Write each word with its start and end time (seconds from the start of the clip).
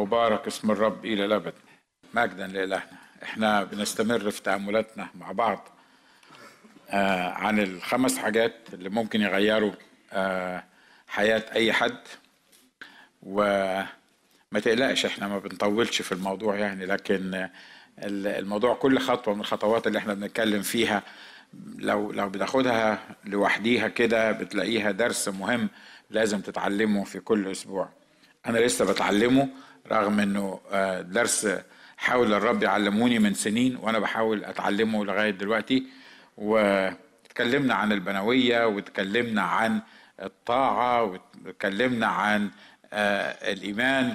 مبارك 0.00 0.46
اسم 0.46 0.70
الرب 0.70 1.04
إلى 1.04 1.24
الأبد. 1.24 1.54
مجدا 2.14 2.46
لإلهنا 2.46 2.98
إحنا 3.22 3.64
بنستمر 3.64 4.30
في 4.30 4.42
تأملاتنا 4.42 5.08
مع 5.14 5.32
بعض 5.32 5.68
آه 6.90 7.28
عن 7.28 7.58
الخمس 7.60 8.18
حاجات 8.18 8.54
اللي 8.72 8.88
ممكن 8.88 9.20
يغيروا 9.20 9.72
آه 10.12 10.64
حياة 11.08 11.44
أي 11.52 11.72
حد. 11.72 11.98
وما 13.22 13.86
تقلقش 14.62 15.06
إحنا 15.06 15.28
ما 15.28 15.38
بنطولش 15.38 16.02
في 16.02 16.12
الموضوع 16.12 16.56
يعني 16.56 16.86
لكن 16.86 17.48
الموضوع 17.98 18.74
كل 18.74 18.98
خطوة 18.98 19.34
من 19.34 19.40
الخطوات 19.40 19.86
اللي 19.86 19.98
إحنا 19.98 20.14
بنتكلم 20.14 20.62
فيها 20.62 21.02
لو 21.78 22.12
لو 22.12 22.28
بتاخدها 22.28 22.98
لوحديها 23.24 23.88
كده 23.88 24.32
بتلاقيها 24.32 24.90
درس 24.90 25.28
مهم 25.28 25.68
لازم 26.10 26.40
تتعلمه 26.40 27.04
في 27.04 27.20
كل 27.20 27.50
أسبوع. 27.50 27.88
أنا 28.46 28.58
لسه 28.58 28.92
بتعلمه 28.92 29.48
رغم 29.92 30.20
إنه 30.20 30.60
آه، 30.72 31.00
درس 31.00 31.48
حاول 31.96 32.34
الرب 32.34 32.62
يعلموني 32.62 33.18
من 33.18 33.34
سنين 33.34 33.76
وأنا 33.76 33.98
بحاول 33.98 34.44
أتعلمه 34.44 35.04
لغاية 35.04 35.30
دلوقتي. 35.30 35.86
واتكلمنا 36.36 37.74
عن 37.74 37.92
البنوية 37.92 38.66
واتكلمنا 38.66 39.42
عن 39.42 39.80
الطاعة 40.22 41.02
واتكلمنا 41.02 42.06
عن 42.06 42.50
آه، 42.92 43.52
الإيمان 43.52 44.14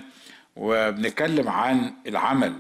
وبنتكلم 0.56 1.50
عن 1.50 1.94
العمل. 2.08 2.54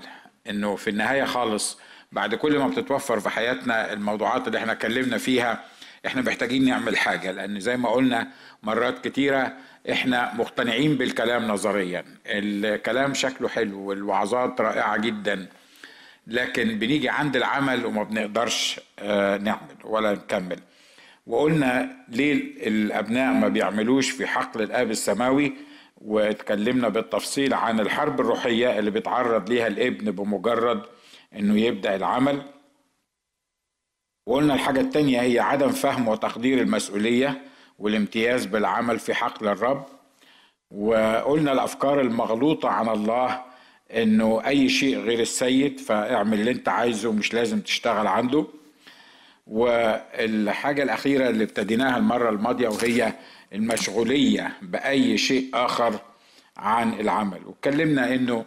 إنه 0.49 0.75
في 0.75 0.89
النهاية 0.89 1.23
خالص 1.23 1.79
بعد 2.11 2.35
كل 2.35 2.59
ما 2.59 2.67
بتتوفر 2.67 3.19
في 3.19 3.29
حياتنا 3.29 3.93
الموضوعات 3.93 4.47
اللي 4.47 4.57
إحنا 4.59 4.71
اتكلمنا 4.71 5.17
فيها 5.17 5.63
إحنا 6.05 6.21
محتاجين 6.21 6.65
نعمل 6.65 6.97
حاجة. 6.97 7.31
لأن 7.31 7.59
زي 7.59 7.77
ما 7.77 7.89
قلنا 7.89 8.27
مرات 8.63 9.07
كتيرة 9.07 9.53
إحنا 9.91 10.33
مقتنعين 10.33 10.95
بالكلام 10.97 11.47
نظريا. 11.47 12.05
الكلام 12.27 13.13
شكله 13.13 13.47
حلو 13.47 13.79
والوعظات 13.79 14.61
رائعة 14.61 14.97
جدا. 14.97 15.47
لكن 16.27 16.79
بنيجي 16.79 17.09
عند 17.09 17.35
العمل 17.35 17.85
وما 17.85 18.03
بنقدرش 18.03 18.79
آه، 18.99 19.37
نعمل 19.37 19.75
ولا 19.83 20.11
نكمل. 20.11 20.59
وقلنا 21.27 21.97
ليه 22.09 22.33
الأبناء 22.67 23.33
ما 23.33 23.47
بيعملوش 23.47 24.09
في 24.09 24.27
حقل 24.27 24.61
الآب 24.61 24.91
السماوي؟ 24.91 25.53
واتكلمنا 25.97 26.89
بالتفصيل 26.89 27.53
عن 27.53 27.79
الحرب 27.79 28.21
الروحية 28.21 28.79
اللي 28.79 28.91
بيتعرض 28.91 29.49
ليها 29.49 29.67
الابن 29.67 30.11
بمجرد 30.11 30.81
إنه 31.35 31.59
يبدأ 31.61 31.95
العمل. 31.95 32.41
وقلنا 34.27 34.53
الحاجة 34.53 34.79
التانية 34.81 35.21
هي 35.21 35.39
عدم 35.39 35.69
فهم 35.69 36.07
وتقدير 36.07 36.61
المسؤولية. 36.61 37.41
والامتياز 37.79 38.45
بالعمل 38.45 38.99
في 38.99 39.13
حقل 39.13 39.47
الرب 39.47 39.85
وقلنا 40.71 41.51
الأفكار 41.51 42.01
المغلوطة 42.01 42.69
عن 42.69 42.89
الله 42.89 43.41
إنه 43.95 44.41
أي 44.47 44.69
شيء 44.69 44.97
غير 44.99 45.19
السيد 45.19 45.79
فاعمل 45.79 46.39
اللي 46.39 46.51
أنت 46.51 46.69
عايزه 46.69 47.11
مش 47.11 47.33
لازم 47.33 47.59
تشتغل 47.59 48.07
عنده. 48.07 48.45
والحاجة 49.47 50.83
الأخيرة 50.83 51.29
اللي 51.29 51.43
ابتديناها 51.43 51.97
المرة 51.97 52.29
الماضية 52.29 52.67
وهي 52.67 53.13
المشغولية 53.53 54.51
بأي 54.61 55.17
شيء 55.17 55.49
آخر 55.53 55.99
عن 56.57 56.93
العمل. 56.99 57.39
واتكلمنا 57.45 58.15
إنه 58.15 58.45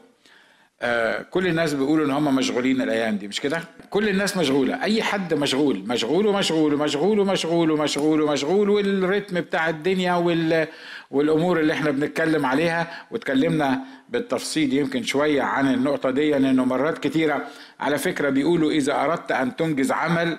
آه، 0.82 1.22
كل 1.22 1.46
الناس 1.46 1.74
بيقولوا 1.74 2.06
إن 2.06 2.10
هم 2.10 2.36
مشغولين 2.36 2.82
الأيام 2.82 3.16
دي 3.16 3.28
مش 3.28 3.40
كده؟ 3.40 3.62
كل 3.90 4.08
الناس 4.08 4.36
مشغولة 4.36 4.82
أي 4.82 5.02
حد 5.02 5.34
مشغول 5.34 5.78
مشغول 5.88 6.26
ومشغول 6.26 6.74
ومشغول 6.74 7.20
ومشغول 7.20 7.70
ومشغول 7.70 8.20
ومشغول 8.22 8.70
والريتم 8.70 9.40
بتاع 9.40 9.68
الدنيا 9.68 10.14
وال... 10.14 10.66
والأمور 11.10 11.60
اللي 11.60 11.72
إحنا 11.72 11.90
بنتكلم 11.90 12.46
عليها. 12.46 13.06
واتكلمنا 13.10 13.80
بالتفصيل 14.08 14.72
يمكن 14.72 15.02
شوية 15.02 15.42
عن 15.42 15.74
النقطة 15.74 16.10
دي 16.10 16.30
لأنه 16.30 16.64
مرات 16.64 16.98
كتيرة 16.98 17.46
على 17.80 17.98
فكرة 17.98 18.28
بيقولوا 18.30 18.70
إذا 18.72 18.94
أردت 19.04 19.32
أن 19.32 19.56
تنجز 19.56 19.92
عمل 19.92 20.38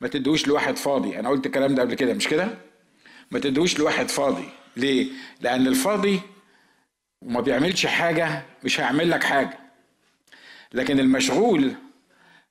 ما 0.00 0.08
تدوش 0.08 0.46
لواحد 0.48 0.76
فاضي. 0.76 1.18
أنا 1.18 1.28
قلت 1.28 1.46
الكلام 1.46 1.74
ده 1.74 1.82
قبل 1.82 1.94
كده 1.94 2.14
مش 2.14 2.28
كده؟ 2.28 2.48
ما 3.30 3.38
تدوش 3.38 3.78
لواحد 3.78 4.08
فاضي. 4.08 4.48
ليه؟ 4.76 5.06
لأن 5.40 5.66
الفاضي 5.66 6.20
وما 7.24 7.40
بيعملش 7.40 7.86
حاجة 7.86 8.42
مش 8.64 8.80
هيعمل 8.80 9.10
لك 9.10 9.24
حاجة. 9.24 9.58
لكن 10.72 11.00
المشغول 11.00 11.74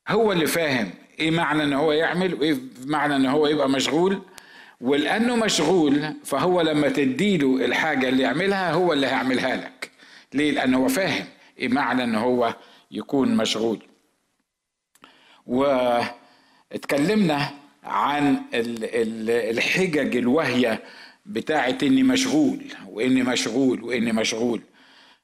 هو 0.07 0.31
اللي 0.31 0.47
فاهم 0.47 0.91
إيه 1.19 1.31
معنى 1.31 1.63
إن 1.63 1.73
هو 1.73 1.91
يعمل 1.91 2.33
وإيه 2.33 2.57
معنى 2.85 3.15
إن 3.15 3.25
هو 3.25 3.47
يبقى 3.47 3.69
مشغول. 3.69 4.21
ولأنه 4.81 5.35
مشغول 5.35 6.13
فهو 6.25 6.61
لما 6.61 6.89
تديله 6.89 7.65
الحاجة 7.65 8.09
اللي 8.09 8.23
يعملها 8.23 8.71
هو 8.73 8.93
اللي 8.93 9.07
هيعملها 9.07 9.55
لك. 9.55 9.91
ليه؟ 10.33 10.51
لأنه 10.51 10.77
هو 10.77 10.87
فاهم 10.87 11.25
إيه 11.59 11.67
معنى 11.69 12.03
إن 12.03 12.15
هو 12.15 12.55
يكون 12.91 13.37
مشغول. 13.37 13.79
واتكلمنا 16.73 17.49
عن 17.83 18.41
الحجج 18.53 20.15
الواهيه 20.17 20.83
بتاعت 21.25 21.83
إني 21.83 22.03
مشغول 22.03 22.59
وإني 22.89 23.23
مشغول 23.23 23.83
وإني 23.83 24.11
مشغول. 24.11 24.61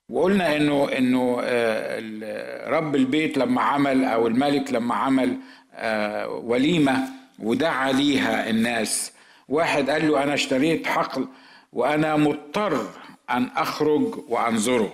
وقلنا 0.10 0.56
إنه 0.58 0.90
إنه 0.98 1.38
آه، 1.44 2.70
رب 2.70 2.96
البيت 2.96 3.38
لما 3.38 3.62
عمل 3.62 4.06
أو 4.06 4.28
الملك 4.28 4.74
لما 4.74 4.96
عمل 4.96 5.38
آه، 5.74 6.28
وليمة 6.30 7.04
ودعا 7.40 7.92
ليها 7.92 8.50
الناس. 8.50 9.12
واحد 9.50 9.90
قال 9.90 10.08
له 10.12 10.24
أنا 10.24 10.34
اشتريت 10.34 10.88
حقل 10.88 11.28
وأنا 11.74 12.16
مضطر 12.16 12.88
أن 13.30 13.50
أخرج 13.56 14.16
وأنظره. 14.30 14.94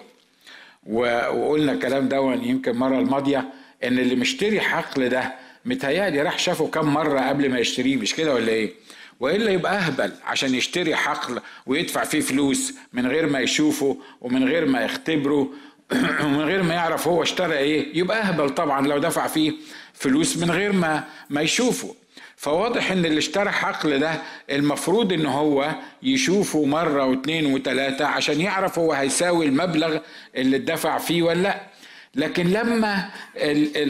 وقلنا 0.86 1.72
الكلام 1.72 2.08
ده 2.10 2.18
يمكن 2.34 2.72
المرة 2.72 3.00
الماضية 3.00 3.50
إن 3.84 4.00
اللي 4.00 4.16
مشتري 4.16 4.62
حقل 4.62 5.10
ده 5.10 5.34
متهيألي 5.66 6.22
راح 6.22 6.40
شافه 6.40 6.68
كم 6.68 6.94
مرة 6.94 7.20
قبل 7.20 7.50
ما 7.52 7.60
يشتريه 7.60 7.98
مش 7.98 8.16
كده 8.16 8.34
ولا 8.34 8.52
إيه؟ 8.52 8.72
وإلا 9.20 9.52
يبقى 9.52 9.78
أهبل 9.78 10.12
عشان 10.26 10.56
يشتري 10.56 10.96
حقل 10.96 11.42
ويدفع 11.66 12.04
فيه 12.04 12.20
فلوس 12.20 12.74
من 12.94 13.08
غير 13.08 13.28
ما 13.28 13.40
يشوفه 13.40 13.98
ومن 14.22 14.48
غير 14.48 14.66
ما 14.66 14.82
يختبره 14.82 15.50
ومن 16.24 16.42
غير 16.42 16.64
ما 16.64 16.74
يعرف 16.74 17.08
هو 17.08 17.24
اشترى 17.24 17.58
إيه 17.58 17.98
يبقى 17.98 18.22
أهبل 18.22 18.50
طبعا 18.50 18.88
لو 18.88 18.98
دفع 18.98 19.28
فيه 19.28 19.54
فلوس 19.94 20.38
من 20.38 20.52
غير 20.52 20.72
ما 20.72 21.04
ما 21.30 21.42
يشوفه. 21.42 21.96
فواضح 22.38 22.92
إن 22.92 23.06
اللي 23.06 23.18
اشترى 23.18 23.52
حقل 23.52 24.00
ده 24.00 24.22
المفروض 24.50 25.14
إن 25.14 25.26
هو 25.26 25.76
يشوفه 26.04 26.66
مرة 26.66 27.06
واثنين 27.06 27.54
وثلاثة 27.54 28.06
عشان 28.06 28.42
يعرف 28.42 28.80
هو 28.80 28.94
هيساوي 28.94 29.46
المبلغ 29.46 29.98
اللي 30.36 30.58
اتدفع 30.58 30.98
فيه 30.98 31.24
ولا 31.24 31.42
لأ. 31.42 31.75
لكن 32.16 32.48
لما 32.48 33.06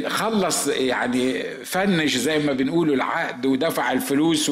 خلص 0.08 0.68
يعني 0.68 1.44
فنش 1.66 2.18
زي 2.18 2.40
ما 2.40 2.54
بنقولوا 2.54 2.96
العقد 2.96 3.46
ودفع 3.46 3.92
الفلوس 3.92 4.52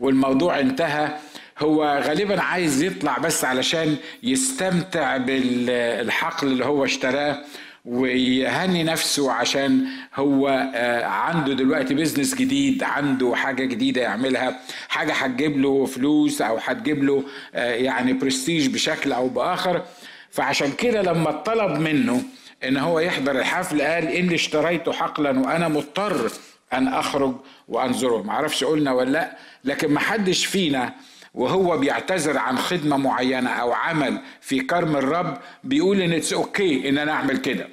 والموضوع 0.00 0.60
انتهى 0.60 1.16
هو 1.58 1.84
غالبا 2.04 2.40
عايز 2.40 2.82
يطلع 2.82 3.18
بس 3.18 3.44
علشان 3.44 3.96
يستمتع 4.22 5.16
بالحقل 5.16 6.46
اللي 6.46 6.64
هو 6.64 6.84
اشتراه 6.84 7.38
ويهني 7.84 8.82
نفسه 8.82 9.32
عشان 9.32 9.86
هو 10.14 10.48
آه، 10.74 11.04
عنده 11.04 11.52
دلوقتي 11.54 11.94
بيزنس 11.94 12.34
جديد 12.34 12.82
عنده 12.82 13.34
حاجة 13.34 13.64
جديدة 13.64 14.02
يعملها 14.02 14.60
حاجة 14.88 15.12
هتجيب 15.12 15.58
له 15.60 15.86
فلوس 15.86 16.42
أو 16.42 16.58
هتجيب 16.64 17.04
له 17.04 17.24
آه، 17.54 17.74
يعني 17.74 18.12
برستيج 18.12 18.68
بشكل 18.74 19.12
أو 19.12 19.28
بآخر. 19.28 19.82
فعشان 20.30 20.72
كده 20.72 21.02
لما 21.02 21.30
طلب 21.30 21.80
منه 21.80 22.22
إن 22.64 22.76
هو 22.76 23.00
يحضر 23.00 23.38
الحفل 23.38 23.82
قال 23.82 24.08
إني 24.08 24.34
اشتريت 24.34 24.88
حقلا 24.90 25.40
وأنا 25.40 25.68
مضطر 25.68 26.30
أن 26.72 26.88
أخرج 26.88 27.34
وانظره 27.68 28.22
معرفش 28.22 28.64
قلنا 28.64 28.92
ولا 28.92 29.10
لأ 29.10 29.36
لكن 29.64 29.92
محدش 29.94 30.46
فينا 30.46 30.94
وهو 31.34 31.78
بيعتذر 31.78 32.38
عن 32.38 32.58
خدمة 32.58 32.96
معينة 32.96 33.50
أو 33.50 33.72
عمل 33.72 34.20
في 34.40 34.60
كرم 34.60 34.96
الرب 34.96 35.38
بيقول 35.64 36.00
إن 36.00 36.12
it's 36.12 36.32
okay 36.32 36.88
إن 36.88 36.98
أنا 36.98 37.12
أعمل 37.12 37.36
كده. 37.36 37.68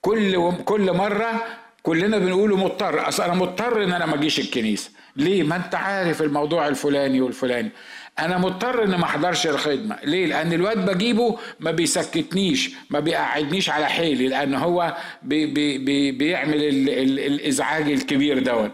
كل 0.00 0.52
كل 0.64 0.92
مرة 0.92 1.42
كلنا 1.82 2.18
بنقوله 2.18 2.56
مضطر 2.56 3.08
أصل 3.08 3.22
أنا 3.22 3.34
مضطر 3.34 3.84
إن 3.84 3.92
أنا 3.92 4.06
ما 4.06 4.14
أجيش 4.14 4.40
الكنيسة. 4.40 4.90
ليه؟ 5.16 5.42
ما 5.42 5.56
أنت 5.56 5.74
عارف 5.74 6.22
الموضوع 6.22 6.68
الفلاني 6.68 7.20
والفلاني. 7.20 7.70
أنا 8.18 8.38
مضطر 8.38 8.84
ان 8.84 8.94
ما 8.94 9.04
أحضرش 9.04 9.46
الخدمة. 9.46 9.96
ليه؟ 10.04 10.26
لأن 10.26 10.52
الواد 10.52 10.90
بجيبه 10.90 11.38
ما 11.60 11.70
بيسكتنيش 11.70 12.70
ما 12.90 13.00
بيقعدنيش 13.00 13.70
على 13.70 13.86
حيلي 13.88 14.28
لأن 14.28 14.54
هو 14.54 14.96
بي 15.22 15.46
بي 15.46 15.78
بي 15.78 16.12
بيعمل 16.12 16.54
ال 16.64 16.88
ال 16.90 17.18
الإزعاج 17.20 17.90
الكبير 17.90 18.38
دوت. 18.38 18.72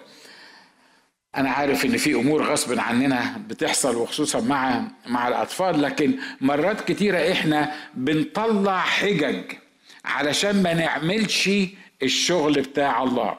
أنا 1.36 1.50
عارف 1.50 1.84
إن 1.84 1.96
في 1.96 2.14
أمور 2.14 2.42
غصب 2.42 2.78
عننا 2.78 3.40
بتحصل 3.48 3.96
وخصوصا 3.96 4.40
مع 4.40 4.82
مع 5.06 5.28
الأطفال 5.28 5.82
لكن 5.82 6.18
مرات 6.40 6.80
كتيرة 6.80 7.32
إحنا 7.32 7.72
بنطلع 7.94 8.78
حجج 8.80 9.42
علشان 10.04 10.62
ما 10.62 10.74
نعملش 10.74 11.50
الشغل 12.02 12.52
بتاع 12.52 13.02
الله. 13.02 13.38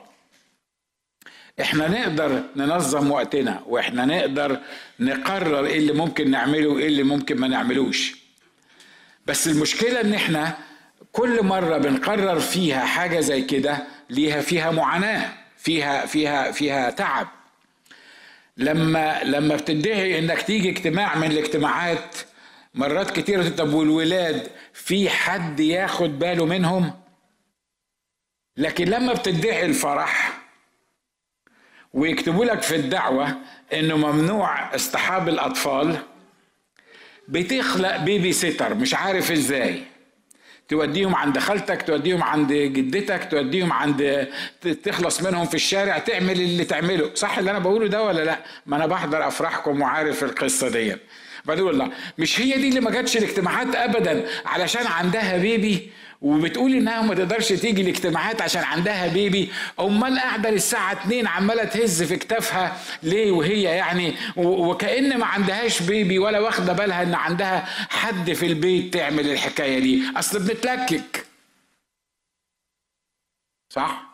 إحنا 1.61 1.87
نقدر 1.87 2.43
ننظم 2.55 3.11
وقتنا 3.11 3.61
وإحنا 3.67 4.05
نقدر 4.05 4.59
نقرر 4.99 5.65
إيه 5.65 5.77
اللي 5.77 5.93
ممكن 5.93 6.31
نعمله 6.31 6.67
وإيه 6.67 6.87
اللي 6.87 7.03
ممكن 7.03 7.37
ما 7.37 7.47
نعملوش. 7.47 8.15
بس 9.25 9.47
المشكلة 9.47 10.01
إن 10.01 10.13
إحنا 10.13 10.57
كل 11.11 11.43
مرة 11.43 11.77
بنقرر 11.77 12.39
فيها 12.39 12.85
حاجة 12.85 13.19
زي 13.19 13.41
كده 13.41 13.77
ليها 14.09 14.41
فيها 14.41 14.71
معاناة 14.71 15.33
فيها 15.57 16.05
فيها 16.05 16.51
فيها 16.51 16.89
تعب. 16.89 17.27
لما 18.57 19.23
لما 19.23 19.55
بتدعي 19.55 20.19
إنك 20.19 20.41
تيجي 20.41 20.69
اجتماع 20.69 21.15
من 21.15 21.31
الاجتماعات 21.31 22.15
مرات 22.73 23.11
كتيرة 23.19 23.49
طب 23.49 23.73
والولاد 23.73 24.47
في 24.73 25.09
حد 25.09 25.59
ياخد 25.59 26.19
باله 26.19 26.45
منهم؟ 26.45 26.93
لكن 28.57 28.85
لما 28.85 29.13
بتدعي 29.13 29.65
الفرح 29.65 30.40
ويكتبوا 31.93 32.45
لك 32.45 32.61
في 32.61 32.75
الدعوة 32.75 33.37
إنه 33.73 33.97
ممنوع 33.97 34.75
اصطحاب 34.75 35.29
الأطفال. 35.29 35.97
بتخلق 37.27 37.97
بيبي 37.97 38.33
سيتر 38.33 38.73
مش 38.73 38.93
عارف 38.93 39.31
إزاي. 39.31 39.83
توديهم 40.67 41.15
عند 41.15 41.39
خالتك 41.39 41.81
توديهم 41.81 42.23
عند 42.23 42.53
جدتك 42.53 43.27
توديهم 43.31 43.73
عند 43.73 44.27
تخلص 44.83 45.21
منهم 45.21 45.45
في 45.45 45.53
الشارع 45.53 45.97
تعمل 45.97 46.41
اللي 46.41 46.65
تعمله. 46.65 47.11
صح 47.15 47.37
اللي 47.37 47.51
أنا 47.51 47.59
بقوله 47.59 47.87
ده 47.87 48.03
ولا 48.03 48.23
لأ؟ 48.23 48.39
ما 48.65 48.75
أنا 48.77 48.85
بحضر 48.85 49.27
أفراحكم 49.27 49.81
وعارف 49.81 50.23
القصة 50.23 50.69
دي 50.69 50.95
بعدين 51.45 51.63
والله 51.63 51.91
مش 52.17 52.41
هي 52.41 52.57
دي 52.57 52.69
اللي 52.69 52.79
ما 52.79 52.91
جاتش 52.91 53.17
الاجتماعات 53.17 53.75
ابدا 53.75 54.27
علشان 54.45 54.87
عندها 54.87 55.37
بيبي؟ 55.37 55.91
وبتقول 56.21 56.73
إنها 56.73 57.01
ما 57.01 57.15
تقدرش 57.15 57.47
تيجي 57.53 57.81
الاجتماعات 57.81 58.41
عشان 58.41 58.63
عندها 58.63 59.07
بيبي. 59.07 59.51
أمال 59.79 60.19
قاعدة 60.19 60.49
للساعة 60.49 60.93
2 60.93 61.27
عمالة 61.27 61.63
تهز 61.63 62.03
في 62.03 62.15
كتافها 62.17 62.77
ليه 63.03 63.31
وهي 63.31 63.61
يعني 63.63 64.15
وكأن 64.37 65.17
ما 65.19 65.25
عندهاش 65.25 65.81
بيبي 65.81 66.19
ولا 66.19 66.39
واخدة 66.39 66.73
بالها 66.73 67.03
إن 67.03 67.13
عندها 67.13 67.65
حد 67.89 68.33
في 68.33 68.45
البيت 68.45 68.93
تعمل 68.93 69.31
الحكاية 69.31 69.79
دي. 69.79 70.03
أصل 70.17 70.39
بنتلكك. 70.39 71.25
صح؟ 73.69 74.11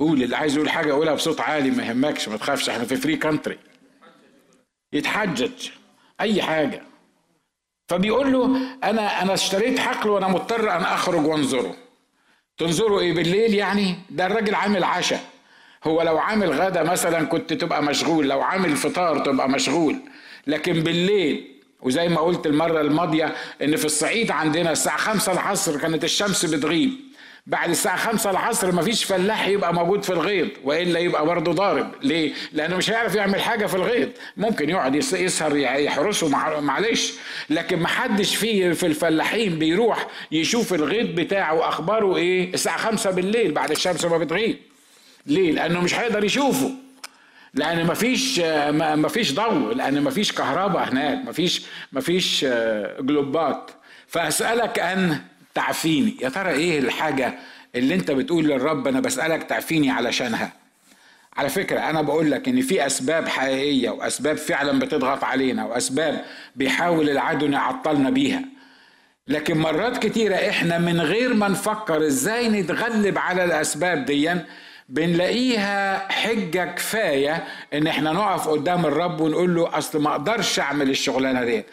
قول 0.00 0.22
اللي 0.22 0.36
عايز 0.36 0.56
يقول 0.56 0.70
حاجة 0.70 0.92
قولها 0.92 1.14
بصوت 1.14 1.40
عالي 1.40 1.70
ما 1.70 1.86
يهمكش 1.86 2.28
ما 2.28 2.36
تخافش 2.36 2.68
إحنا 2.68 2.84
في 2.84 2.96
free 2.96 3.16
country 3.16 3.58
يتحجج. 4.92 5.70
أي 6.20 6.42
حاجة. 6.42 6.87
فبيقول 7.88 8.32
له 8.32 8.56
أنا 8.84 9.22
أنا 9.22 9.34
اشتريت 9.34 9.78
حقل 9.78 10.08
وأنا 10.10 10.28
مضطر 10.28 10.70
أن 10.70 10.82
أخرج 10.82 11.26
وأنظره. 11.26 11.74
تنظره 12.58 13.00
إيه 13.00 13.14
بالليل 13.14 13.54
يعني؟ 13.54 13.94
ده 14.10 14.26
الراجل 14.26 14.54
عامل 14.54 14.84
عشاء 14.84 15.20
هو 15.84 16.02
لو 16.02 16.18
عامل 16.18 16.50
غدا 16.52 16.82
مثلا 16.82 17.26
كنت 17.26 17.52
تبقى 17.52 17.82
مشغول 17.82 18.28
لو 18.28 18.40
عامل 18.40 18.76
فطار 18.76 19.18
تبقى 19.18 19.48
مشغول. 19.48 19.96
لكن 20.46 20.72
بالليل 20.72 21.54
وزي 21.82 22.08
ما 22.08 22.20
قلت 22.20 22.46
المرة 22.46 22.80
الماضية 22.80 23.34
إن 23.62 23.76
في 23.76 23.84
الصعيد 23.84 24.30
عندنا 24.30 24.72
الساعة 24.72 24.96
خمسة 24.98 25.32
العصر 25.32 25.78
كانت 25.80 26.04
الشمس 26.04 26.44
بتغيب. 26.44 26.90
بعد 27.48 27.70
الساعة 27.70 27.96
خمسة 27.96 28.30
العصر 28.30 28.74
مفيش 28.74 29.04
فلاح 29.04 29.48
يبقى 29.48 29.74
موجود 29.74 30.02
في 30.02 30.10
الغيط 30.12 30.48
وإلا 30.64 30.98
يبقى 30.98 31.26
برضه 31.26 31.52
ضارب. 31.52 31.90
ليه؟ 32.02 32.32
لأنه 32.52 32.76
مش 32.76 32.90
هيعرف 32.90 33.14
يعمل 33.14 33.40
حاجة 33.40 33.66
في 33.66 33.74
الغيط. 33.74 34.08
ممكن 34.36 34.70
يقعد 34.70 34.94
يسهر 34.94 35.56
يحرسه 35.56 36.28
معلش. 36.60 37.12
لكن 37.50 37.78
محدش 37.78 38.36
فيه 38.36 38.72
في 38.72 38.86
الفلاحين 38.86 39.58
بيروح 39.58 40.06
يشوف 40.32 40.74
الغيط 40.74 41.18
بتاعه 41.18 41.68
أخباره 41.68 42.16
إيه؟ 42.16 42.54
الساعة 42.54 42.78
خمسة 42.78 43.10
بالليل 43.10 43.52
بعد 43.52 43.70
الشمس 43.70 44.04
ما 44.04 44.18
بتغيب. 44.18 44.58
ليه؟ 45.26 45.52
لأنه 45.52 45.80
مش 45.80 45.94
هيقدر 45.94 46.24
يشوفه. 46.24 46.70
لأن 47.54 47.86
مفيش 47.86 48.40
مفيش 48.74 49.34
ضوء 49.34 49.74
لأن 49.74 50.02
مفيش 50.02 50.32
كهرباء 50.32 50.88
هناك 50.88 51.28
مفيش 51.28 51.62
مفيش 51.92 52.44
آه، 52.48 53.00
جلوبات. 53.00 53.70
فأسألك 54.08 54.78
أن 54.78 55.20
تعفيني. 55.62 56.16
يا 56.22 56.28
ترى 56.28 56.50
إيه 56.50 56.78
الحاجة 56.78 57.34
اللي 57.74 57.94
أنت 57.94 58.10
بتقول 58.10 58.44
للرب 58.44 58.88
أنا 58.88 59.00
بسألك 59.00 59.42
تعفيني 59.42 59.90
علشانها؟ 59.90 60.52
على 61.36 61.48
فكرة 61.48 61.80
أنا 61.80 62.02
بقول 62.02 62.30
لك 62.30 62.48
إن 62.48 62.60
في 62.60 62.86
أسباب 62.86 63.28
حقيقية 63.28 63.90
وأسباب 63.90 64.36
فعلا 64.36 64.78
بتضغط 64.78 65.24
علينا 65.24 65.64
وأسباب 65.64 66.24
بيحاول 66.56 67.10
العدو 67.10 67.46
يعطلنا 67.46 68.10
بيها. 68.10 68.42
لكن 69.28 69.58
مرات 69.58 69.98
كتيرة 70.06 70.34
إحنا 70.36 70.78
من 70.78 71.00
غير 71.00 71.34
ما 71.34 71.48
نفكر 71.48 72.06
إزاي 72.06 72.48
نتغلب 72.48 73.18
على 73.18 73.44
الأسباب 73.44 74.04
دي 74.04 74.34
بنلاقيها 74.88 76.08
حجة 76.12 76.64
كفاية 76.76 77.44
إن 77.74 77.86
إحنا 77.86 78.12
نقف 78.12 78.48
قدام 78.48 78.86
الرب 78.86 79.20
ونقول 79.20 79.54
له 79.54 79.78
أصل 79.78 80.02
ما 80.02 80.10
أقدرش 80.10 80.58
أعمل 80.60 80.90
الشغلانة 80.90 81.44
دي 81.44 81.64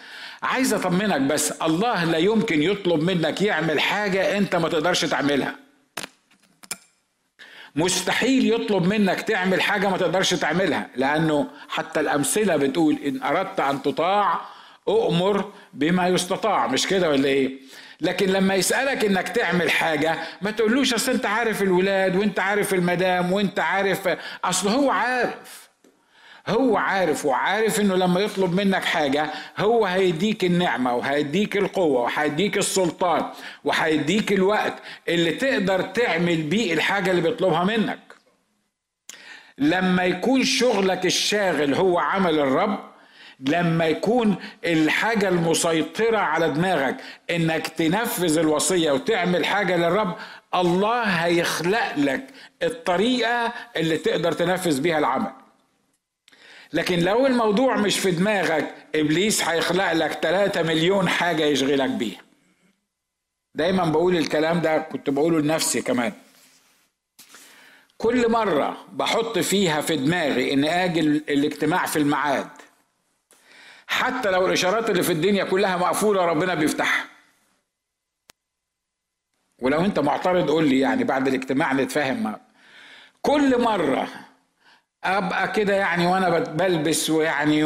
عايز 0.45 0.74
أطمنك 0.74 1.21
بس 1.21 1.51
الله 1.51 2.03
لا 2.03 2.18
يمكن 2.18 2.63
يطلب 2.63 3.03
منك 3.03 3.42
يعمل 3.42 3.80
حاجة 3.80 4.38
أنت 4.38 4.56
ما 4.56 4.69
تقدرش 4.69 5.06
تعملها. 5.06 5.56
مستحيل 7.75 8.53
يطلب 8.53 8.83
منك 8.88 9.21
تعمل 9.21 9.62
حاجة 9.62 9.89
ما 9.89 9.97
تقدرش 9.97 10.33
تعملها 10.33 10.88
لأنه 10.95 11.47
حتى 11.69 12.00
الأمثلة 12.00 12.56
بتقول 12.56 12.97
إن 13.06 13.24
أردت 13.24 13.59
أن 13.59 13.81
تطاع 13.81 14.42
أؤمر 14.88 15.51
بما 15.74 16.07
يستطاع 16.07 16.68
مش 16.68 16.88
كده 16.88 17.09
ولا 17.09 17.27
إيه؟ 17.27 17.59
لكن 18.01 18.25
لما 18.30 18.56
يسألك 18.56 19.06
إنك 19.06 19.30
تعمل 19.30 19.71
حاجة 19.71 20.18
ما 20.41 20.51
تقولوش 20.51 20.94
أصل 20.94 21.12
أنت 21.12 21.25
عارف 21.25 21.62
الولاد 21.62 22.15
وأنت 22.15 22.39
عارف 22.39 22.74
المدام 22.74 23.31
وأنت 23.31 23.59
عارف 23.59 24.09
أصل 24.44 24.69
هو 24.69 24.91
عارف. 24.91 25.64
هو 26.47 26.77
عارف 26.77 27.25
وعارف 27.25 27.80
إنه 27.80 27.95
لما 27.95 28.19
يطلب 28.19 28.53
منك 28.53 28.86
حاجة 28.86 29.30
هو 29.57 29.86
هيديك 29.86 30.44
النعمة 30.44 30.95
وهيديك 30.95 31.57
القوة 31.57 32.01
وهيديك 32.01 32.57
السلطان 32.57 33.25
وهيديك 33.63 34.31
الوقت 34.33 34.74
اللي 35.07 35.31
تقدر 35.31 35.81
تعمل 35.81 36.42
بيه 36.42 36.74
الحاجة 36.74 37.12
اللي 37.12 37.21
بيطلبها 37.21 37.63
منك. 37.63 38.00
لما 39.57 40.03
يكون 40.03 40.44
شغلك 40.44 41.06
الشاغل 41.06 41.74
هو 41.74 42.00
عمل 42.00 42.39
الرب 42.39 42.80
لما 43.39 43.86
يكون 43.86 44.36
الحاجة 44.65 45.30
المسيطرة 45.30 46.18
على 46.18 46.50
دماغك 46.50 46.98
إنك 47.30 47.68
تنفذ 47.68 48.38
الوصية 48.38 48.91
وتعمل 48.91 49.45
حاجة 49.45 49.75
للرب 49.77 50.15
الله 50.56 51.03
هيخلق 51.03 51.95
لك 51.98 52.27
الطريقة 52.63 53.53
اللي 53.77 53.98
تقدر 53.98 54.31
تنفذ 54.31 54.81
بيها 54.81 54.98
العمل. 55.00 55.31
لكن 56.75 57.00
لو 57.00 57.25
الموضوع 57.25 57.77
مش 57.77 58.00
في 58.00 58.12
دماغك 58.12 58.75
إبليس 58.95 59.44
هيخلق 59.44 59.94
لك 59.94 60.12
3 60.12 60.63
مليون 60.63 61.10
حاجة 61.10 61.44
يشغلك 61.44 61.89
بيها. 61.89 62.22
دايما 63.55 63.86
بقول 63.86 64.17
الكلام 64.17 64.62
ده 64.62 64.77
كنت 64.77 65.10
بقوله 65.10 65.39
لنفسي 65.39 65.82
كمان. 65.82 66.13
كل 67.98 68.32
مرة 68.32 68.77
بحط 68.91 69.39
فيها 69.39 69.82
في 69.82 69.96
دماغي 69.96 70.53
إن 70.53 70.65
آجي 70.65 71.00
الاجتماع 71.00 71.86
في 71.86 72.00
الميعاد 72.00 72.48
حتى 73.88 74.32
لو 74.32 74.48
الإشارات 74.48 74.89
اللي 74.89 75.03
في 75.03 75.12
الدنيا 75.12 75.44
كلها 75.44 75.77
مقفولة 75.77 76.25
ربنا 76.25 76.53
بيفتحها. 76.55 77.05
ولو 79.62 79.86
أنت 79.86 80.00
معترض 80.00 80.50
قول 80.50 80.70
لي 80.70 80.79
يعني 80.79 81.03
بعد 81.03 81.27
الاجتماع 81.27 81.74
نتفاهم 81.74 82.36
كل 83.22 83.62
مرة 83.62 84.08
أبقى 85.05 85.47
كده 85.51 85.74
يعني 85.75 86.07
وأنا 86.07 86.29
بلبس 86.39 87.09
ويعني 87.09 87.63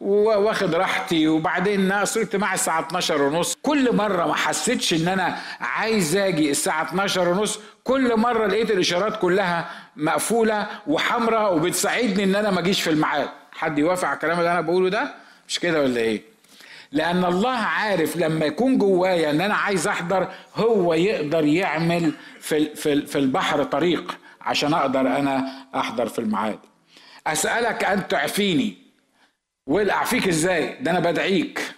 واخد 0.00 0.74
راحتي. 0.74 1.28
وبعدين 1.28 1.92
اصل 1.92 2.20
اجتماع 2.20 2.54
الساعة 2.54 2.80
12 2.86 3.22
ونص. 3.22 3.56
كل 3.62 3.96
مرة 3.96 4.26
ما 4.26 4.34
حسيتش 4.34 4.94
إن 4.94 5.08
أنا 5.08 5.36
عايز 5.60 6.16
آجي 6.16 6.50
الساعة 6.50 6.82
12 6.82 7.28
ونص 7.28 7.58
كل 7.84 8.16
مرة 8.16 8.46
لقيت 8.46 8.70
الإشارات 8.70 9.16
كلها 9.20 9.70
مقفولة 9.96 10.66
وحمراء 10.86 11.56
وبتساعدني 11.56 12.24
إن 12.24 12.34
أنا 12.34 12.50
ما 12.50 12.60
أجيش 12.60 12.82
في 12.82 12.90
الميعاد. 12.90 13.28
حد 13.52 13.78
يوافق 13.78 14.08
على 14.08 14.14
الكلام 14.14 14.38
اللي 14.38 14.52
أنا 14.52 14.60
بقوله 14.60 14.88
ده؟ 14.90 15.14
مش 15.48 15.58
كده 15.58 15.82
ولا 15.82 16.00
إيه؟ 16.00 16.22
لأن 16.92 17.24
الله 17.24 17.50
عارف 17.56 18.16
لما 18.16 18.46
يكون 18.46 18.78
جوايا 18.78 19.30
إن 19.30 19.40
أنا 19.40 19.54
عايز 19.54 19.86
أحضر 19.88 20.28
هو 20.56 20.94
يقدر 20.94 21.44
يعمل 21.44 22.12
في 22.40 22.74
في 23.06 23.18
البحر 23.18 23.64
طريق. 23.64 24.18
عشان 24.44 24.74
أقدر 24.74 25.00
أنا 25.00 25.48
احضر 25.74 26.06
في 26.08 26.18
الميعاد. 26.18 26.58
اسألك 27.26 27.84
ان 27.84 28.08
تعفيني. 28.08 28.76
واعفيك 29.66 30.28
إزاي؟ 30.28 30.76
ده 30.80 30.90
أنا 30.90 31.00
بدعيك. 31.00 31.72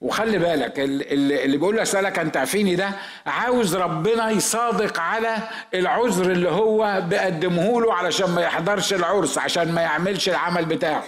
وخلي 0.00 0.38
بالك 0.38 0.72
اللي 0.80 1.56
بيقول 1.56 1.76
له 1.76 1.82
اسألك 1.82 2.18
ان 2.18 2.32
تعفيني 2.32 2.74
ده 2.74 2.90
عاوز 3.26 3.76
ربنا 3.76 4.30
يصادق 4.30 5.00
على 5.00 5.36
العذر 5.74 6.32
اللي 6.32 6.48
هو 6.50 7.02
بيقدمه 7.08 7.80
له 7.80 7.94
علشان 7.94 8.30
ما 8.30 8.42
يحضرش 8.42 8.92
العرس 8.92 9.38
عشان 9.38 9.72
ما 9.72 9.80
يعملش 9.80 10.28
العمل 10.28 10.64
بتاعه. 10.64 11.04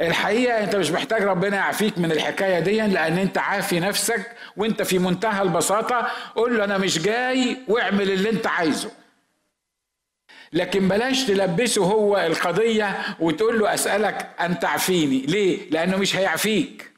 الحقيقة 0.00 0.64
انت 0.64 0.76
مش 0.76 0.90
محتاج 0.90 1.22
ربنا 1.22 1.56
يعافيك 1.56 1.98
من 1.98 2.12
الحكاية 2.12 2.60
دي 2.60 2.80
لأن 2.80 3.18
انت 3.18 3.38
عافي 3.38 3.80
نفسك 3.80 4.32
وانت 4.56 4.82
في 4.82 4.98
منتهى 4.98 5.42
البساطة. 5.42 6.08
قول 6.36 6.58
له 6.58 6.64
أنا 6.64 6.78
مش 6.78 6.98
جاي 6.98 7.56
واعمل 7.68 8.10
اللي 8.10 8.30
انت 8.30 8.46
عايزه. 8.46 8.90
لكن 10.52 10.88
بلاش 10.88 11.24
تلبسه 11.24 11.84
هو 11.84 12.16
القضية 12.18 12.98
وتقول 13.20 13.58
له 13.58 13.74
أسألك 13.74 14.28
أن 14.40 14.58
تعفيني. 14.58 15.18
ليه؟ 15.18 15.70
لأنه 15.70 15.96
مش 15.96 16.16
هيعفيك. 16.16 16.92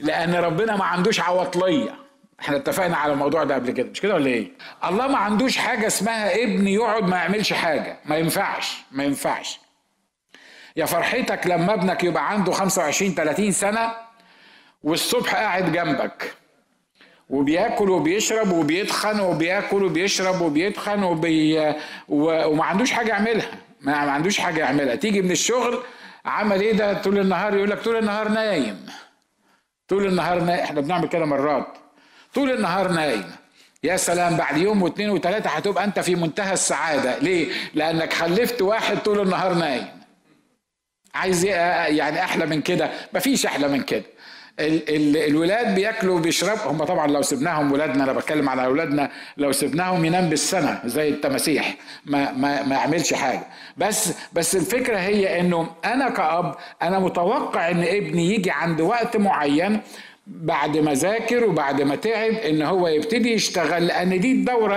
لأن 0.00 0.34
ربنا 0.34 0.76
ما 0.76 0.84
عندوش 0.84 1.20
عواطلية. 1.20 1.94
إحنا 2.40 2.56
اتفقنا 2.56 2.96
على 2.96 3.12
الموضوع 3.12 3.44
ده 3.44 3.54
قبل 3.54 3.70
كده 3.70 3.90
مش 3.90 4.00
كده 4.00 4.14
ولا 4.14 4.26
إيه؟ 4.26 4.48
الله 4.84 5.06
ما 5.06 5.18
عندوش 5.18 5.56
حاجة 5.56 5.86
اسمها 5.86 6.34
ابن 6.42 6.68
يقعد 6.68 7.08
ما 7.08 7.16
يعملش 7.16 7.52
حاجة. 7.52 7.98
ما 8.04 8.16
ينفعش 8.16 8.76
ما 8.92 9.04
ينفعش. 9.04 9.60
يا 10.76 10.86
فرحتك 10.86 11.46
لما 11.46 11.74
ابنك 11.74 12.04
يبقى 12.04 12.30
عنده 12.30 12.52
25 12.52 13.14
30 13.14 13.52
سنة 13.52 13.92
والصبح 14.82 15.34
قاعد 15.34 15.72
جنبك. 15.72 16.34
وبياكل 17.30 17.90
وبيشرب 17.90 18.52
وبيتخن 18.52 19.20
وبياكل 19.20 19.84
وبيشرب 19.84 20.40
وبيتخن 20.40 21.02
وبي... 21.02 21.74
وما 22.08 22.64
عندوش 22.64 22.90
حاجة 22.92 23.08
يعملها. 23.08 23.50
ما 23.80 23.96
عندوش 23.96 24.38
حاجة 24.40 24.60
يعملها. 24.60 24.94
تيجي 24.94 25.22
من 25.22 25.30
الشغل 25.30 25.78
عمل 26.24 26.60
إيه 26.60 26.72
ده؟ 26.72 26.94
طول 27.02 27.18
النهار 27.18 27.56
يقول 27.56 27.70
لك 27.70 27.78
طول 27.82 27.96
النهار 27.96 28.28
نايم. 28.28 28.86
طول 29.88 30.06
النهار 30.06 30.40
نايم. 30.40 30.60
إحنا 30.60 30.80
بنعمل 30.80 31.08
كده 31.08 31.24
مرات. 31.24 31.66
طول 32.34 32.50
النهار 32.50 32.88
نايم. 32.92 33.24
يا 33.82 33.96
سلام 33.96 34.36
بعد 34.36 34.56
يوم 34.56 34.82
واثنين 34.82 35.10
وثلاثة 35.10 35.50
هتبقى 35.50 35.84
أنت 35.84 36.00
في 36.00 36.14
منتهى 36.14 36.52
السعادة. 36.52 37.18
ليه؟ 37.18 37.52
لأنك 37.74 38.12
خلفت 38.12 38.62
واحد 38.62 38.98
طول 38.98 39.20
النهار 39.20 39.54
نايم. 39.54 39.86
عايز 41.14 41.44
يعني 41.44 42.24
أحلى 42.24 42.46
من 42.46 42.62
كده. 42.62 42.90
مفيش 43.14 43.46
أحلى 43.46 43.68
من 43.68 43.82
كده. 43.82 44.04
ال 44.60 44.90
ال 44.96 45.16
الولاد 45.16 45.74
بياكلوا 45.74 46.18
وبيشربوا. 46.18 46.70
هم 46.72 46.84
طبعا 46.84 47.06
لو 47.06 47.22
سبناهم 47.22 47.72
ولادنا 47.72 48.04
أنا 48.04 48.12
بتكلم 48.12 48.48
على 48.48 48.64
أولادنا 48.64 49.10
لو 49.36 49.52
سبناهم 49.52 50.04
ينام 50.04 50.28
بالسنة 50.28 50.80
زي 50.84 51.08
التماسيح. 51.08 51.76
ما 52.06 52.32
ما 52.32 52.62
ما 52.62 52.74
يعملش 52.74 53.14
حاجة. 53.14 53.42
بس 53.76 54.12
بس 54.32 54.56
الفكرة 54.56 54.96
هي 54.98 55.40
إنه 55.40 55.66
أنا 55.84 56.10
كأب 56.10 56.54
أنا 56.82 56.98
متوقع 56.98 57.70
إن 57.70 57.82
ابني 57.82 58.34
يجي 58.34 58.50
عند 58.50 58.80
وقت 58.80 59.16
معين 59.16 59.80
بعد 60.26 60.76
ما 60.78 60.94
ذاكر 60.94 61.44
وبعد 61.44 61.82
ما 61.82 61.96
تعب 61.96 62.32
إن 62.32 62.62
هو 62.62 62.88
يبتدي 62.88 63.32
يشتغل 63.32 63.86
لأن 63.86 64.20
دي 64.20 64.32
الدورة 64.32 64.76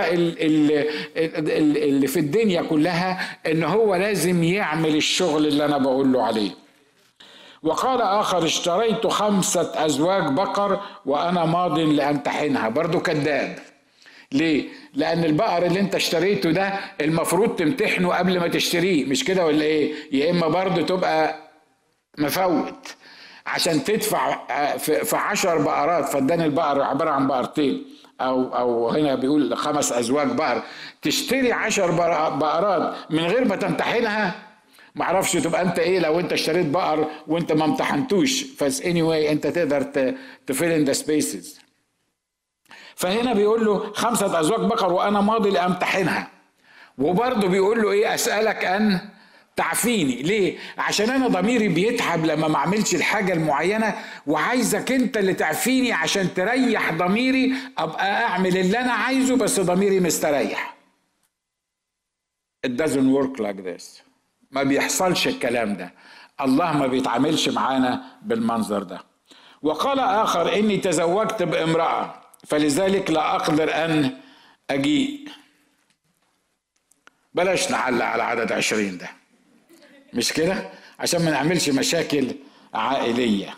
اللي 1.20 2.06
في 2.06 2.18
الدنيا 2.20 2.62
كلها 2.62 3.20
إن 3.46 3.64
هو 3.64 3.94
لازم 3.94 4.44
يعمل 4.44 4.96
الشغل 4.96 5.46
اللي 5.46 5.64
أنا 5.64 5.78
بقول 5.78 6.12
له 6.12 6.22
عليه. 6.26 6.50
وقال 7.64 8.02
آخر 8.02 8.44
اشتريت 8.44 9.06
خمسة 9.06 9.72
أزواج 9.86 10.32
بقر 10.32 10.80
وأنا 11.06 11.44
ماض 11.44 11.78
لأمتحنها 11.78 12.68
برضو 12.68 13.00
كذاب. 13.00 13.58
ليه؟ 14.32 14.68
لأن 14.94 15.24
البقر 15.24 15.66
اللي 15.66 15.80
أنت 15.80 15.94
اشتريته 15.94 16.50
ده 16.50 16.72
المفروض 17.00 17.56
تمتحنه 17.56 18.14
قبل 18.14 18.40
ما 18.40 18.48
تشتريه. 18.48 19.04
مش 19.04 19.24
كده 19.24 19.46
ولا 19.46 19.64
إيه؟ 19.64 19.94
يا 20.12 20.30
إما 20.30 20.48
برضو 20.48 20.82
تبقى 20.82 21.34
مفوت. 22.18 22.94
عشان 23.46 23.84
تدفع 23.84 24.46
في 24.76 25.16
عشر 25.16 25.58
بقرات 25.58 26.04
فدان 26.04 26.40
البقر 26.40 26.82
عبارة 26.82 27.10
عن 27.10 27.26
بقرتين. 27.26 27.84
أو 28.20 28.56
أو 28.56 28.88
هنا 28.88 29.14
بيقول 29.14 29.56
خمس 29.56 29.92
أزواج 29.92 30.28
بقر. 30.32 30.62
تشتري 31.02 31.52
عشر 31.52 31.90
بقرات 32.30 32.94
من 33.10 33.24
غير 33.24 33.44
ما 33.44 33.56
تمتحنها؟ 33.56 34.34
معرفش 34.94 35.32
تبقى 35.32 35.62
انت 35.62 35.78
إيه 35.78 35.98
لو 35.98 36.20
انت 36.20 36.32
اشتريت 36.32 36.66
بقر 36.66 37.10
وانت 37.26 37.52
ما 37.52 37.64
امتحنتوش. 37.64 38.42
ف 38.42 38.55
so 38.55 38.82
any 38.82 39.02
anyway 39.02 39.30
انت 39.30 39.46
تقدر 39.46 39.82
ت 40.46 40.51
fill 40.51 40.70
in 40.72 40.84
the 40.84 40.92
spaces 40.92 41.60
فهنا 42.96 43.32
بيقول 43.32 43.64
له 43.64 43.92
خمسة 43.92 44.40
أزواج 44.40 44.60
بقر 44.60 44.92
وأنا 44.92 45.20
ماضي 45.20 45.50
لأمتحنها. 45.50 46.30
وبرضه 46.98 47.48
بيقول 47.48 47.82
له 47.82 47.92
إيه؟ 47.92 48.14
أسألك 48.14 48.64
أن 48.64 49.00
تعفيني. 49.56 50.22
ليه؟ 50.22 50.58
عشان 50.78 51.10
أنا 51.10 51.28
ضميري 51.28 51.68
بيتعب 51.68 52.24
لما 52.26 52.48
ما 52.48 52.56
أعملش 52.56 52.94
الحاجة 52.94 53.32
المعينة 53.32 53.94
وعايزك 54.26 54.92
أنت 54.92 55.16
اللي 55.16 55.34
تعفيني 55.34 55.92
عشان 55.92 56.34
تريح 56.34 56.92
ضميري 56.92 57.54
أبقى 57.78 58.22
أعمل 58.24 58.56
اللي 58.56 58.78
أنا 58.78 58.92
عايزه 58.92 59.36
بس 59.36 59.60
ضميري 59.60 60.00
مستريح. 60.00 60.76
It 62.66 62.70
doesn't 62.70 63.10
work 63.18 63.38
like 63.40 63.62
this. 63.64 64.02
ما 64.54 64.62
بيحصلش 64.62 65.28
الكلام 65.28 65.76
ده. 65.76 65.92
الله 66.40 66.72
ما 66.78 66.86
بيتعاملش 66.86 67.48
معانا 67.48 68.04
بالمنظر 68.22 68.82
ده. 68.82 69.00
وقال 69.62 69.98
آخر 69.98 70.54
إني 70.54 70.76
تزوجت 70.76 71.42
بامرأة 71.42 72.14
فلذلك 72.46 73.10
لا 73.10 73.34
أقدر 73.36 73.84
أن 73.84 74.16
أجيء. 74.70 75.28
بلاش 77.34 77.70
نعلق 77.70 78.04
على 78.04 78.22
عدد 78.22 78.52
عشرين 78.52 78.98
ده. 78.98 79.08
مش 80.14 80.32
كده؟ 80.32 80.70
عشان 80.98 81.24
ما 81.24 81.30
نعملش 81.30 81.68
مشاكل 81.68 82.34
عائلية. 82.74 83.54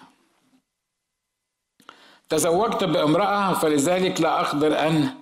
تزوجت 2.29 2.85
بامرأة 2.85 3.55
فلذلك 3.55 4.21
لا 4.21 4.41
أقدر 4.41 4.79
أن 4.87 5.15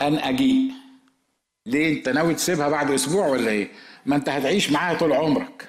أن 0.00 0.14
أجيء. 0.18 0.72
ليه؟ 1.66 1.98
أنت 1.98 2.08
ناوي 2.08 2.34
تسيبها 2.34 2.68
بعد 2.68 2.90
أسبوع 2.90 3.26
ولا 3.26 3.50
إيه؟ 3.50 3.68
ما 4.06 4.16
أنت 4.16 4.28
هتعيش 4.28 4.70
معاها 4.72 4.98
طول 4.98 5.12
عمرك. 5.12 5.68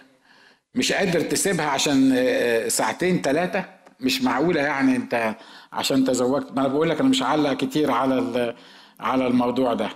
مش 0.76 0.92
قادر 0.92 1.22
تسيبها 1.22 1.66
عشان 1.66 2.16
ساعتين 2.68 3.22
ثلاثة 3.22 3.66
مش 4.00 4.22
معقولة 4.22 4.62
يعني 4.62 4.96
أنت 4.96 5.36
عشان 5.74 6.04
تزوجت. 6.06 6.52
ما 6.52 6.60
أنا 6.62 6.68
بقول 6.68 6.90
لك 6.90 7.00
أنا 7.00 7.10
مش 7.10 7.24
هعلق 7.24 7.54
كتير 7.54 7.92
على 7.92 8.56
على 9.00 9.28
الموضوع 9.28 9.74
ده. 9.74 9.90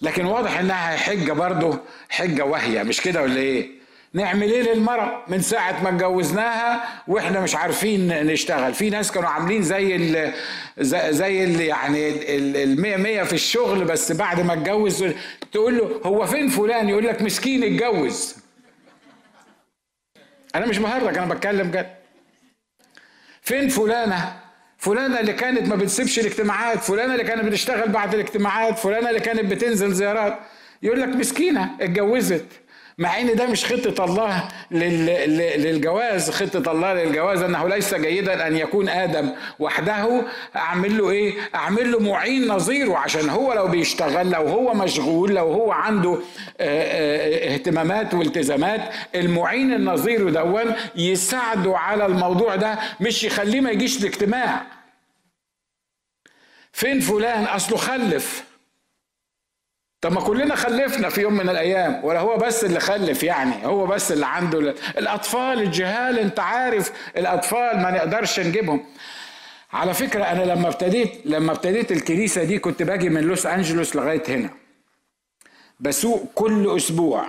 لكن 0.00 0.24
واضح 0.24 0.58
انها 0.58 0.96
حجة 0.96 1.32
برضه 1.32 1.78
حجة 2.08 2.44
واهية. 2.44 2.82
مش 2.82 3.00
كده 3.00 3.22
ولا 3.22 3.36
إيه؟ 3.36 3.77
نعمل 4.18 4.50
إيه 4.52 4.62
للمرأة 4.74 5.22
من 5.28 5.40
ساعة 5.40 5.82
ما 5.82 5.88
اتجوزناها 5.88 7.02
وإحنا 7.08 7.40
مش 7.40 7.54
عارفين 7.54 8.26
نشتغل؟ 8.26 8.74
في 8.74 8.90
ناس 8.90 9.12
كانوا 9.12 9.28
عاملين 9.28 9.62
زي 9.62 9.96
ال 9.96 10.32
زي 11.14 11.44
ال 11.44 11.60
يعني 11.60 12.12
المية 12.62 12.96
مية 12.96 13.22
في 13.22 13.32
الشغل 13.32 13.84
بس 13.84 14.12
بعد 14.12 14.40
ما 14.40 14.52
اتجوز 14.52 15.04
تقول 15.52 15.78
له 15.78 16.00
هو 16.04 16.26
فين 16.26 16.48
فلان؟ 16.48 16.88
يقول 16.88 17.06
لك 17.06 17.22
مسكين 17.22 17.64
اتجوز. 17.64 18.36
أنا 20.54 20.66
مش 20.66 20.78
مهرج 20.78 21.18
أنا 21.18 21.34
بتكلم 21.34 21.70
جد. 21.70 21.90
فين 23.42 23.68
فلانة؟ 23.68 24.36
فلانة 24.78 25.20
اللي 25.20 25.32
كانت 25.32 25.68
ما 25.68 25.76
بتسيبش 25.76 26.18
الاجتماعات 26.18 26.78
فلانة 26.78 27.12
اللي 27.12 27.24
كانت 27.24 27.44
بتشتغل 27.44 27.88
بعد 27.88 28.14
الاجتماعات 28.14 28.78
فلانة 28.78 29.08
اللي 29.08 29.20
كانت 29.20 29.44
بتنزل 29.52 29.92
زيارات. 29.92 30.38
يقول 30.82 31.00
لك 31.00 31.08
مسكينة 31.08 31.70
اتجوزت. 31.80 32.46
مع 32.98 33.20
إن 33.20 33.36
ده 33.36 33.46
مش 33.46 33.64
خطة 33.64 34.04
الله 34.04 34.48
للجواز. 34.70 36.30
خطة 36.30 36.72
الله 36.72 36.94
للجواز 36.94 37.42
أنه 37.42 37.68
ليس 37.68 37.94
جيدا 37.94 38.46
أن 38.46 38.56
يكون 38.56 38.88
آدم 38.88 39.30
وحده. 39.58 40.22
أعمل 40.56 40.98
له 40.98 41.10
إيه؟ 41.10 41.34
أعمل 41.54 41.92
له 41.92 42.00
معين 42.00 42.48
نظيره. 42.48 42.96
عشان 42.96 43.28
هو 43.28 43.52
لو 43.52 43.68
بيشتغل 43.68 44.30
لو 44.30 44.48
هو 44.48 44.74
مشغول 44.74 45.34
لو 45.34 45.52
هو 45.52 45.72
عنده 45.72 46.18
اهتمامات 46.60 48.14
والتزامات 48.14 48.80
المعين 49.14 49.72
النظير 49.72 50.30
دون 50.30 50.74
يساعده 50.96 51.78
على 51.78 52.06
الموضوع 52.06 52.56
ده 52.56 52.78
مش 53.00 53.24
يخليه 53.24 53.60
ما 53.60 53.70
يجيش 53.70 53.98
الاجتماع 54.00 54.62
فين 56.72 57.00
فلان؟ 57.00 57.44
أصله 57.44 57.76
خلف. 57.76 58.44
طب 60.00 60.12
ما 60.12 60.20
كلنا 60.20 60.54
خلفنا 60.54 61.08
في 61.08 61.20
يوم 61.20 61.32
من 61.34 61.48
الأيام 61.48 62.00
ولا 62.04 62.20
هو 62.20 62.36
بس 62.36 62.64
اللي 62.64 62.80
خلف 62.80 63.22
يعني 63.22 63.66
هو 63.66 63.86
بس 63.86 64.12
اللي 64.12 64.26
عنده 64.26 64.58
الأطفال 64.98 65.60
الجهال 65.62 66.18
أنت 66.18 66.40
عارف 66.40 66.92
الأطفال 67.16 67.76
ما 67.82 67.90
نقدرش 67.90 68.40
نجيبهم. 68.40 68.84
على 69.72 69.94
فكرة 69.94 70.24
أنا 70.24 70.42
لما 70.42 70.68
ابتديت 70.68 71.12
لما 71.24 71.52
ابتديت 71.52 71.92
الكنيسة 71.92 72.44
دي 72.44 72.58
كنت 72.58 72.82
باجي 72.82 73.08
من 73.08 73.20
لوس 73.20 73.46
أنجلوس 73.46 73.96
لغاية 73.96 74.22
هنا. 74.28 74.50
بسوق 75.80 76.30
كل 76.34 76.76
أسبوع 76.76 77.28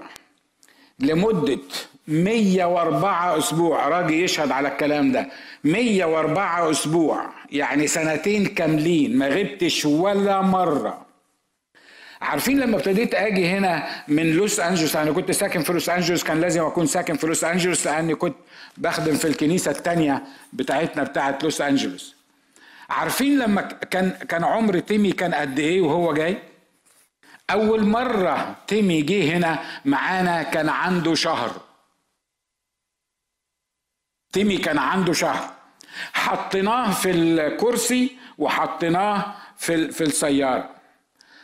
لمدة 1.00 1.60
104 2.08 3.38
أسبوع 3.38 3.88
راجل 3.88 4.14
يشهد 4.14 4.52
على 4.52 4.68
الكلام 4.68 5.12
ده. 5.12 5.28
104 5.64 6.72
أسبوع 6.72 7.30
يعني 7.52 7.88
سنتين 7.88 8.46
كاملين 8.46 9.18
ما 9.18 9.28
غبتش 9.28 9.86
ولا 9.86 10.42
مرة. 10.42 11.09
عارفين 12.22 12.60
لما 12.60 12.78
ابتديت 12.78 13.16
أجي 13.16 13.50
هنا 13.50 14.04
من 14.08 14.32
لوس 14.32 14.60
انجلوس 14.60 14.96
أنا 14.96 15.12
كنت 15.12 15.32
ساكن 15.32 15.64
في 15.64 15.74
لوس 15.74 15.90
انجلوس 15.90 16.24
كان 16.24 16.42
لازم 16.42 16.64
أكون 16.66 16.86
ساكن 16.88 17.18
في 17.18 17.28
لوس 17.28 17.44
انجلوس 17.44 17.86
لأني 17.88 18.16
كنت 18.16 18.36
بخدم 18.78 19.16
في 19.16 19.26
الكنيسة 19.28 19.72
الثانية 19.72 20.24
بتاعتنا 20.54 21.04
بتاعت 21.04 21.44
لوس 21.44 21.62
انجلوس. 21.62 22.16
عارفين 22.90 23.40
لما 23.40 23.62
كان 23.62 24.10
كان 24.10 24.44
عمر 24.44 24.80
تيمي 24.80 25.12
كان 25.12 25.34
قد 25.34 25.60
إيه 25.60 25.82
وهو 25.82 26.14
جاي؟ 26.14 26.38
أول 27.50 27.84
مرة 27.86 28.56
تيمي 28.68 29.02
جه 29.02 29.38
هنا 29.38 29.60
معانا 29.86 30.44
كان 30.44 30.70
عنده 30.70 31.16
شهر. 31.16 31.62
تيمي 34.34 34.58
كان 34.58 34.78
عنده 34.78 35.14
شهر. 35.14 35.50
حطيناه 36.14 36.92
في 36.92 37.12
الكرسي 37.12 38.18
وحطيناه 38.38 39.36
في 39.58 39.92
في 39.92 40.04
السيارة. 40.04 40.78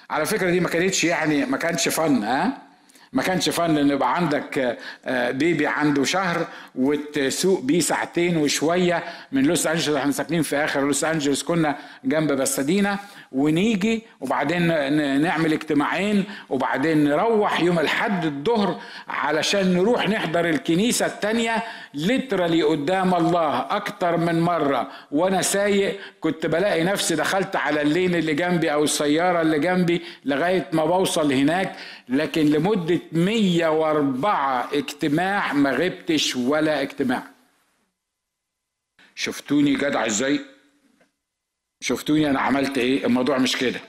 على 0.10 0.26
فكرة 0.26 0.52
دي 0.52 0.60
ما 0.60 0.70
كانتش 0.70 1.04
يعني 1.04 1.46
ما 1.46 1.58
كانش 1.58 1.90
فن 1.90 2.24
ها؟ 2.24 2.58
ما 3.14 3.24
كانش 3.24 3.50
فن 3.50 3.78
إن 3.78 3.90
يبقى 3.90 4.16
عندك 4.16 4.78
آه، 5.06 5.32
بيبي 5.32 5.68
عنده 5.68 6.04
شهر 6.04 6.48
وتسوق 6.76 7.62
بيه 7.62 7.80
ساعتين 7.80 8.38
وشوية 8.38 9.04
من 9.32 9.44
لوس 9.44 9.68
أنجلوس. 9.68 9.98
إحنا 9.98 10.12
ساكنين 10.12 10.42
في 10.42 10.56
آخر 10.56 10.82
لوس 10.82 11.04
أنجلوس 11.04 11.44
كنا 11.44 11.76
جنب 12.04 12.32
بسادينا. 12.32 13.00
ونيجي 13.32 14.04
وبعدين 14.22 14.68
نعمل 15.22 15.54
اجتماعين 15.54 16.24
وبعدين 16.50 17.04
نروح 17.04 17.60
يوم 17.62 17.80
الحد 17.80 18.26
الظهر 18.26 18.80
علشان 19.08 19.74
نروح 19.74 20.10
نحضر 20.10 20.50
الكنيسة 20.50 21.06
التانية. 21.06 21.64
لترالي 21.94 22.64
قدام 22.64 23.16
الله 23.16 23.60
أكتر 23.60 24.18
من 24.18 24.42
مرة. 24.42 24.88
وأنا 25.12 25.42
سايق 25.42 26.00
كنت 26.20 26.46
بلاقي 26.46 26.84
نفسي 26.84 27.16
دخلت 27.16 27.56
على 27.56 27.82
اللين 27.82 28.16
اللي 28.16 28.34
جنبي 28.34 28.74
أو 28.74 28.84
السيارة 28.84 29.42
اللي 29.42 29.60
جنبي 29.60 30.02
لغاية 30.26 30.68
ما 30.74 30.86
بوصل 30.86 31.34
هناك. 31.34 31.76
لكن 32.10 32.46
لمدة 32.46 33.00
104 33.12 34.70
اجتماع 34.74 35.54
ما 35.54 35.72
غبتش 35.72 36.36
ولا 36.36 36.82
اجتماع. 36.82 37.24
شفتوني 39.16 39.74
جدع 39.76 40.06
إزاي؟ 40.06 40.40
شفتوني 41.82 42.30
أنا 42.30 42.40
عملت 42.40 42.78
إيه؟ 42.78 43.06
الموضوع 43.06 43.38
مش 43.38 43.58
كده. 43.58 43.80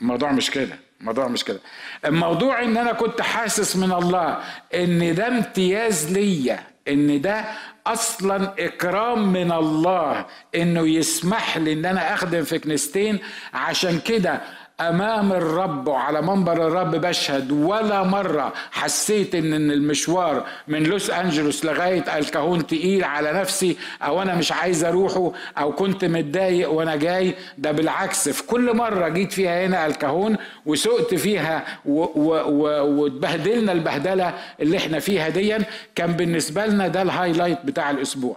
الموضوع 0.00 0.32
مش 0.32 0.50
كده. 0.50 0.78
الموضوع 1.00 1.28
مش 1.28 1.44
كده. 1.44 1.60
الموضوع 2.04 2.62
إن 2.62 2.76
أنا 2.76 2.92
كنت 2.92 3.20
حاسس 3.20 3.76
من 3.76 3.92
الله 3.92 4.44
إن 4.74 5.14
ده 5.14 5.28
امتياز 5.28 6.12
ليا 6.12 6.66
إن 6.88 7.20
ده 7.20 7.44
أصلا 7.86 8.54
إكرام 8.66 9.32
من 9.32 9.52
الله 9.52 10.26
إنه 10.54 10.88
يسمح 10.88 11.56
لي 11.58 11.72
إن 11.72 11.84
أنا 11.84 12.14
أخدم 12.14 12.44
في 12.44 12.58
كنيستين. 12.58 13.18
عشان 13.54 14.00
كده 14.00 14.40
أمام 14.80 15.32
الرب 15.32 15.88
وعلى 15.88 16.22
منبر 16.22 16.66
الرب 16.66 16.90
بشهد 16.90 17.52
ولا 17.52 18.02
مرة 18.02 18.52
حسيت 18.72 19.34
ان 19.34 19.54
المشوار 19.70 20.46
من 20.68 20.82
لوس 20.82 21.10
أنجلوس 21.10 21.64
لغاية 21.64 22.18
الكهون 22.18 22.66
تقيل 22.66 23.04
على 23.04 23.32
نفسي 23.32 23.76
أو 24.02 24.22
أنا 24.22 24.34
مش 24.34 24.52
عايز 24.52 24.84
أروحه 24.84 25.32
أو 25.58 25.72
كنت 25.72 26.04
متضايق 26.04 26.70
وأنا 26.70 26.96
جاي. 26.96 27.34
ده 27.58 27.72
بالعكس 27.72 28.28
في 28.28 28.42
كل 28.42 28.76
مرة 28.76 29.08
جيت 29.08 29.32
فيها 29.32 29.66
هنا 29.66 29.86
الكهون 29.86 30.36
وسقت 30.66 31.14
فيها 31.14 31.64
واتبهدلنا 31.84 33.72
البهدلة 33.72 34.34
اللي 34.60 34.76
إحنا 34.76 34.98
فيها 34.98 35.28
ديا 35.28 35.58
كان 35.94 36.12
بالنسبة 36.12 36.66
لنا 36.66 36.88
ده 36.88 37.02
الهايلايت 37.02 37.58
بتاع 37.64 37.90
الأسبوع. 37.90 38.36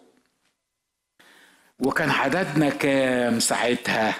وكان 1.80 2.10
عددنا 2.10 2.70
كام 2.70 3.40
ساعتها؟ 3.40 4.14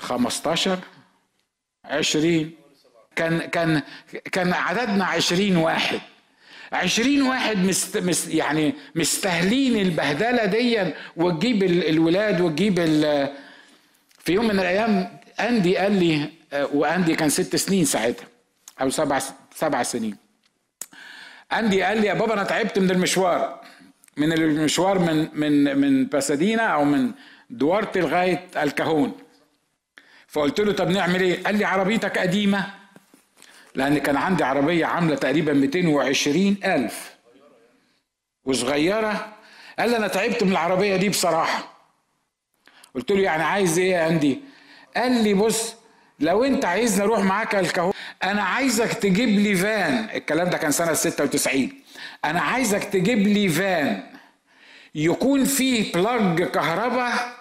15 0.00 0.78
20 1.84 2.50
كان 3.16 3.38
كان 3.40 3.82
كان 4.32 4.52
عددنا 4.52 5.04
20 5.04 5.56
واحد. 5.56 6.00
20 6.72 7.22
واحد 7.22 7.56
مست 7.58 7.98
مست 7.98 8.34
يعني 8.34 8.74
مستاهلين 8.94 9.86
البهدلة 9.86 10.44
دي 10.44 10.92
وتجيب 11.16 11.62
الولاد 11.62 12.40
وتجيب 12.40 12.76
في 14.18 14.32
يوم 14.32 14.44
من 14.44 14.60
الأيام 14.60 15.18
أندي 15.40 15.76
قال 15.76 15.92
لي 15.92 16.30
وأندي 16.52 17.14
كان 17.14 17.28
ست 17.28 17.56
سنين 17.56 17.84
ساعتها 17.84 18.26
أو 18.80 18.90
سبع 18.90 19.20
سبع 19.54 19.82
سنين. 19.82 20.16
أندي 21.52 21.82
قال 21.82 22.00
لي 22.00 22.06
يا 22.06 22.14
بابا 22.14 22.34
أنا 22.34 22.44
تعبت 22.44 22.78
من 22.78 22.90
المشوار 22.90 23.60
من 24.16 24.32
المشوار 24.32 24.98
من 24.98 25.28
من 25.32 25.78
من 25.78 26.06
باسادينا 26.06 26.62
أو 26.62 26.84
من 26.84 27.12
دوارتي 27.50 28.00
لغايه 28.00 28.46
الكهون. 28.56 29.12
فقلت 30.30 30.60
له 30.60 30.72
طب 30.72 30.90
نعمل 30.90 31.20
إيه؟ 31.20 31.42
قال 31.44 31.54
لي 31.58 31.64
عربيتك 31.64 32.18
قديمة. 32.18 32.66
لأن 33.74 33.98
كان 33.98 34.16
عندي 34.16 34.44
عربية 34.44 34.86
عاملة 34.86 35.16
تقريبا 35.16 35.52
220 35.52 36.56
ألف. 36.64 37.10
وصغيرة. 38.44 39.32
قال 39.78 39.90
لي 39.90 39.96
أنا 39.96 40.08
تعبت 40.08 40.42
من 40.44 40.50
العربية 40.52 40.96
دي 40.96 41.08
بصراحة. 41.08 41.72
قلت 42.94 43.10
له 43.10 43.20
يعني 43.20 43.42
عايز 43.42 43.78
إيه 43.78 43.90
يا 43.92 44.08
اندي 44.08 44.40
قال 44.96 45.24
لي 45.24 45.34
بص 45.34 45.74
لو 46.20 46.44
أنت 46.44 46.64
عايزني 46.64 47.04
أروح 47.04 47.20
معاك 47.20 47.54
الكهون 47.54 47.92
أنا 48.22 48.42
عايزك 48.42 48.92
تجيب 48.92 49.28
لي 49.28 49.54
فان. 49.54 50.08
الكلام 50.14 50.50
ده 50.50 50.58
كان 50.58 50.70
سنة 50.70 50.92
96 50.94 51.72
أنا 52.24 52.40
عايزك 52.40 52.84
تجيب 52.84 53.18
لي 53.18 53.48
فان. 53.48 54.02
يكون 54.94 55.44
فيه 55.44 55.92
plug 55.92 56.42
كهرباء 56.42 57.39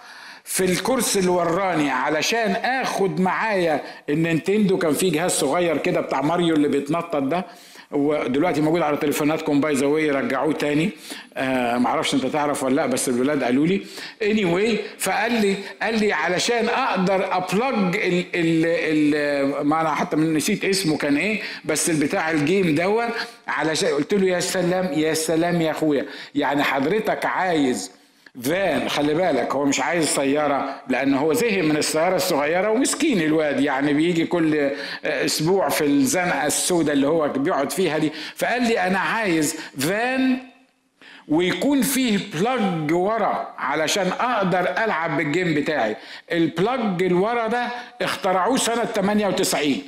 في 0.49 0.65
الكرسي 0.65 1.19
اللي 1.19 1.31
وراني 1.31 1.89
علشان 1.89 2.51
آخد 2.51 3.19
معايا 3.21 3.81
ال 4.09 4.17
Nintendo 4.17 4.77
كان 4.77 4.93
في 4.93 5.09
جهاز 5.09 5.31
صغير 5.31 5.77
كده 5.77 6.01
بتاع 6.01 6.21
ماريو 6.21 6.55
اللي 6.55 6.67
بيتنطط 6.67 7.15
ده 7.15 7.45
ودلوقتي 7.91 8.61
موجود 8.61 8.81
على 8.81 8.97
تليفوناتكم 8.97 9.61
by 9.61 9.73
the 9.73 9.85
way 9.85 10.11
رجعوه 10.11 10.53
تاني. 10.53 10.89
آه 11.37 11.77
معرفش 11.77 12.13
أنت 12.13 12.25
تعرف 12.25 12.63
ولا 12.63 12.75
لأ 12.75 12.85
بس 12.85 13.09
الولاد 13.09 13.43
قالوا 13.43 13.67
لي. 13.67 13.81
any 14.21 14.43
anyway 14.43 14.77
فقال 14.99 15.31
لي 15.41 15.55
قال 15.81 15.99
لي 15.99 16.13
علشان 16.13 16.69
أقدر 16.69 17.37
ا 17.37 17.49
plug 17.49 17.95
ال 17.95 18.25
ال 18.35 18.65
ال 19.15 19.67
ما 19.67 19.81
أنا 19.81 19.95
حتى 19.95 20.15
نسيت 20.15 20.65
اسمه 20.65 20.97
كان 20.97 21.17
إيه 21.17 21.41
بس 21.65 21.89
البتاع 21.89 22.31
ال 22.31 22.40
game 22.40 22.75
دوت 22.75 23.09
علشان 23.47 23.89
قلت 23.89 24.13
له 24.13 24.27
يا 24.27 24.39
سلام 24.39 24.89
يا 24.99 25.13
سلام 25.13 25.61
يا 25.61 25.71
أخويا. 25.71 26.05
يعني 26.35 26.63
حضرتك 26.63 27.25
عايز 27.25 27.91
فان 28.43 28.89
خلي 28.89 29.13
بالك 29.13 29.55
هو 29.55 29.65
مش 29.65 29.79
عايز 29.79 30.05
سيارة 30.07 30.81
لأن 30.87 31.13
هو 31.13 31.33
زهق 31.33 31.63
من 31.63 31.77
السيارة 31.77 32.15
الصغيرة 32.15 32.69
ومسكين 32.71 33.21
الواد 33.21 33.59
يعني 33.59 33.93
بيجي 33.93 34.25
كل 34.25 34.71
أسبوع 35.05 35.69
في 35.69 35.85
الزنقة 35.85 36.45
السوداء 36.45 36.93
اللي 36.95 37.07
هو 37.07 37.27
بيقعد 37.27 37.71
فيها 37.71 37.97
دي. 37.97 38.11
فقال 38.35 38.63
لي 38.63 38.79
أنا 38.79 38.99
عايز 38.99 39.55
فان 39.79 40.37
ويكون 41.27 41.81
فيه 41.81 42.19
plug 42.33 42.91
ورا 42.91 43.55
علشان 43.57 44.07
أقدر 44.19 44.59
ألعب 44.59 45.17
بال 45.17 45.29
game 45.29 45.53
بتاعي. 45.53 45.95
ال 46.31 46.46
plug 46.46 47.03
اللي 47.03 47.13
ورا 47.13 47.47
ده 47.47 47.67
اخترعوه 48.01 48.57
سنة 48.57 48.85
98 48.85 49.81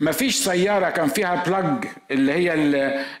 مفيش 0.00 0.36
سيارة 0.36 0.90
كان 0.90 1.08
فيها 1.08 1.42
plug 1.46 1.84
اللي 2.10 2.32
هي 2.32 2.54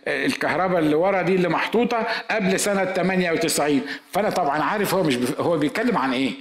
الكهرباء 0.06 0.78
اللي 0.78 0.94
ورا 0.94 1.22
دي 1.22 1.34
اللي 1.34 1.48
محطوطة 1.48 2.06
قبل 2.30 2.60
سنة 2.60 2.84
98 2.84 3.80
فأنا 4.12 4.30
طبعا 4.30 4.62
عارف 4.62 4.94
هو 4.94 5.02
مش 5.02 5.18
هو 5.38 5.58
بيتكلم 5.58 5.98
عن 5.98 6.12
إيه. 6.12 6.32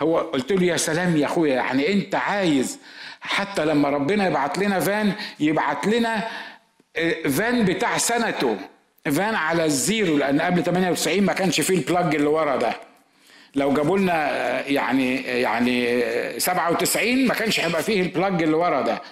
هو 0.00 0.18
قلت 0.18 0.52
له 0.52 0.64
يا 0.64 0.76
سلام 0.76 1.16
يا 1.16 1.26
أخويا 1.26 1.54
يعني 1.54 1.92
أنت 1.92 2.14
عايز 2.14 2.78
حتى 3.20 3.64
لما 3.64 3.88
ربنا 3.90 4.26
يبعت 4.26 4.58
لنا 4.58 4.80
فان 4.80 5.12
يبعت 5.40 5.86
لنا 5.86 6.24
آه، 6.96 7.28
فان 7.28 7.64
بتاع 7.64 7.98
سنته. 7.98 8.56
فان 9.04 9.34
على 9.34 9.64
الزيرو 9.64 10.16
لأن 10.16 10.40
قبل 10.40 10.62
98 10.62 11.22
ما 11.22 11.32
كانش 11.32 11.60
فيه 11.60 11.74
ال 11.78 11.85
plug 11.85 12.14
اللي 12.14 12.26
ورا 12.28 12.56
ده. 12.56 12.72
لو 13.54 13.72
جابوا 13.72 13.98
لنا 13.98 14.30
آه، 14.30 14.60
يعني 14.62 15.16
يعني 15.22 16.00
97 16.40 17.08
آه، 17.22 17.26
ما 17.28 17.34
كانش 17.34 17.60
هيبقى 17.60 17.82
فيه 17.82 18.02
ال 18.02 18.10
plug 18.10 18.42
اللي 18.42 18.56
ورا 18.56 18.82
ده. 18.82 19.02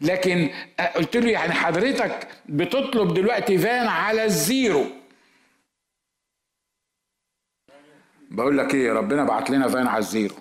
لكن 0.00 0.50
قلت 0.96 1.16
له 1.16 1.30
يعني 1.30 1.52
حضرتك 1.52 2.28
بتطلب 2.48 3.14
دلوقتي 3.14 3.58
فان 3.58 3.86
على 3.86 4.24
الزيرو. 4.24 4.84
بقول 8.30 8.58
لك 8.58 8.74
إيه 8.74 8.92
ربنا 8.92 9.24
بعت 9.24 9.50
لنا 9.50 9.68
فان 9.68 9.86
على 9.86 9.98
الزيرو. 9.98 10.34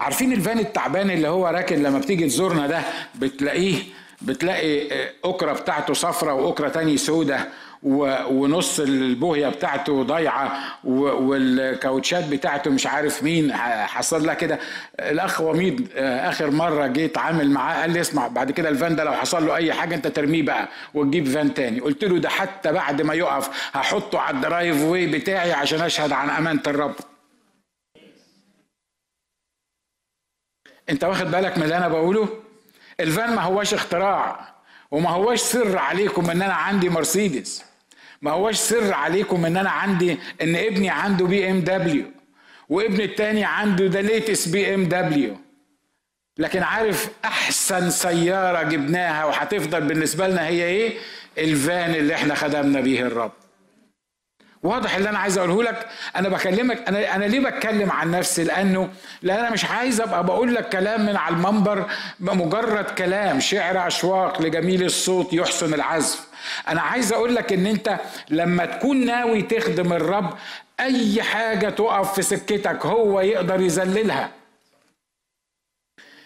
عارفين 0.00 0.32
الفان 0.32 0.58
التعبان 0.58 1.10
اللي 1.10 1.28
هو 1.28 1.46
راكن 1.46 1.82
لما 1.82 1.98
بتيجي 1.98 2.26
تزورنا 2.26 2.66
ده 2.66 2.82
بتلاقيه 3.14 3.82
بتلاقي 4.22 4.88
أكرة 5.24 5.52
بتاعته 5.52 5.94
صفرة 5.94 6.34
وأكرة 6.34 6.68
تاني 6.68 6.96
سودة 6.96 7.48
ونص 7.82 8.80
البوهية 8.80 9.48
بتاعته 9.48 10.02
ضايعة 10.02 10.60
والكاوتشات 10.84 12.24
بتاعته 12.28 12.70
مش 12.70 12.86
عارف 12.86 13.22
مين 13.22 13.52
حصل 13.86 14.26
لها 14.26 14.34
كده. 14.34 14.58
الأخ 15.00 15.40
وميد 15.40 15.88
آه، 15.96 16.28
آخر 16.28 16.50
مرة 16.50 16.86
جيت 16.86 17.18
عامل 17.18 17.50
معاه 17.50 17.80
قال 17.80 17.90
لي 17.90 18.00
اسمع 18.00 18.28
بعد 18.28 18.50
كده 18.50 18.68
الفان 18.68 18.96
ده 18.96 19.04
لو 19.04 19.12
حصل 19.12 19.46
له 19.46 19.56
أي 19.56 19.72
حاجة 19.72 19.94
أنت 19.94 20.06
ترميه 20.06 20.42
بقى 20.42 20.68
وتجيب 20.94 21.28
فان 21.28 21.54
تاني. 21.54 21.80
قلت 21.80 22.04
له 22.04 22.18
ده 22.18 22.28
حتى 22.28 22.72
بعد 22.72 23.02
ما 23.02 23.14
يقف 23.14 23.70
هحطه 23.76 24.18
على 24.18 24.36
ال 24.36 24.82
driveway 24.82 25.06
بتاعي 25.06 25.52
عشان 25.52 25.80
أشهد 25.80 26.12
عن 26.12 26.30
أمانة 26.30 26.62
الرب. 26.66 26.94
أنت 30.90 31.04
واخد 31.04 31.30
بالك 31.30 31.56
من 31.58 31.62
اللي 31.64 31.76
أنا 31.76 31.88
بقوله؟ 31.88 32.28
الفان 33.00 33.34
ما 33.34 33.42
هواش 33.42 33.74
اختراع 33.74 34.54
وما 34.90 35.10
هواش 35.10 35.40
سر 35.40 35.78
عليكم 35.78 36.30
إن 36.30 36.42
أنا 36.42 36.54
عندي 36.54 36.88
مرسيدس. 36.88 37.64
ما 38.22 38.30
هوش 38.30 38.56
سر 38.56 38.92
عليكم 38.94 39.44
ان 39.46 39.56
أنا 39.56 39.70
عندي 39.70 40.18
ان 40.42 40.56
ابني 40.56 40.90
عنده 40.90 41.26
BMW 41.26 42.04
وابن 42.68 43.00
التاني 43.00 43.44
عنده 43.44 43.86
the 43.86 44.00
latest 44.00 44.48
BMW. 44.48 45.36
لكن 46.38 46.62
عارف 46.62 47.08
احسن 47.24 47.90
سيارة 47.90 48.62
جبناها 48.62 49.24
وهتفضل 49.24 49.80
بالنسبة 49.80 50.28
لنا 50.28 50.46
هي 50.46 50.64
إيه؟ 50.64 50.98
الفان 51.38 51.94
اللي 51.94 52.14
إحنا 52.14 52.34
خدمنا 52.34 52.80
بيه 52.80 53.02
الرب. 53.02 53.32
واضح 54.62 54.94
اللي 54.94 55.08
أنا 55.08 55.18
عايز 55.18 55.38
اقوله 55.38 55.62
لك؟ 55.62 55.88
أنا 56.16 56.28
بكلمك 56.28 56.88
أنا 56.88 57.14
أنا 57.16 57.24
ليه 57.24 57.40
بتكلم 57.40 57.90
عن 57.92 58.10
نفسي؟ 58.10 58.44
لأنه 58.44 58.90
لأن 59.22 59.38
أنا 59.38 59.50
مش 59.50 59.64
عايز 59.64 60.00
ابقى 60.00 60.24
بقول 60.26 60.54
لك 60.54 60.68
كلام 60.68 61.06
من 61.06 61.16
على 61.16 61.34
المنبر 61.34 61.90
مجرد 62.20 62.84
كلام 62.84 63.40
شعر 63.40 63.86
أشواق 63.86 64.42
لجميل 64.42 64.82
الصوت 64.84 65.32
يحسن 65.32 65.74
العزف. 65.74 66.29
أنا 66.68 66.80
عايز 66.80 67.12
أقول 67.12 67.34
لك 67.34 67.52
ان 67.52 67.66
انت 67.66 67.96
لما 68.30 68.64
تكون 68.66 69.06
ناوي 69.06 69.42
تخدم 69.42 69.92
الرب 69.92 70.34
اي 70.80 71.22
حاجة 71.22 71.68
تقف 71.68 72.14
في 72.14 72.22
سكتك 72.22 72.86
هو 72.86 73.20
يقدر 73.20 73.60
يذللها. 73.60 74.30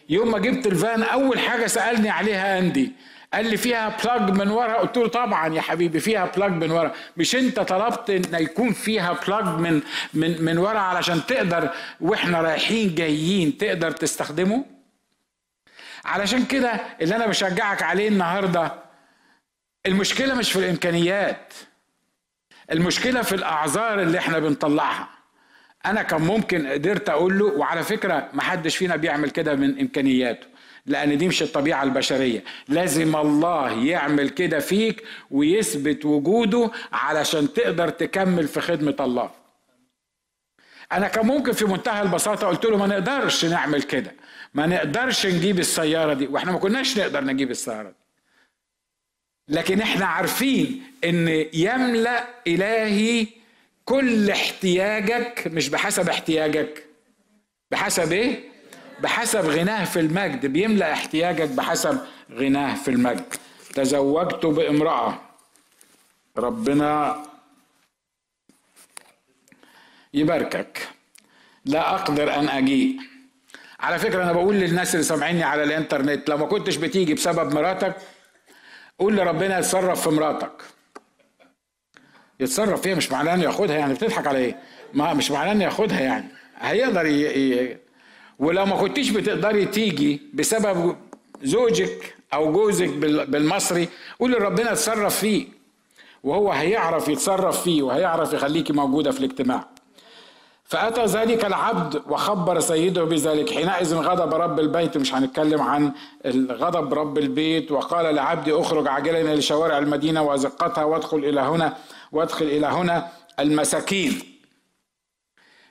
يوم 0.08 0.30
ما 0.30 0.38
جبت 0.38 0.66
الفان 0.66 1.02
اول 1.02 1.38
حاجة 1.38 1.66
سألني 1.66 2.10
عليها 2.10 2.58
اندي 2.58 2.92
قال 3.34 3.46
لي 3.46 3.56
فيها 3.56 3.96
plug 4.04 4.30
من 4.30 4.48
ورا؟ 4.48 4.74
قلت 4.74 4.96
له 4.96 5.08
طبعا 5.08 5.54
يا 5.54 5.60
حبيبي 5.60 6.00
فيها 6.00 6.26
plug 6.36 6.52
من 6.52 6.70
ورا. 6.70 6.92
مش 7.16 7.36
انت 7.36 7.60
طلبت 7.60 8.10
ان 8.10 8.22
يكون 8.42 8.72
فيها 8.72 9.12
plug 9.26 9.44
من 9.44 9.82
من 10.14 10.42
من 10.44 10.58
ورا 10.58 10.78
علشان 10.78 11.26
تقدر 11.26 11.70
وإحنا 12.00 12.40
رايحين 12.40 12.94
جايين 12.94 13.58
تقدر 13.58 13.90
تستخدمه؟ 13.90 14.64
علشان 16.04 16.44
كده 16.44 16.80
اللي 17.00 17.16
أنا 17.16 17.26
بشجعك 17.26 17.82
عليه 17.82 18.08
النهارده 18.08 18.72
المشكلة 19.86 20.34
مش 20.34 20.52
في 20.52 20.58
الإمكانيات 20.58 21.54
المشكلة 22.72 23.22
في 23.22 23.34
الأعذار 23.34 24.02
اللي 24.02 24.18
إحنا 24.18 24.38
بنطلعها. 24.38 25.08
أنا 25.86 26.02
كان 26.02 26.20
ممكن 26.22 26.66
قدرت 26.66 27.08
أقول 27.08 27.38
له 27.38 27.44
وعلى 27.44 27.82
فكرة 27.82 28.28
ما 28.32 28.42
حدش 28.42 28.76
فينا 28.76 28.96
بيعمل 28.96 29.30
كده 29.30 29.54
من 29.54 29.80
إمكانياته 29.80 30.46
لأن 30.86 31.18
دي 31.18 31.28
مش 31.28 31.42
الطبيعة 31.42 31.82
البشرية. 31.82 32.44
لازم 32.68 33.16
الله 33.16 33.84
يعمل 33.84 34.28
كده 34.28 34.58
فيك 34.58 35.04
ويثبت 35.30 36.04
وجوده 36.04 36.70
علشان 36.92 37.52
تقدر 37.52 37.88
تكمل 37.88 38.48
في 38.48 38.60
خدمة 38.60 38.96
الله. 39.00 39.30
أنا 40.92 41.08
كان 41.08 41.26
ممكن 41.26 41.52
في 41.52 41.64
منتهى 41.64 42.02
البساطة 42.02 42.46
قلت 42.46 42.64
له 42.64 42.76
ما 42.76 42.86
نقدرش 42.86 43.44
نعمل 43.44 43.82
كده 43.82 44.12
ما 44.54 44.66
نقدرش 44.66 45.26
نجيب 45.26 45.58
السيارة 45.58 46.14
دي 46.14 46.26
وإحنا 46.26 46.52
ما 46.52 46.58
كناش 46.58 46.98
نقدر 46.98 47.24
نجيب 47.24 47.50
السيارة 47.50 47.88
دي. 47.88 48.03
لكن 49.48 49.80
إحنا 49.80 50.06
عارفين 50.06 50.82
إن 51.04 51.46
يملأ 51.52 52.24
إلهي 52.46 53.26
كل 53.84 54.30
احتياجك 54.30 55.46
مش 55.46 55.68
بحسب 55.68 56.08
احتياجك. 56.08 56.84
بحسب 57.70 58.12
إيه؟ 58.12 58.40
بحسب 59.00 59.40
غناه 59.46 59.84
في 59.84 60.00
المجد. 60.00 60.46
بيملأ 60.46 60.92
احتياجك 60.92 61.48
بحسب 61.48 61.98
غناه 62.32 62.74
في 62.74 62.88
المجد. 62.90 63.34
تزوجت 63.74 64.46
بامرأة. 64.46 65.20
ربنا 66.36 67.22
يباركك. 70.14 70.88
لا 71.64 71.94
أقدر 71.94 72.34
أن 72.34 72.48
أجيء. 72.48 72.96
على 73.80 73.98
فكرة 73.98 74.22
أنا 74.22 74.32
بقول 74.32 74.54
للناس 74.54 74.94
اللي 74.94 75.04
سامعيني 75.04 75.42
على 75.42 75.62
الإنترنت 75.64 76.28
لو 76.28 76.36
ما 76.36 76.46
كنتش 76.46 76.76
بتيجي 76.76 77.14
بسبب 77.14 77.54
مراتك 77.54 77.96
قول 78.98 79.16
لربنا 79.16 79.58
يتصرف 79.58 80.08
في 80.08 80.14
مراتك. 80.14 80.62
يتصرف 82.40 82.80
فيها 82.80 82.94
مش 82.94 83.12
معناه 83.12 83.34
إنه 83.34 83.44
ياخدها 83.44 83.76
يعني 83.76 83.94
بتضحك 83.94 84.26
على 84.26 84.38
إيه؟ 84.38 84.58
ما 84.94 85.14
مش 85.14 85.30
معناه 85.30 85.52
إنه 85.52 85.64
ياخدها 85.64 86.00
يعني. 86.00 86.28
هيقدر 86.58 87.06
ي... 87.06 87.22
ي... 87.22 87.76
ولو 88.38 88.66
ما 88.66 88.76
كنتيش 88.76 89.10
بتقدري 89.10 89.66
تيجي 89.66 90.20
بسبب 90.34 90.96
زوجك 91.42 92.16
أو 92.34 92.52
جوزك 92.52 92.88
بالمصري 93.28 93.88
قول 94.20 94.32
لربنا 94.32 94.70
يتصرف 94.72 95.18
فيه 95.20 95.46
وهو 96.24 96.52
هيعرف 96.52 97.08
يتصرف 97.08 97.62
فيه 97.62 97.82
وهيعرف 97.82 98.32
يخليكي 98.32 98.72
موجودة 98.72 99.10
في 99.10 99.18
الاجتماع. 99.18 99.68
فأتى 100.64 101.04
ذلك 101.04 101.44
العبد 101.44 102.02
وخبر 102.08 102.60
سيده 102.60 103.04
بذلك. 103.04 103.50
حينئذ 103.50 103.94
غضب 103.94 104.34
رب 104.34 104.60
البيت 104.60 104.96
مش 104.98 105.14
هنتكلم 105.14 105.62
عن 105.62 105.92
غضب 106.50 106.94
رب 106.94 107.18
البيت. 107.18 107.72
وقال 107.72 108.14
لعبدي 108.14 108.52
اخرج 108.52 108.88
عاجلا 108.88 109.34
لشوارع 109.34 109.78
المدينة 109.78 110.22
وأزقتها 110.22 110.84
وادخل 110.84 111.18
إلى 111.18 111.40
هنا 111.40 111.76
وادخل 112.12 112.44
إلى 112.44 112.66
هنا 112.66 113.08
المساكين. 113.40 114.18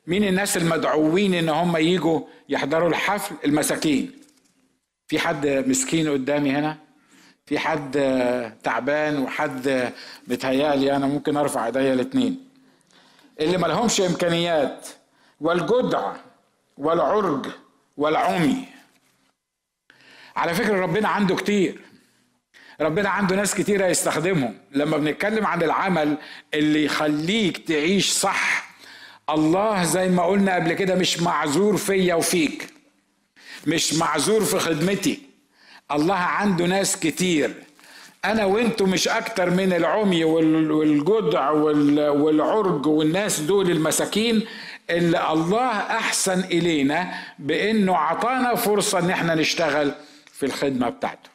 مين 0.07 0.23
الناس 0.23 0.57
المدعوين 0.57 1.33
إن 1.33 1.49
هم 1.49 1.77
يجوا 1.77 2.21
يحضروا 2.49 2.89
الحفل؟ 2.89 3.35
المساكين. 3.45 4.11
في 5.07 5.19
حد 5.19 5.47
مسكين 5.47 6.09
قدامي 6.09 6.51
هنا؟ 6.51 6.77
في 7.45 7.59
حد 7.59 7.91
تعبان 8.63 9.19
وحد 9.19 9.91
متهيألي 10.27 10.95
أنا 10.95 11.07
ممكن 11.07 11.37
أرفع 11.37 11.65
إيديا 11.65 11.93
الاثنين 11.93 12.52
اللي 13.39 13.57
ما 13.57 13.67
لهمش 13.67 14.01
إمكانيات 14.01 14.87
والجدع 15.41 16.13
والعرج 16.77 17.45
والعمي. 17.97 18.65
على 20.35 20.53
فكرة 20.53 20.79
ربنا 20.81 21.07
عنده 21.09 21.35
كتير. 21.35 21.79
ربنا 22.81 23.09
عنده 23.09 23.35
ناس 23.35 23.55
كتير 23.55 23.85
هيستخدمهم. 23.85 24.57
لما 24.71 24.97
بنتكلم 24.97 25.45
عن 25.45 25.63
العمل 25.63 26.17
اللي 26.53 26.85
يخليك 26.85 27.67
تعيش 27.67 28.11
صح 28.11 28.73
الله 29.29 29.83
زي 29.83 30.09
ما 30.09 30.25
قلنا 30.25 30.55
قبل 30.55 30.73
كده 30.73 30.95
مش 30.95 31.19
معذور 31.21 31.77
فيا 31.77 32.15
وفيك 32.15 32.73
مش 33.67 33.93
معذور 33.93 34.43
في 34.45 34.59
خدمتي. 34.59 35.21
الله 35.91 36.15
عنده 36.15 36.65
ناس 36.65 36.99
كتير. 36.99 37.62
أنا 38.25 38.45
وانتو 38.45 38.85
مش 38.85 39.07
أكتر 39.07 39.49
من 39.49 39.73
العمي 39.73 40.23
والجدع 40.23 41.49
والعرج 42.11 42.87
والناس 42.87 43.39
دول 43.39 43.71
المساكين 43.71 44.45
اللي 44.89 45.31
الله 45.31 45.69
أحسن 45.71 46.39
إلينا 46.39 47.13
بإنه 47.39 47.95
عطانا 47.95 48.55
فرصة 48.55 48.99
إن 48.99 49.09
إحنا 49.09 49.35
نشتغل 49.35 49.91
في 50.31 50.45
الخدمة 50.45 50.89
بتاعته. 50.89 51.29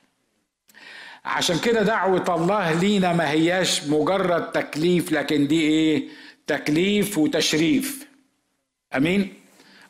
عشان 1.24 1.59
كده 1.59 1.83
دعوة 1.83 2.35
الله 2.35 2.72
لينا 2.72 3.12
ما 3.12 3.31
هياش 3.31 3.85
مجرد 3.87 4.53
تكليف 4.53 5.12
لكن 5.12 5.46
دي 5.46 5.61
إيه؟ 5.61 6.09
تكليف 6.46 7.18
وتشريف. 7.18 8.07
أمين؟ 8.96 9.35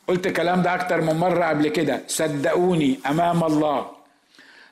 قلت 0.07 0.27
الكلام 0.27 0.61
ده 0.61 0.75
أكتر 0.75 1.01
من 1.01 1.13
مرة 1.15 1.45
قبل 1.45 1.67
كده. 1.67 2.01
صدقوني 2.07 2.99
أمام 3.09 3.43
الله. 3.43 3.98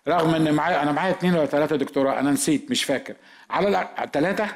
رغم 0.08 0.36
إن 0.36 0.54
معايا 0.54 0.84
أنا 0.84 0.92
معايا 0.92 1.12
اثنين 1.12 1.34
ولا 1.34 1.46
ثلاثة 1.46 1.76
دكتوراه 1.76 2.20
أنا 2.20 2.32
نسيت 2.32 2.72
مش 2.72 2.84
فاكر 2.84 3.16
على 3.50 3.88
ثلاثة 4.14 4.48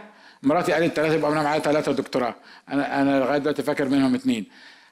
مراتي 0.44 0.72
قالت 0.72 0.96
ثلاثة 0.96 1.14
يبقى 1.16 1.32
أنا 1.32 1.44
معايا 1.44 1.60
ثلاثة 1.60 1.92
دكتوراه 1.92 2.36
أنا 2.72 3.02
أنا 3.02 3.20
لغاية 3.20 3.38
دلوقتي 3.38 3.64
فاكر 3.64 3.90
منهم 3.90 4.16
اثنين 4.16 4.46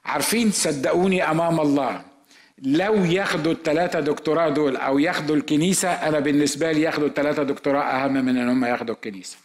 عارفين 0.06 0.52
صدقوني 0.52 1.32
أمام 1.32 1.60
الله 1.60 2.02
لو 2.62 2.96
ياخدوا 3.06 3.52
الثلاثة 3.52 4.00
دكتوراه 4.00 4.50
دول 4.50 4.78
أو 4.78 5.00
ياخدوا 5.00 5.36
الكنيسة 5.36 5.90
أنا 5.90 6.20
بالنسبة 6.20 6.72
لي 6.72 6.82
ياخدوا 6.82 7.08
الثلاثة 7.08 7.44
دكتوراه 7.44 7.82
أهم 7.84 8.14
من 8.14 8.38
إن 8.38 8.50
هم 8.50 8.66
ياخدوا 8.66 8.96
الكنيسة. 8.96 9.38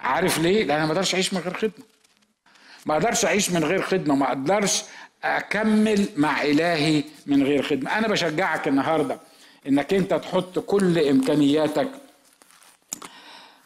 عارف 0.00 0.38
ليه؟ 0.38 0.64
لأن 0.64 0.76
أنا 0.76 0.86
ما 0.86 0.92
أقدرش 0.92 1.14
أعيش 1.14 1.34
من 1.34 1.40
غير 1.40 1.54
خدمة. 1.54 1.84
ما 2.86 2.94
أقدرش 2.94 3.24
أعيش 3.24 3.50
من 3.50 3.64
غير 3.64 3.82
خدمة، 3.82 4.14
ما 4.14 4.28
أقدرش 4.28 4.82
أكمل 5.24 6.08
مع 6.16 6.42
إلهي 6.42 7.04
من 7.26 7.42
غير 7.42 7.62
خدمة. 7.62 7.98
أنا 7.98 8.08
بشجعك 8.08 8.68
النهاردة 8.68 9.20
إنك 9.68 9.94
أنت 9.94 10.14
تحط 10.14 10.58
كل 10.58 10.98
إمكانياتك 10.98 11.88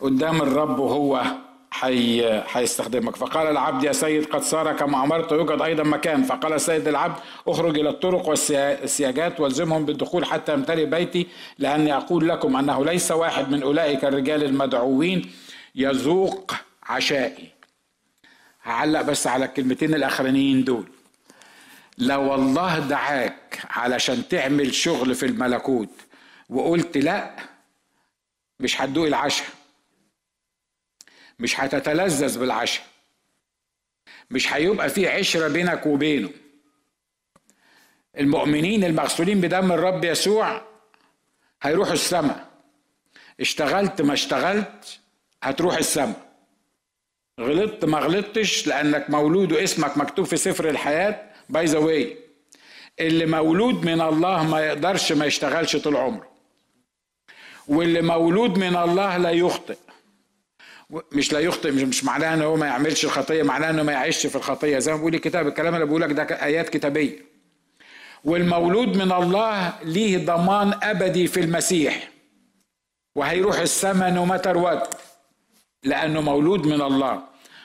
قدام 0.01 0.43
الرب 0.43 0.79
وهو 0.79 1.23
حي 1.71 2.25
هيستخدمك 2.25 3.17
فقال 3.17 3.47
العبد 3.47 3.85
يا 3.85 3.93
سيد 3.93 4.25
قد 4.27 4.43
صار 4.43 4.73
كما 4.73 5.05
أمرت 5.05 5.33
يوجد 5.33 5.63
أيضا 5.63 5.83
مكان. 5.83 6.23
فقال 6.23 6.53
السيد 6.53 6.89
العبد 6.89 7.15
أخرج 7.49 7.79
إلى 7.79 7.89
الطرق 7.89 8.29
والسياجات 8.29 9.41
وألزمهم 9.41 9.85
بالدخول 9.85 10.25
حتى 10.25 10.53
يمتلئ 10.53 10.85
بيتي 10.85 11.27
لأني 11.59 11.97
أقول 11.97 12.29
لكم 12.29 12.57
أنه 12.57 12.85
ليس 12.85 13.11
واحد 13.11 13.51
من 13.51 13.63
أولئك 13.63 14.05
الرجال 14.05 14.45
المدعوين 14.45 15.31
يذوق 15.75 16.55
عشائي. 16.83 17.49
هعلق 18.63 19.03
بس 19.03 19.27
على 19.27 19.45
الكلمتين 19.45 19.95
الأخرانيين 19.95 20.65
دول. 20.65 20.85
لو 21.99 22.35
الله 22.35 22.79
دعاك 22.79 23.63
علشان 23.71 24.29
تعمل 24.29 24.75
شغل 24.75 25.15
في 25.15 25.27
الملكوت 25.27 25.89
وقلت 26.49 26.97
لا 26.99 27.37
مش 28.61 28.81
هتدوق 28.81 29.07
العشاء. 29.07 29.47
مش 31.39 31.61
هتتلذذ 31.61 32.39
بالعشاء. 32.39 32.85
مش 34.31 34.53
هيبقى 34.53 34.89
في 34.91 35.09
عشرة 35.09 35.49
بينك 35.49 35.87
وبينه. 35.87 36.31
المؤمنين 38.19 38.85
المغسولين 38.85 39.41
بدم 39.41 39.73
الرب 39.73 40.05
يسوع 40.05 40.63
هيروحوا 41.63 41.93
السماء. 41.93 42.49
اشتغلت 43.41 44.03
ما 44.03 44.13
اشتغلت 44.13 45.01
هتروح 45.43 45.77
السماء. 45.77 46.33
غلطت 47.41 47.85
ما 47.85 47.99
غلطتش 47.99 48.67
لأنك 48.67 49.11
مولود 49.11 49.53
واسمك 49.53 49.99
مكتوب 49.99 50.27
في 50.27 50.37
سفر 50.37 50.69
الحياة 50.71 51.32
by 51.49 51.65
the 51.65 51.79
way 51.79 52.17
اللي 53.01 53.27
مولود 53.27 53.85
من 53.85 54.01
الله 54.01 54.45
ما 54.45 54.61
يقدرش 54.61 55.13
ما 55.13 55.27
يشتغلش 55.27 55.77
طول 55.77 55.97
عمره. 55.97 56.29
واللي 57.69 58.03
مولود 58.03 58.59
من 58.59 58.77
الله 58.77 59.17
لا 59.17 59.31
يخطئ. 59.31 59.77
مش 61.13 61.33
لا 61.33 61.39
يخطئ 61.39 61.71
مش, 61.71 62.05
معناها 62.05 62.35
إن 62.35 62.43
هو 62.43 62.57
ما 62.57 62.67
يعملش 62.67 63.05
الخطية 63.05 63.43
معناها 63.43 63.71
انه 63.71 63.83
ما 63.83 63.93
يعيش 63.93 64.27
في 64.27 64.37
الخطية. 64.37 64.79
زي 64.79 64.93
ما 64.93 64.97
بيقول 64.97 65.15
الكتاب 65.15 65.47
الكلام 65.47 65.75
اللي 65.75 65.87
بقول 65.87 66.03
لك 66.03 66.13
ده 66.13 66.23
آيات 66.23 66.69
كتابية. 66.69 67.19
والمولود 68.25 68.97
من 68.97 69.13
الله 69.13 69.79
ليه 69.83 70.27
ضمان 70.27 70.79
أبدي 70.83 71.27
في 71.27 71.41
المسيح. 71.41 72.09
وهيروح 73.17 73.59
السماء 73.59 74.11
no 74.11 74.25
matter 74.25 74.59
what 74.59 74.95
لأنه 75.85 76.21
مولود 76.21 76.67
من 76.67 76.83
الله. 76.83 77.23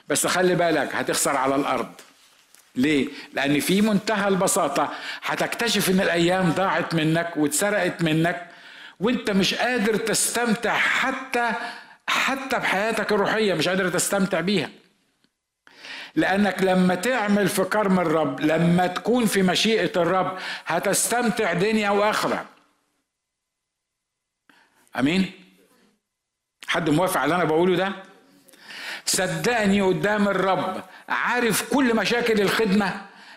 بس 0.08 0.28
خلي 0.28 0.56
بالك 0.56 0.96
هتخسر 0.96 1.36
على 1.36 1.56
الأرض. 1.56 1.92
ليه؟ 2.78 3.08
لأن 3.34 3.60
في 3.60 3.82
منتهى 3.82 4.28
البساطة 4.28 4.94
هتكتشف 5.24 5.90
إن 5.90 6.00
الأيام 6.02 6.52
ضاعت 6.52 6.96
منك 6.96 7.38
واتسرقت 7.38 8.04
منك 8.04 8.48
وأنت 9.00 9.32
مش 9.32 9.54
قادر 9.54 9.96
تستمتع 9.96 10.74
حتى 10.78 11.52
حتى 12.08 12.60
بحياتك 12.60 13.12
الروحية 13.12 13.54
مش 13.54 13.68
قادر 13.68 13.90
تستمتع 13.90 14.40
بيها. 14.40 14.70
لأنك 16.16 16.64
لما 16.64 16.96
تعمل 16.96 17.48
في 17.48 17.64
كرم 17.64 18.00
الرب 18.00 18.40
لما 18.42 18.88
تكون 18.88 19.26
في 19.26 19.42
مشيئة 19.44 20.02
الرب 20.02 20.38
هتستمتع 20.66 21.54
دنيا 21.54 21.90
وآخرة. 21.90 22.46
أمين؟ 25.00 25.32
حد 26.68 26.90
موافق 26.90 27.18
على 27.18 27.26
اللي 27.26 27.36
أنا 27.36 27.44
بقوله 27.44 27.76
ده؟ 27.76 27.92
صدقني 29.08 29.82
قدام 29.82 30.28
الرب 30.28 30.84
عارف 31.10 31.70
كل 31.74 31.96
مشاكل 31.96 32.42
الخدمة 32.42 32.94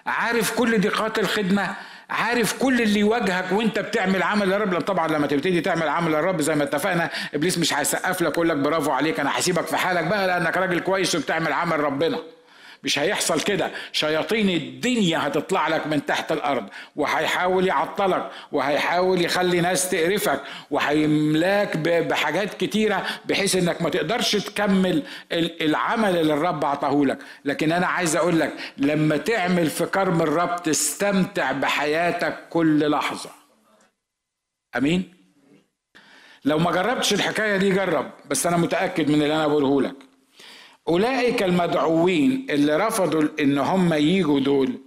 عارف 0.07 0.59
كل 0.59 0.81
ضيقات 0.81 1.19
الخدمة 1.19 1.75
عارف 2.11 2.53
كل 2.59 2.81
اللي 2.83 3.01
يواجهك 3.01 3.53
وانت 3.53 3.79
بتعمل 3.79 4.23
عمل 4.23 4.49
للرب 4.49 4.81
طبعا 4.81 5.09
لما 5.09 5.27
تبتدي 5.27 5.61
تعمل 5.61 5.89
عمل 5.89 6.13
للرب 6.13 6.41
زي 6.41 6.55
ما 6.55 6.65
اتفقنا 6.65 7.11
إبليس 7.35 7.59
مش 7.59 7.75
هيسقف 7.75 8.23
لك 8.23 8.33
يقول 8.33 8.49
لك 8.49 8.57
برافو 8.57 8.91
عليك 8.91 9.21
أنا 9.21 9.39
هسيبك 9.39 9.67
في 9.67 9.77
حالك 9.77 10.05
بقى 10.05 10.27
لأنك 10.27 10.57
راجل 10.57 10.81
كويس 10.81 11.15
وبتعمل 11.15 11.53
عمل 11.53 11.81
ربنا. 11.81 12.19
مش 12.85 12.99
هيحصل 12.99 13.41
كده. 13.41 13.71
شياطين 13.93 14.49
الدنيا 14.51 15.27
هتطلع 15.27 15.69
لك 15.69 15.87
من 15.87 16.07
تحت 16.07 16.33
الأرض 16.33 16.69
وهيحاول 16.97 17.67
يعطلك 17.67 18.31
وهيحاول 18.53 19.25
يخلي 19.25 19.61
ناس 19.61 19.91
تقرفك 19.91 20.41
وهيملاك 20.71 21.77
بحاجات 21.77 22.55
كتيرة 22.55 23.07
بحيث 23.25 23.57
إنك 23.57 23.83
ما 23.83 23.91
تقدرش 23.91 24.37
تكمل 24.37 25.03
العمل 25.33 26.17
اللي 26.17 26.35
الرب 26.35 26.65
عطاه 26.65 27.05
لك. 27.05 27.19
لكن 27.45 27.73
أنا 27.73 27.87
عايز 27.87 28.17
أقول 28.17 28.41
لك 28.41 28.53
لما 28.79 29.17
تعمل 29.17 29.71
في 29.71 29.87
كرم 29.87 30.23
الرب 30.23 30.63
تستمتع 30.63 31.53
بحياتك 31.53 32.49
كل 32.51 32.91
لحظة. 32.91 33.31
آمين؟ 34.77 35.15
لو 36.45 36.59
ما 36.59 36.71
جربتش 36.73 37.13
الحكاية 37.13 37.57
دي 37.57 37.71
جرب 37.71 38.11
بس 38.31 38.47
أنا 38.47 38.57
متأكد 38.57 39.09
من 39.09 39.23
اللي 39.23 39.35
أنا 39.35 39.47
بقوله 39.47 39.83
لك. 39.83 40.10
أولئك 40.91 41.43
المدعوين 41.43 42.47
اللي 42.51 42.77
رفضوا 42.77 43.29
إن 43.41 43.59
هم 43.59 43.93
يجوا 43.95 44.41
دول 44.41 44.81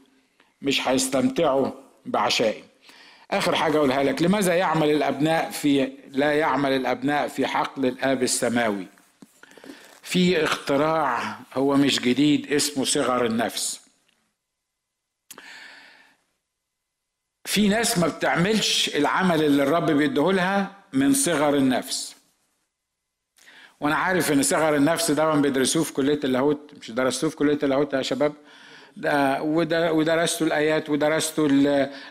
مش 0.61 0.87
هيستمتعوا 0.87 1.71
بعشائي. 2.05 2.63
آخر 3.31 3.55
حاجة 3.55 3.77
أقولها 3.77 4.03
لك 4.03 4.21
لماذا 4.21 4.55
يعمل 4.55 4.89
الأبناء 4.91 5.51
في 5.51 5.91
لا 6.09 6.31
يعمل 6.33 6.71
الأبناء 6.71 7.27
في 7.27 7.47
حقل 7.47 7.85
الآب 7.85 8.23
السماوي؟ 8.23 8.87
في 10.01 10.43
اختراع 10.43 11.39
هو 11.53 11.75
مش 11.77 11.99
جديد 11.99 12.53
اسمه 12.53 12.85
صغر 12.85 13.25
النفس. 13.25 13.81
في 17.45 17.67
ناس 17.67 17.97
ما 17.97 18.07
بتعملش 18.07 18.95
العمل 18.95 19.43
اللي 19.43 19.63
الرب 19.63 19.91
بيديهولها 19.91 20.71
من 20.93 21.13
صغر 21.13 21.55
النفس. 21.55 22.15
وأنا 23.83 23.95
عارف 23.95 24.31
ان 24.31 24.43
صغر 24.43 24.75
النفس 24.75 25.11
ده 25.11 25.31
بيدرسوه 25.35 25.83
في 25.83 25.93
كلية 25.93 26.19
اللاهوت 26.23 26.71
مش 26.81 26.91
درستوه 26.91 27.29
في 27.29 27.35
كلية 27.35 27.59
اللاهوت 27.63 27.93
يا 27.93 28.01
شباب. 28.01 28.33
ده 28.97 29.43
ودرستوا 29.93 30.47
الآيات 30.47 30.89
ودرستوا 30.89 31.47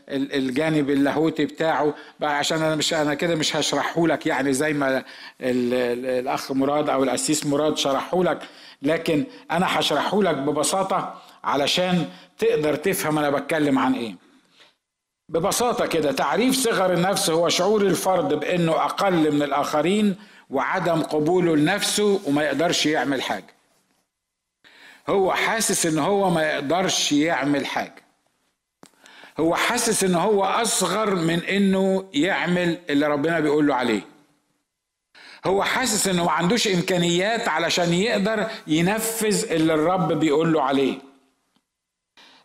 الجانب 0.08 0.90
اللاهوتي 0.90 1.46
بتاعه. 1.46 1.94
بقى 2.20 2.38
عشان 2.38 2.62
أنا 2.62 2.76
مش 2.76 2.94
أنا 2.94 3.14
كده 3.14 3.34
مش 3.34 3.56
هشرحه 3.56 4.06
لك 4.06 4.26
يعني 4.26 4.52
زي 4.52 4.72
ما 4.72 5.04
الأخ 5.40 6.52
مراد 6.52 6.88
أو 6.88 7.02
الأسيس 7.04 7.46
مراد 7.46 7.76
شرحه 7.76 8.24
لك. 8.24 8.38
لكن 8.82 9.24
أنا 9.50 9.78
هشرحه 9.80 10.22
لك 10.22 10.36
ببساطة 10.36 11.22
علشان 11.44 12.06
تقدر 12.38 12.74
تفهم 12.74 13.18
أنا 13.18 13.30
بتكلم 13.30 13.78
عن 13.78 13.94
إيه. 13.94 14.14
ببساطة 15.28 15.86
كده 15.86 16.12
تعريف 16.12 16.54
صغر 16.54 16.92
النفس 16.92 17.30
هو 17.30 17.48
شعور 17.48 17.82
الفرد 17.82 18.34
بإنه 18.34 18.72
أقل 18.72 19.32
من 19.34 19.42
الآخرين 19.42 20.16
وعدم 20.52 21.02
قبوله 21.02 21.56
لنفسه 21.56 22.20
وما 22.26 22.42
يقدرش 22.42 22.86
يعمل 22.86 23.22
حاجة. 23.22 23.54
هو 25.08 25.32
حاسس 25.32 25.86
إن 25.86 25.98
هو 25.98 26.30
ما 26.30 26.42
يقدرش 26.42 27.12
يعمل 27.12 27.66
حاجة. 27.66 28.02
هو 29.40 29.54
حاسس 29.54 30.04
إن 30.04 30.14
هو 30.14 30.44
أصغر 30.44 31.14
من 31.14 31.44
إنه 31.44 32.04
يعمل 32.14 32.78
اللي 32.90 33.06
ربنا 33.06 33.40
بيقول 33.40 33.66
له 33.66 33.74
عليه. 33.74 34.00
هو 35.46 35.62
حاسس 35.62 36.08
إنه 36.08 36.24
ما 36.24 36.30
عندوش 36.30 36.68
إمكانيات 36.68 37.48
علشان 37.48 37.92
يقدر 37.94 38.46
ينفذ 38.66 39.52
اللي 39.52 39.74
الرب 39.74 40.12
بيقول 40.12 40.52
له 40.52 40.62
عليه. 40.62 40.98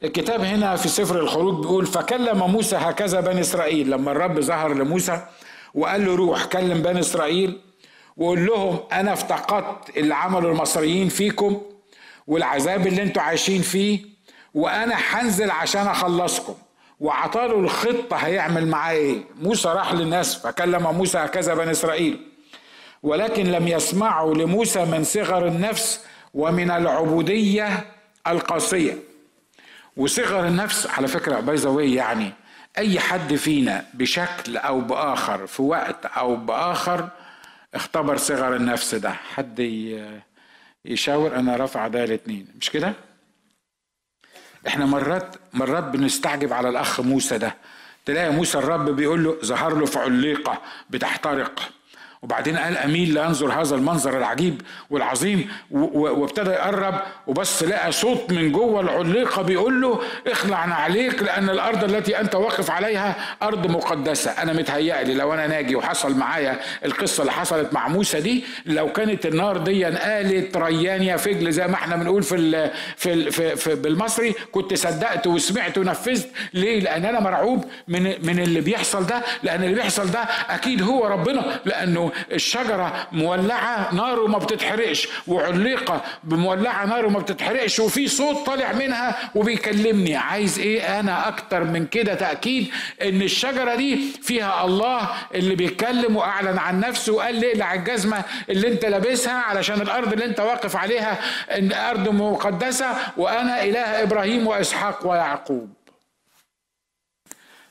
الكتاب 0.04 0.42
هنا 0.42 0.76
في 0.76 0.88
سفر 0.88 1.20
الخروج 1.20 1.60
بيقول 1.62 1.86
فكلم 1.86 2.52
موسى 2.52 2.76
هكذا 2.76 3.20
بني 3.20 3.42
إسرائيل. 3.42 3.90
لما 3.90 4.12
الرب 4.12 4.40
ظهر 4.40 4.74
لموسى 4.74 5.28
وقال 5.74 6.06
له 6.06 6.16
روح 6.16 6.46
كلم 6.46 6.82
بني 6.82 7.00
إسرائيل. 7.00 7.62
وقول 8.18 8.46
لهم 8.46 8.80
أنا 8.92 9.14
افتقدت 9.14 9.98
اللي 9.98 10.16
عمله 10.16 10.50
المصريين 10.50 11.10
فيكم 11.10 11.62
والعذاب 12.28 12.88
اللي 12.88 13.04
أنتوا 13.04 13.22
عايشين 13.22 13.62
فيه 13.62 14.00
وأنا 14.54 14.96
هنزل 15.10 15.52
عشان 15.52 15.88
أخلصكم. 15.88 16.56
وعطاله 17.00 17.60
الخطة 17.60 18.16
هيعمل 18.16 18.68
معاه 18.68 18.92
إيه؟ 18.94 19.20
موسى 19.42 19.70
راح 19.70 19.94
للناس 19.94 20.36
فكلم 20.36 20.84
موسى 20.84 21.18
هكذا 21.18 21.54
بني 21.54 21.72
إسرائيل. 21.72 22.20
ولكن 23.04 23.46
لم 23.46 23.68
يسمعوا 23.68 24.36
لموسى 24.36 24.86
من 24.86 25.04
صغر 25.04 25.48
النفس 25.48 26.02
ومن 26.34 26.72
العبودية 26.72 27.86
القاسية. 28.28 28.98
وصغر 29.98 30.48
النفس 30.48 30.88
على 30.88 31.08
فكرة 31.08 31.40
باي 31.40 31.94
يعني 31.94 32.34
أي 32.78 33.00
حد 33.00 33.36
فينا 33.36 33.86
بشكل 33.94 34.58
أو 34.58 34.82
بآخر 34.82 35.48
في 35.48 35.62
وقت 35.62 36.06
أو 36.06 36.36
بآخر 36.36 37.10
اختبر 37.74 38.18
صغر 38.18 38.56
النفس 38.56 38.96
ده. 38.96 39.12
حد 39.12 39.60
يشاور 40.86 41.36
أنا 41.36 41.56
رافع 41.56 41.88
ده 41.88 42.04
الاثنين 42.04 42.48
مش 42.62 42.70
كده؟ 42.70 42.94
إحنا 44.68 44.86
مرات 44.86 45.36
مرات 45.54 45.84
بنستعجب 45.84 46.54
على 46.54 46.70
الأخ 46.70 47.00
موسى 47.02 47.38
ده. 47.38 47.56
تلاقي 48.06 48.32
موسى 48.32 48.58
الرب 48.58 48.90
بيقول 48.90 49.24
له 49.24 49.38
ظهر 49.46 49.76
له 49.76 49.86
في 49.86 50.00
عليقة 50.00 50.62
بتحترق. 50.90 51.70
وبعدين 52.22 52.58
قال 52.58 52.78
أميل 52.78 53.14
لانظر 53.14 53.52
هذا 53.62 53.76
المنظر 53.76 54.18
العجيب 54.18 54.62
والعظيم 54.90 55.50
وابتدى 55.72 56.50
يقرب 56.50 56.96
وبس 57.28 57.64
لقى 57.64 57.92
صوت 57.92 58.32
من 58.32 58.52
جوه 58.52 58.82
العليقة 58.82 59.42
بيقول 59.42 59.82
له 59.82 60.00
اخلع 60.28 60.58
عليك 60.58 61.24
لأن 61.24 61.50
الأرض 61.50 61.84
التي 61.84 62.20
أنت 62.20 62.36
واقف 62.36 62.72
عليها 62.72 63.16
أرض 63.44 63.68
مقدسة. 63.72 64.32
أنا 64.32 64.54
متهيألي 64.54 65.14
لو 65.14 65.34
أنا 65.34 65.48
ناجي 65.48 65.76
وحصل 65.76 66.18
معايا 66.18 66.60
القصة 66.86 67.22
اللي 67.22 67.32
حصلت 67.32 67.74
مع 67.74 67.88
موسى 67.88 68.22
دي 68.22 68.44
لو 68.66 68.92
كانت 68.92 69.26
النار 69.26 69.58
دي 69.58 69.86
قالت 69.86 70.58
ريان 70.58 71.04
يا 71.04 71.18
فجل 71.18 71.52
زي 71.52 71.68
ما 71.68 71.74
إحنا 71.76 71.96
بنقول 71.96 72.24
في 72.24 72.36
ال 72.36 72.72
في, 72.98 73.14
ال 73.14 73.32
في, 73.32 73.56
في 73.56 73.76
بالمصري 73.76 74.34
كنت 74.52 74.74
صدقت 74.74 75.28
وسمعت 75.28 75.78
ونفذت. 75.78 76.30
ليه؟ 76.54 76.80
لأن 76.80 77.06
أنا 77.06 77.20
مرعوب 77.20 77.66
من 77.88 78.04
من 78.04 78.40
اللي 78.40 78.62
بيحصل 78.62 79.06
ده. 79.06 79.22
لأن 79.44 79.64
اللي 79.64 79.76
بيحصل 79.76 80.12
ده 80.12 80.20
أكيد 80.50 80.82
هو 80.82 81.06
ربنا 81.08 81.60
لأنه 81.66 82.07
الشجرة 82.32 83.08
مولعة 83.12 83.96
نار 83.96 84.20
وما 84.20 84.38
بتتحرقش 84.38 85.08
وعليقة 85.28 86.02
مولعة 86.24 86.86
نار 86.86 87.06
وما 87.06 87.20
بتتحرقش 87.20 87.80
وفي 87.80 88.08
صوت 88.08 88.46
طالع 88.46 88.72
منها 88.72 89.16
وبيكلمني. 89.36 90.16
عايز 90.16 90.60
إيه؟ 90.60 91.00
أنا 91.00 91.28
أكتر 91.28 91.64
من 91.64 91.86
كده 91.86 92.14
تأكيد 92.14 92.68
إن 93.02 93.22
الشجرة 93.22 93.76
دي 93.76 94.00
فيها 94.22 94.66
الله 94.66 95.10
اللي 95.36 95.56
بيتكلم 95.56 96.16
وأعلن 96.16 96.58
عن 96.58 96.80
نفسه 96.80 97.14
وقال 97.14 97.36
لي 97.36 97.52
اقلع 97.52 97.74
الجزمة 97.74 98.24
اللي 98.50 98.68
أنت 98.68 98.86
لابسها 98.86 99.34
علشان 99.42 99.82
الأرض 99.82 100.14
اللي 100.14 100.26
أنت 100.26 100.40
واقف 100.40 100.76
عليها 100.76 101.18
إن 101.58 101.72
أرض 101.74 102.10
مقدسة 102.10 102.88
وأنا 103.18 103.64
إله 103.64 104.04
إبراهيم 104.04 104.48
وإسحاق 104.48 105.08
ويعقوب. 105.08 105.77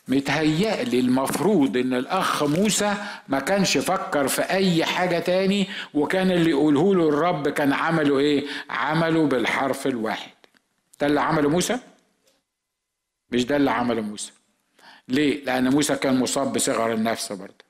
متهيألي 0.09 1.01
المفروض 1.01 1.77
إن 1.77 1.95
الأخ 1.95 2.43
موسى 2.43 2.95
ما 3.29 3.41
كانش 3.41 3.79
فكر 3.79 4.29
في 4.29 4.43
أي 4.43 4.85
حاجة 4.85 5.19
تاني 5.19 5.69
وكان 5.95 6.31
اللي 6.31 6.51
يقوله 6.51 6.95
له 6.95 7.09
الرب 7.09 7.49
كان 7.49 7.73
عمله 7.73 8.19
إيه؟ 8.19 8.47
عمله 8.71 9.27
بالحرف 9.27 9.87
الواحد. 9.87 10.31
ده 11.01 11.07
اللي 11.07 11.21
عمله 11.21 11.49
موسى؟ 11.49 11.79
مش 13.33 13.45
ده 13.47 13.57
اللي 13.57 13.71
عمله 13.71 14.03
موسى. 14.03 14.33
ليه؟ 15.09 15.45
لأن 15.45 15.69
موسى 15.71 15.97
كان 15.97 16.21
مصاب 16.21 16.53
بصغر 16.53 16.93
النفس 16.93 17.33
برضه. 17.33 17.66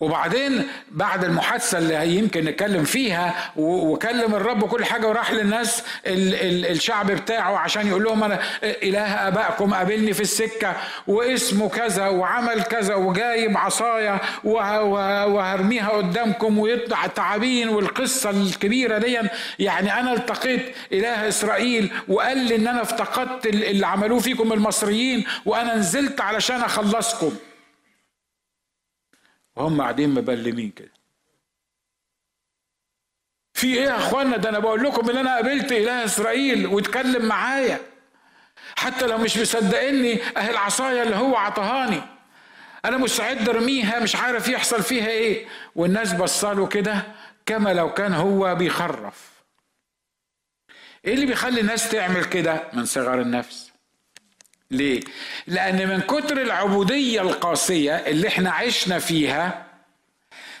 وبعدين 0.00 0.66
بعد 0.90 1.24
المحادثة 1.24 1.78
اللي 1.78 2.16
يمكن 2.16 2.44
نتكلم 2.44 2.84
فيها 2.84 3.52
وكلم 3.56 4.34
الرب 4.34 4.64
كل 4.64 4.84
حاجة 4.84 5.06
وراح 5.08 5.32
للناس 5.32 5.82
ال 6.06 6.34
ال 6.34 6.66
الشعب 6.66 7.10
بتاعه 7.10 7.56
عشان 7.56 7.86
يقول 7.86 8.04
لهم 8.04 8.24
أنا 8.24 8.40
إله 8.62 9.28
آبائكم 9.28 9.74
قابلني 9.74 10.12
في 10.12 10.20
السكة 10.20 10.76
واسمه 11.06 11.68
كذا 11.68 12.08
وعمل 12.08 12.62
كذا 12.62 12.94
وجايب 12.94 13.56
عصاية 13.56 14.20
وهرميها 14.44 15.88
قدامكم 15.88 16.58
ويطلع 16.58 17.04
التعابين 17.04 17.68
والقصة 17.68 18.30
الكبيرة 18.30 18.98
دي. 18.98 19.18
يعني 19.58 20.00
أنا 20.00 20.12
التقيت 20.12 20.74
إله 20.92 21.28
إسرائيل 21.28 21.90
وقال 22.08 22.38
لي 22.38 22.56
إن 22.56 22.66
أنا 22.66 22.82
افتقدت 22.82 23.46
اللي 23.46 23.86
عملوه 23.86 24.18
فيكم 24.18 24.52
المصريين 24.52 25.24
وأنا 25.46 25.74
نزلت 25.74 26.20
علشان 26.20 26.62
أخلصكم. 26.62 27.32
وهم 29.56 29.80
قاعدين 29.82 30.10
مبلمين 30.10 30.70
كده. 30.70 30.92
في 33.54 33.74
إيه 33.74 33.84
يا 33.84 33.96
اخوانا؟ 33.96 34.36
ده 34.36 34.48
أنا 34.48 34.58
بقول 34.58 34.82
لكم 34.84 35.10
ان 35.10 35.16
أنا 35.16 35.34
قابلت 35.34 35.72
اله 35.72 36.04
اسرائيل 36.04 36.66
واتكلم 36.66 37.26
معايا. 37.26 37.80
حتى 38.76 39.06
لو 39.06 39.18
مش 39.18 39.38
مصدقني 39.38 40.22
اهي 40.36 40.50
العصايه 40.50 41.02
اللي 41.02 41.16
هو 41.16 41.36
عطهاني 41.36 42.02
أنا 42.84 42.96
مستعد 42.96 43.48
ارميها 43.48 44.00
مش 44.00 44.16
عارف 44.16 44.48
يحصل 44.48 44.82
فيها 44.82 45.08
إيه. 45.08 45.46
والناس 45.76 46.12
بصاله 46.12 46.66
كده 46.66 47.02
كما 47.46 47.74
لو 47.74 47.94
كان 47.94 48.14
هو 48.14 48.54
بيخرف. 48.54 49.30
إيه 51.04 51.14
اللي 51.14 51.26
بيخلي 51.26 51.60
الناس 51.60 51.90
تعمل 51.90 52.24
كده 52.24 52.62
من 52.72 52.84
صغر 52.84 53.20
النفس؟ 53.20 53.69
ليه؟ 54.70 55.00
لأن 55.46 55.88
من 55.88 56.00
كتر 56.00 56.42
العبودية 56.42 57.20
القاسية 57.20 57.96
اللي 57.96 58.28
إحنا 58.28 58.50
عشنا 58.50 58.98
فيها 58.98 59.66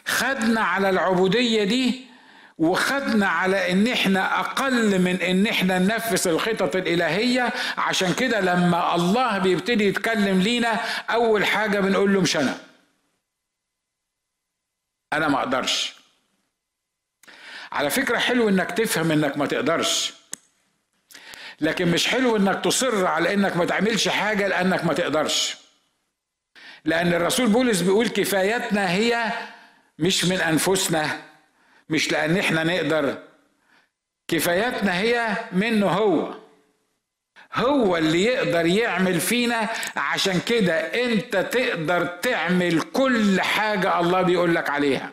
خدنا 0.06 0.60
على 0.60 0.90
العبودية 0.90 1.64
دي 1.64 2.10
وخدنا 2.58 3.28
على 3.28 3.72
إن 3.72 3.86
إحنا 3.88 4.40
أقل 4.40 4.98
من 4.98 5.16
إن 5.22 5.46
إحنا 5.46 5.78
ننفذ 5.78 6.28
الخطط 6.28 6.76
الإلهية. 6.76 7.52
عشان 7.78 8.14
كده 8.14 8.40
لما 8.40 8.94
الله 8.94 9.38
بيبتدي 9.38 9.84
يتكلم 9.84 10.40
لينا 10.40 10.80
أول 11.10 11.44
حاجة 11.46 11.80
بنقول 11.80 12.14
له 12.14 12.20
مش 12.20 12.36
أنا. 12.36 12.58
أنا 15.12 15.28
ما 15.28 15.38
أقدرش. 15.38 15.94
على 17.72 17.90
فكرة 17.90 18.18
حلو 18.18 18.48
إنك 18.48 18.70
تفهم 18.70 19.10
إنك 19.12 19.36
ما 19.38 19.46
تقدرش. 19.46 20.12
لكن 21.60 21.88
مش 21.90 22.06
حلو 22.08 22.36
إنك 22.36 22.64
تصر 22.64 23.06
على 23.06 23.34
إنك 23.34 23.56
ما 23.56 23.64
تعملش 23.64 24.08
حاجة 24.08 24.48
لأنك 24.48 24.84
ما 24.84 24.94
تقدرش. 24.94 25.56
لأن 26.84 27.14
الرسول 27.14 27.46
بولس 27.48 27.80
بيقول 27.80 28.08
كفايتنا 28.08 28.90
هي 28.92 29.32
مش 29.98 30.24
من 30.24 30.40
أنفسنا 30.40 31.22
مش 31.88 32.12
لأن 32.12 32.36
إحنا 32.36 32.64
نقدر. 32.64 33.18
كفايتنا 34.28 34.98
هي 34.98 35.36
منه 35.52 35.86
هو. 35.86 36.34
هو 37.54 37.96
اللي 37.96 38.24
يقدر 38.24 38.66
يعمل 38.66 39.20
فينا. 39.20 39.68
عشان 39.96 40.40
كده 40.40 40.74
أنت 40.74 41.36
تقدر 41.36 42.06
تعمل 42.06 42.80
كل 42.82 43.40
حاجة 43.40 44.00
الله 44.00 44.22
بيقول 44.22 44.54
لك 44.54 44.70
عليها. 44.70 45.12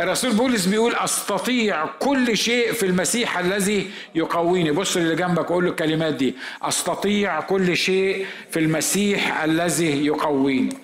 الرسول 0.00 0.32
بولس 0.32 0.66
بيقول 0.66 0.94
أستطيع 0.94 1.86
كل 1.86 2.36
شيء 2.36 2.72
في 2.72 2.86
المسيح 2.86 3.38
الذي 3.38 3.90
يقويني. 4.14 4.70
بص 4.70 4.96
اللي 4.96 5.16
جنبك 5.16 5.46
قول 5.46 5.64
له 5.64 5.70
الكلمات 5.70 6.14
دي. 6.14 6.34
أستطيع 6.62 7.40
كل 7.40 7.76
شيء 7.76 8.26
في 8.50 8.58
المسيح 8.58 9.42
الذي 9.42 10.06
يقويني. 10.06 10.76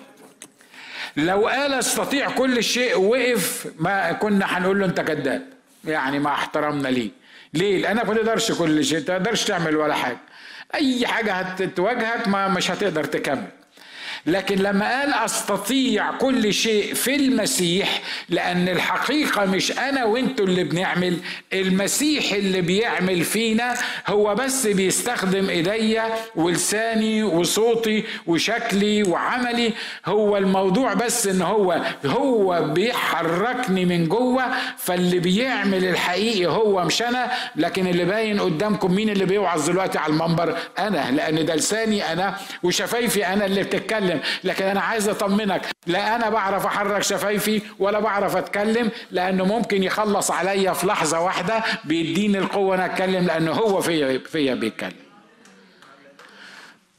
لو 1.17 1.47
قال 1.47 1.73
أستطيع 1.73 2.29
كل 2.29 2.63
شيء 2.63 2.97
وقف 2.99 3.67
ما 3.79 4.11
كنا 4.11 4.45
هنقول 4.57 4.79
له 4.79 4.85
أنت 4.85 5.01
كذاب. 5.01 5.41
يعني 5.85 6.19
مع 6.19 6.33
احترامنا 6.33 6.87
ليه. 6.87 7.09
ليه؟ 7.53 7.81
لانك 7.81 8.05
ما 8.07 8.13
تقدرش 8.13 8.51
كل 8.51 8.85
شيء. 8.85 8.97
ما 8.99 9.05
تقدرش 9.05 9.43
تعمل 9.43 9.75
ولا 9.75 9.93
حاجة. 9.93 10.17
أي 10.75 11.07
حاجة 11.07 11.33
هتواجهك 11.33 12.27
ما 12.27 12.47
مش 12.47 12.71
هتقدر 12.71 13.03
تكمل. 13.03 13.47
لكن 14.27 14.55
لما 14.55 14.99
قال 14.99 15.13
أستطيع 15.13 16.11
كل 16.11 16.53
شيء 16.53 16.93
في 16.93 17.15
المسيح 17.15 18.01
لأن 18.29 18.69
الحقيقة 18.69 19.45
مش 19.45 19.71
أنا 19.71 20.05
وأنتوا 20.05 20.45
اللي 20.45 20.63
بنعمل 20.63 21.17
المسيح 21.53 22.33
اللي 22.33 22.61
بيعمل 22.61 23.23
فينا 23.23 23.73
هو 24.07 24.35
بس 24.35 24.67
بيستخدم 24.67 25.49
ايديا 25.49 26.03
ولساني 26.35 27.23
وصوتي 27.23 28.03
وشكلي 28.27 29.03
وعملي. 29.03 29.73
هو 30.05 30.37
الموضوع 30.37 30.93
بس 30.93 31.27
إن 31.27 31.41
هو 31.41 31.81
هو 32.05 32.63
بيحركني 32.73 33.85
من 33.85 34.07
جوه 34.09 34.43
فاللي 34.77 35.19
بيعمل 35.19 35.85
الحقيقي 35.85 36.45
هو 36.45 36.83
مش 36.85 37.01
أنا. 37.01 37.31
لكن 37.55 37.87
اللي 37.87 38.05
باين 38.05 38.39
قدامكم 38.39 38.95
مين 38.95 39.09
اللي 39.09 39.25
بيوعظ 39.25 39.69
دلوقتي 39.69 39.97
على 39.97 40.13
المنبر؟ 40.13 40.57
أنا 40.79 41.11
لأن 41.11 41.45
ده 41.45 41.55
لساني 41.55 42.13
أنا 42.13 42.35
وشفايفي 42.63 43.27
أنا 43.27 43.45
اللي 43.45 43.63
بتتكلم. 43.63 44.14
أتكلم 44.15 44.51
لكن 44.51 44.65
أنا 44.65 44.81
عايز 44.81 45.09
أطمنك. 45.09 45.69
لا 45.87 46.15
أنا 46.15 46.29
بعرف 46.29 46.65
أحرك 46.65 47.03
شفايفي 47.03 47.61
ولا 47.79 47.99
بعرف 47.99 48.35
أتكلم 48.35 48.91
لأنه 49.11 49.45
ممكن 49.45 49.83
يخلص 49.83 50.31
عليا 50.31 50.73
في 50.73 50.87
لحظة 50.87 51.19
واحدة 51.19 51.63
بيديني 51.83 52.37
القوة 52.37 52.75
أنا 52.75 52.85
أتكلم 52.85 53.25
لأنه 53.25 53.51
هو 53.51 53.81
فيا 53.81 54.21
فيا 54.31 54.55
بيتكلم. 54.55 55.05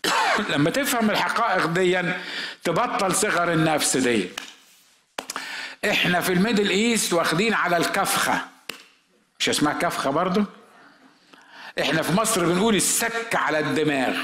لما 0.51 0.71
تفهم 0.71 1.11
الحقائق 1.11 1.67
دي 1.67 2.03
تبطل 2.65 3.15
صغر 3.15 3.53
النفس 3.53 3.97
دي. 3.97 4.29
إحنا 5.91 6.21
في 6.21 6.33
ال 6.33 6.38
Middle 6.38 6.71
East 6.71 7.13
واخدين 7.13 7.55
على 7.55 7.77
الكفخة. 7.77 8.41
مش 9.39 9.49
اسمها 9.49 9.73
كفخة 9.73 10.11
برضه 10.11 10.45
إحنا 11.81 12.03
في 12.03 12.13
مصر 12.13 12.45
بنقول 12.45 12.77
السك 12.77 13.35
على 13.37 13.59
الدماغ. 13.59 14.17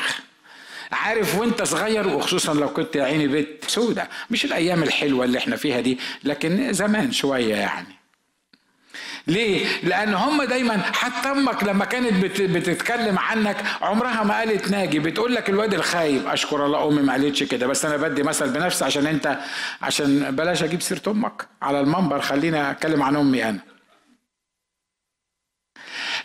عارف 0.92 1.38
وانت 1.38 1.62
صغير 1.62 2.08
وخصوصا 2.08 2.54
لو 2.54 2.68
كنت 2.68 2.96
يا 2.96 3.04
عيني 3.04 3.26
بطة 3.28 3.64
سودة. 3.66 4.08
مش 4.30 4.44
الأيام 4.44 4.82
الحلوة 4.82 5.24
اللي 5.24 5.38
إحنا 5.38 5.56
فيها 5.56 5.80
دي 5.80 5.98
لكن 6.24 6.72
زمان 6.72 7.12
شوية 7.12 7.54
يعني. 7.54 7.86
ليه؟ 9.26 9.66
لأن 9.82 10.14
هم 10.14 10.42
دايما 10.42 10.82
حتى 10.92 11.28
أمك 11.28 11.64
لما 11.64 11.84
كانت 11.84 12.24
بتتكلم 12.40 13.18
عنك 13.18 13.56
عمرها 13.82 14.22
ما 14.24 14.38
قالت 14.38 14.70
ناجي. 14.70 14.98
بتقول 14.98 15.34
لك 15.34 15.48
الواد 15.50 15.74
الخايب 15.74 16.26
أشكر 16.26 16.66
الله 16.66 16.88
أمي 16.88 17.02
ما 17.02 17.12
قالتش 17.12 17.42
كده. 17.42 17.66
بس 17.66 17.84
أنا 17.84 17.96
بدي 17.96 18.22
مثل 18.22 18.50
بنفسي 18.50 18.84
عشان 18.84 19.06
أنت 19.06 19.38
عشان 19.82 20.30
بلاش 20.36 20.62
أجيب 20.62 20.82
سيرة 20.82 21.02
أمك 21.08 21.46
على 21.62 21.80
المنبر 21.80 22.20
خليني 22.20 22.70
أتكلم 22.70 23.02
عن 23.02 23.16
أمي 23.16 23.48
أنا. 23.48 23.58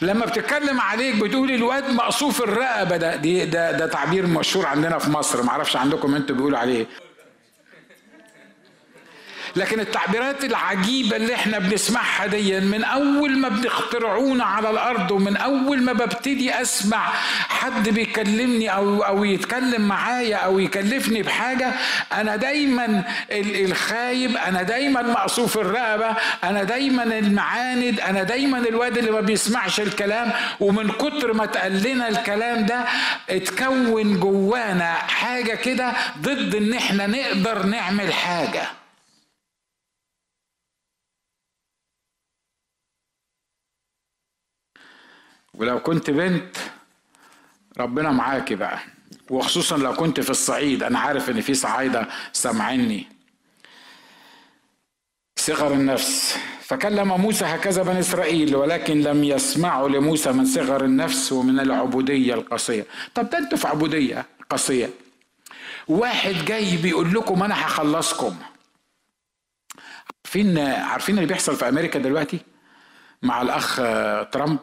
لما 0.02 0.26
بتتكلم 0.26 0.82
عليك 0.82 1.16
بتقول 1.16 1.52
الواد 1.52 1.90
مقصوف 1.94 2.42
الرقبة. 2.42 2.98
ده 2.98 3.16
ده 3.16 3.72
ده 3.72 3.88
تعبير 3.88 4.28
مشهور 4.28 4.66
عندنا 4.66 4.98
في 4.98 5.10
مصر. 5.10 5.44
معرفش 5.44 5.76
عندكم 5.76 6.16
أنتوا 6.16 6.36
بيقولوا 6.36 6.60
عليه. 6.60 6.86
لكن 9.56 9.80
التعبيرات 9.80 10.44
العجيبة 10.44 11.16
اللي 11.16 11.36
إحنا 11.36 11.60
بنسمعها 11.60 12.26
دي 12.26 12.60
من 12.60 12.84
أول 12.84 13.38
ما 13.38 13.50
بنخترعونا 13.50 14.44
على 14.46 14.70
الأرض 14.70 15.12
ومن 15.12 15.38
أول 15.38 15.84
ما 15.84 15.94
ببتدي 15.94 16.62
أسمع 16.62 17.10
حد 17.50 17.90
بيكلمني 17.90 18.74
أو 18.74 19.02
أو 19.04 19.24
يتكلم 19.24 19.88
معايا 19.88 20.36
أو 20.36 20.60
يكلفني 20.60 21.22
بحاجة 21.24 21.72
أنا 22.14 22.36
دايما 22.36 23.04
الخايب 23.32 24.38
أنا 24.38 24.62
دايما 24.64 25.02
مقصوف 25.02 25.58
الرقبة 25.58 26.16
أنا 26.44 26.64
دايما 26.64 27.04
المعاند 27.04 28.00
أنا 28.00 28.24
دايما 28.24 28.58
الواد 28.58 28.98
اللي 28.98 29.12
ما 29.12 29.22
بيسمعش 29.22 29.80
الكلام. 29.80 30.32
ومن 30.60 30.90
كتر 30.92 31.34
ما 31.34 31.44
اتقال 31.44 31.84
لنا 31.84 32.08
الكلام 32.08 32.66
ده 32.66 32.86
اتكون 33.30 34.20
جوانا 34.20 34.94
حاجة 34.94 35.56
كده 35.56 35.94
ضد 36.22 36.56
إن 36.56 36.74
إحنا 36.74 37.08
نقدر 37.08 37.66
نعمل 37.66 38.14
حاجة. 38.14 38.62
ولو 45.58 45.80
كنت 45.80 46.10
بنت 46.10 46.58
ربنا 47.78 48.12
معاكي 48.12 48.56
بقى. 48.56 48.80
وخصوصا 49.30 49.78
لو 49.78 49.94
كنت 49.94 50.20
في 50.20 50.30
الصعيد. 50.30 50.84
أنا 50.84 51.00
عارف 51.00 51.30
إن 51.30 51.42
في 51.42 51.54
صعايدة 51.54 52.08
سامعيني. 52.34 53.08
صغر 55.36 55.74
النفس. 55.74 56.38
فكلم 56.62 57.08
موسى 57.08 57.46
هكذا 57.46 57.84
بني 57.84 58.00
إسرائيل 58.00 58.56
ولكن 58.56 59.02
لم 59.02 59.24
يسمعوا 59.24 59.90
لموسى 59.90 60.32
من 60.32 60.46
صغر 60.46 60.84
النفس 60.86 61.32
ومن 61.32 61.60
العبودية 61.60 62.34
القاسية. 62.34 62.86
طب 63.16 63.30
ده 63.30 63.38
أنتوا 63.38 63.58
في 63.58 63.68
عبودية 63.68 64.26
قاسية. 64.50 64.90
واحد 65.88 66.34
جاي 66.46 66.78
بيقول 66.78 67.14
لكم 67.14 67.44
أنا 67.44 67.66
هخلصكم. 67.66 68.36
عارفين 70.26 70.58
عارفين 70.58 71.16
اللي 71.16 71.28
بيحصل 71.28 71.56
في 71.56 71.70
أمريكا 71.70 72.00
دلوقتي 72.00 72.40
مع 73.22 73.42
الأخ 73.42 73.76
ترامب؟ 74.32 74.60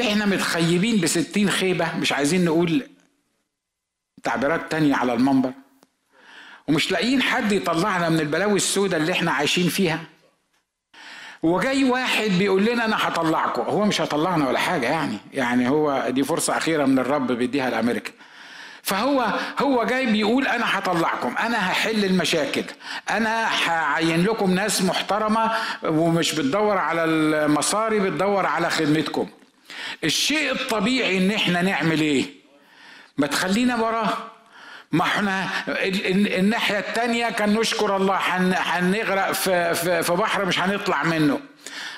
إحنا 0.00 0.26
متخيبين 0.26 1.00
بستين 1.00 1.50
خيبة 1.50 1.96
مش 1.96 2.12
عايزين 2.12 2.44
نقول 2.44 2.86
تعبيرات 4.22 4.70
تانية 4.70 4.94
على 4.94 5.12
المنبر. 5.12 5.52
ومش 6.68 6.92
لاقيين 6.92 7.22
حد 7.22 7.52
يطلعنا 7.52 8.08
من 8.08 8.20
البلاوي 8.20 8.56
السوداء 8.56 9.00
اللي 9.00 9.12
إحنا 9.12 9.30
عايشين 9.32 9.68
فيها. 9.68 10.00
وجاي 11.42 11.84
واحد 11.84 12.30
بيقول 12.30 12.64
لنا 12.64 12.84
أنا 12.84 13.08
هطلعكم. 13.08 13.62
هو 13.62 13.84
مش 13.84 14.00
هيطلعنا 14.00 14.48
ولا 14.48 14.58
حاجة 14.58 14.86
يعني. 14.86 15.18
يعني 15.32 15.68
هو 15.68 16.06
دي 16.10 16.24
فرصة 16.24 16.56
أخيرة 16.56 16.84
من 16.84 16.98
الرب 16.98 17.32
بيديها 17.32 17.70
لأمريكا. 17.70 18.12
فهو 18.82 19.26
هو 19.58 19.84
جاي 19.84 20.06
بيقول 20.06 20.46
أنا 20.46 20.78
هطلعكم. 20.78 21.34
أنا 21.36 21.70
هحل 21.70 22.04
المشاكل. 22.04 22.64
أنا 23.10 23.46
هعين 23.68 24.22
لكم 24.24 24.50
ناس 24.50 24.82
محترمة 24.82 25.52
ومش 25.82 26.34
بتدور 26.34 26.78
على 26.78 27.04
المصاري 27.04 28.00
بتدور 28.00 28.46
على 28.46 28.70
خدمتكم. 28.70 29.28
الشيء 30.04 30.52
الطبيعي 30.52 31.18
إن 31.18 31.30
إحنا 31.30 31.62
نعمل 31.62 32.00
إيه؟ 32.00 32.24
ما 33.16 33.26
تخلينا 33.26 33.76
وراه. 33.76 34.29
ما 34.92 35.02
إحنا 35.02 35.48
الناحية 36.38 36.78
التانية 36.78 37.30
كان 37.30 37.54
نشكر 37.54 37.96
الله 37.96 38.16
هنغرق 38.16 39.32
في, 39.32 39.74
في 40.02 40.12
بحر 40.12 40.44
مش 40.44 40.60
هنطلع 40.60 41.02
منه 41.02 41.40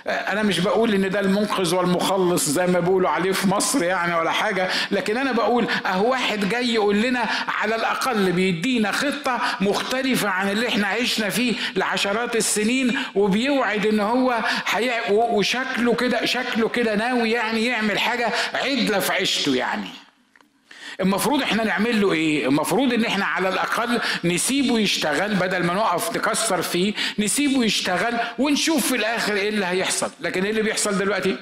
أنا 0.07 0.43
مش 0.43 0.61
بقول 0.61 0.95
إن 0.95 1.11
ده 1.11 1.21
المنقذ 1.21 1.75
والمخلص 1.75 2.49
زي 2.49 2.67
ما 2.67 2.81
بيقولوا 2.81 3.11
عليه 3.11 3.33
في 3.33 3.49
مصر 3.49 3.85
يعني 3.85 4.15
ولا 4.15 4.31
حاجة 4.31 4.69
لكن 4.91 5.17
أنا 5.17 5.33
بقول 5.33 5.67
أهو 5.87 6.11
واحد 6.11 6.49
جاي 6.49 6.75
يقول 6.75 7.03
لنا 7.03 7.27
على 7.49 7.75
الأقل 7.75 8.33
بيدينا 8.33 8.93
خطة 8.93 9.41
مختلفة 9.61 10.29
عن 10.29 10.51
اللي 10.51 10.69
إحنا 10.69 10.87
عشنا 10.87 11.29
فيه 11.29 11.55
لعشرات 11.77 12.37
السنين 12.37 12.99
وبيوعد 13.15 13.87
إن 13.87 14.01
هو. 14.01 14.39
وشكله 15.11 15.95
كده 15.95 16.25
شكله 16.25 16.69
كده 16.69 16.95
ناوي 16.95 17.31
يعني 17.31 17.67
يعمل 17.67 17.99
حاجة 17.99 18.29
عدلة 18.55 18.99
في 18.99 19.13
عيشته 19.13 19.55
يعني 19.55 19.89
المفروض 21.01 21.43
إحنا 21.43 21.65
نعمل 21.65 22.01
له 22.01 22.13
إيه؟ 22.13 22.47
المفروض 22.47 22.93
ان 22.93 23.05
إحنا 23.05 23.25
على 23.25 23.49
الأقل 23.49 24.01
نسيبه 24.25 24.79
يشتغل 24.79 25.35
بدل 25.35 25.65
ما 25.65 25.75
نقف 25.75 26.17
نكسر 26.17 26.63
فيه 26.63 26.95
نسيبه 27.19 27.65
يشتغل 27.65 28.19
ونشوف 28.39 28.87
في 28.87 28.97
الآخر 28.97 29.35
إيه 29.35 29.49
اللي 29.49 29.67
هيحصل. 29.67 30.11
لكن 30.21 30.43
إيه 30.45 30.51
اللي 30.51 30.63
بيحصل 30.63 30.99
دلوقتي؟ 30.99 31.37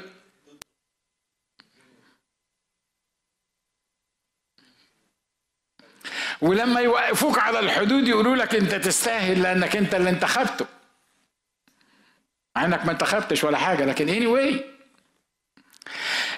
ولما 6.40 6.80
يوقفوك 6.80 7.38
على 7.38 7.58
الحدود 7.58 8.08
يقولوا 8.08 8.36
لك 8.36 8.54
أنت 8.54 8.74
تستاهل 8.74 9.42
لأنك 9.42 9.76
أنت 9.76 9.94
اللي 9.94 10.10
انتخبته. 10.10 10.66
مع 12.56 12.64
إنك 12.64 12.86
ما 12.86 12.92
انتخبتش 12.92 13.44
ولا 13.44 13.58
حاجة 13.58 13.84
لكن 13.84 14.06
anyway 14.08 14.79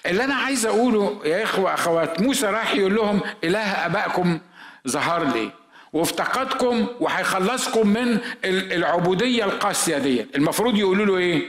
اللي 0.06 0.24
أنا 0.24 0.34
عايز 0.34 0.66
أقوله 0.66 1.20
يا 1.24 1.42
إخوة 1.44 1.74
أخوات 1.74 2.20
موسى 2.20 2.46
راح 2.46 2.74
يقول 2.74 2.94
لهم 2.94 3.20
إله 3.44 3.86
آبائكم 3.86 4.40
ظهر 4.88 5.24
لي 5.24 5.50
وافتقدكم 5.92 6.86
وهيخلصكم 7.00 7.88
من 7.88 8.18
العبودية 8.44 9.44
القاسية 9.44 9.98
دي. 9.98 10.26
المفروض 10.36 10.76
يقولوا 10.78 11.06
له 11.06 11.16
إيه؟ 11.16 11.48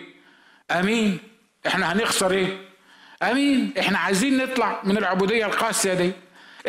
أمين 0.72 1.20
إحنا 1.68 1.94
هنخسر 1.94 2.32
إيه؟ 2.32 2.58
أمين 3.24 3.74
إحنا 3.80 3.98
عايزين 4.00 4.38
نطلع 4.38 4.82
من 4.84 4.98
العبودية 4.98 5.46
القاسية 5.46 5.94
دي 5.94 6.12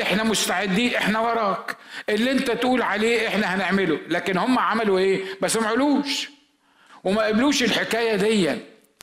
إحنا 0.02 0.24
مستعدين 0.24 0.94
إحنا 0.94 1.18
وراك 1.20 1.76
اللي 2.08 2.30
أنت 2.30 2.50
تقول 2.50 2.82
عليه 2.82 3.28
إحنا 3.28 3.54
هنعمله. 3.54 3.98
لكن 4.08 4.38
هم 4.38 4.58
عملوا 4.58 4.98
إيه؟ 4.98 5.20
ما 5.42 5.48
سمعلوش 5.48 6.28
وما 7.04 7.22
قبلوش 7.22 7.62
الحكاية 7.62 8.16
دي. 8.16 8.58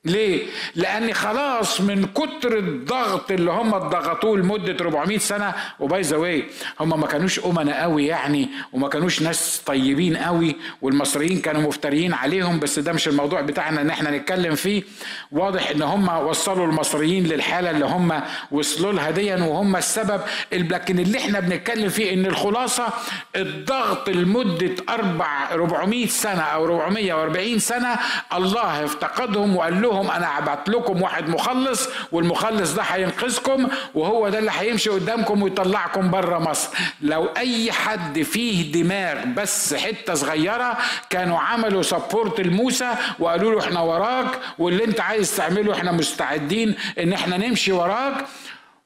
ليه؟ 0.05 0.45
لأن 0.75 1.13
خلاص 1.13 1.81
من 1.81 2.05
كتر 2.05 2.57
الضغط 2.57 3.31
اللي 3.31 3.51
هم 3.51 3.69
ضغطوه 3.77 4.37
لمدة 4.37 4.77
400 4.81 5.17
سنة 5.17 5.53
وباي 5.79 6.01
ذا 6.01 6.17
واي 6.17 6.43
هم 6.79 6.99
ما 6.99 7.07
كانوش 7.07 7.39
أمنا 7.45 7.81
قوي 7.81 8.05
يعني 8.07 8.49
وما 8.73 8.87
كانوش 8.89 9.21
ناس 9.21 9.61
طيبين 9.65 10.17
قوي 10.17 10.55
والمصريين 10.81 11.39
كانوا 11.41 11.61
مفتريين 11.61 12.13
عليهم 12.13 12.59
بس 12.59 12.79
ده 12.79 12.93
مش 12.93 13.07
الموضوع 13.07 13.41
بتاعنا 13.41 13.81
إن 13.81 13.89
إحنا 13.89 14.11
نتكلم 14.17 14.55
فيه 14.55 14.83
واضح 15.31 15.69
إن 15.69 15.81
هم 15.81 16.09
وصلوا 16.09 16.65
المصريين 16.65 17.23
للحالة 17.27 17.71
اللي 17.71 17.85
هم 17.85 18.21
وصلوا 18.51 18.93
لها 18.93 19.11
ديا 19.11 19.35
وهم 19.35 19.75
السبب 19.75 20.21
لكن 20.53 20.99
اللي 20.99 21.17
إحنا 21.17 21.39
بنتكلم 21.39 21.89
فيه 21.89 22.13
إن 22.13 22.25
الخلاصة 22.25 22.87
الضغط 23.35 24.09
لمدة 24.09 24.75
أربع 24.89 25.51
400 25.51 26.07
سنة 26.07 26.41
أو 26.41 26.65
440 26.65 27.59
سنة 27.59 27.95
الله 28.33 28.85
افتقدهم 28.85 29.55
وقال 29.55 29.81
لهم 29.81 29.90
لهم 29.91 30.11
أنا 30.11 30.39
هبعت 30.39 30.69
لكم 30.69 31.01
واحد 31.01 31.29
مخلص 31.29 31.87
والمخلص 32.11 32.73
ده 32.73 32.81
هينقذكم 32.81 33.67
وهو 33.95 34.29
ده 34.29 34.39
اللي 34.39 34.51
هيمشي 34.53 34.89
قدامكم 34.89 35.41
ويطلعكم 35.41 36.11
بره 36.11 36.39
مصر. 36.39 36.69
لو 37.01 37.25
أي 37.25 37.71
حد 37.71 38.21
فيه 38.21 38.71
دماغ 38.71 39.25
بس 39.25 39.73
حتة 39.73 40.13
صغيرة 40.13 40.77
كانوا 41.09 41.39
عملوا 41.39 41.81
سبورت 41.81 42.41
لموسى 42.41 42.95
وقالوا 43.19 43.51
له 43.51 43.59
إحنا 43.59 43.79
وراك 43.79 44.39
واللي 44.59 44.83
أنت 44.85 45.01
عايز 45.01 45.35
تعمله 45.37 45.73
إحنا 45.73 45.91
مستعدين 45.91 46.75
إن 46.99 47.13
إحنا 47.13 47.37
نمشي 47.37 47.71
وراك. 47.71 48.25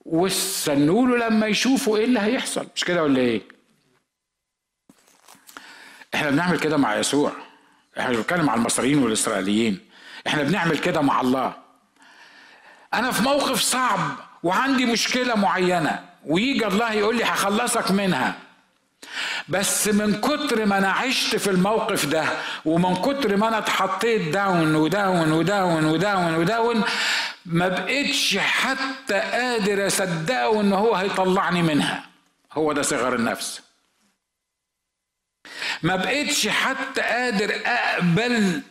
واستنوا 0.06 1.08
له 1.08 1.28
لما 1.28 1.47
يشوفوا 1.47 1.97
إيه 1.97 2.06
اللي 2.06 2.20
هيحصل. 2.20 2.68
مش 2.76 2.84
كده 2.84 3.03
ولا 3.03 3.20
إيه؟ 3.20 3.41
إحنا 6.16 6.30
بنعمل 6.30 6.60
كده 6.60 6.78
مع 6.78 6.95
يسوع. 6.97 7.32
إحنا 7.99 8.14
بنتكلم 8.16 8.49
على 8.49 8.60
المصريين 8.60 9.03
والإسرائيليين. 9.03 9.80
إحنا 10.28 10.43
بنعمل 10.43 10.78
كده 10.78 11.01
مع 11.01 11.21
الله. 11.21 11.53
أنا 12.93 13.11
في 13.11 13.23
موقف 13.23 13.59
صعب 13.61 13.99
وعندي 14.43 14.86
مشكلة 14.86 15.36
معينة 15.36 16.05
ويجي 16.26 16.67
الله 16.67 16.93
يقول 16.93 17.17
لي 17.17 17.23
هخلصك 17.23 17.91
منها. 17.91 18.36
بس 19.49 19.88
من 19.88 20.21
كتر 20.21 20.65
ما 20.65 20.78
أنا 20.78 20.91
عشت 20.91 21.36
في 21.36 21.49
الموقف 21.49 22.05
ده 22.05 22.26
ومن 22.65 22.95
كتر 22.95 23.38
ما 23.38 23.47
أنا 23.47 23.57
اتحطيت 23.57 24.34
داون 24.34 24.76
وداون 24.76 25.32
وداون 25.32 25.86
وداون 25.86 26.36
وداون 26.36 26.84
ما 27.45 27.67
بقتش 27.67 28.38
حتى 28.38 29.13
قادر 29.19 29.88
أصدقه 29.88 30.61
إن 30.61 30.73
هو 30.73 30.95
هيطلعني 30.95 31.61
منها. 31.61 32.03
هو 32.53 32.71
ده 32.73 32.82
صغر 32.82 33.15
النفس. 33.15 33.61
ما 35.84 35.95
بقتش 35.95 36.47
حتى 36.47 37.01
قادر 37.01 37.55
أقبل 37.65 38.61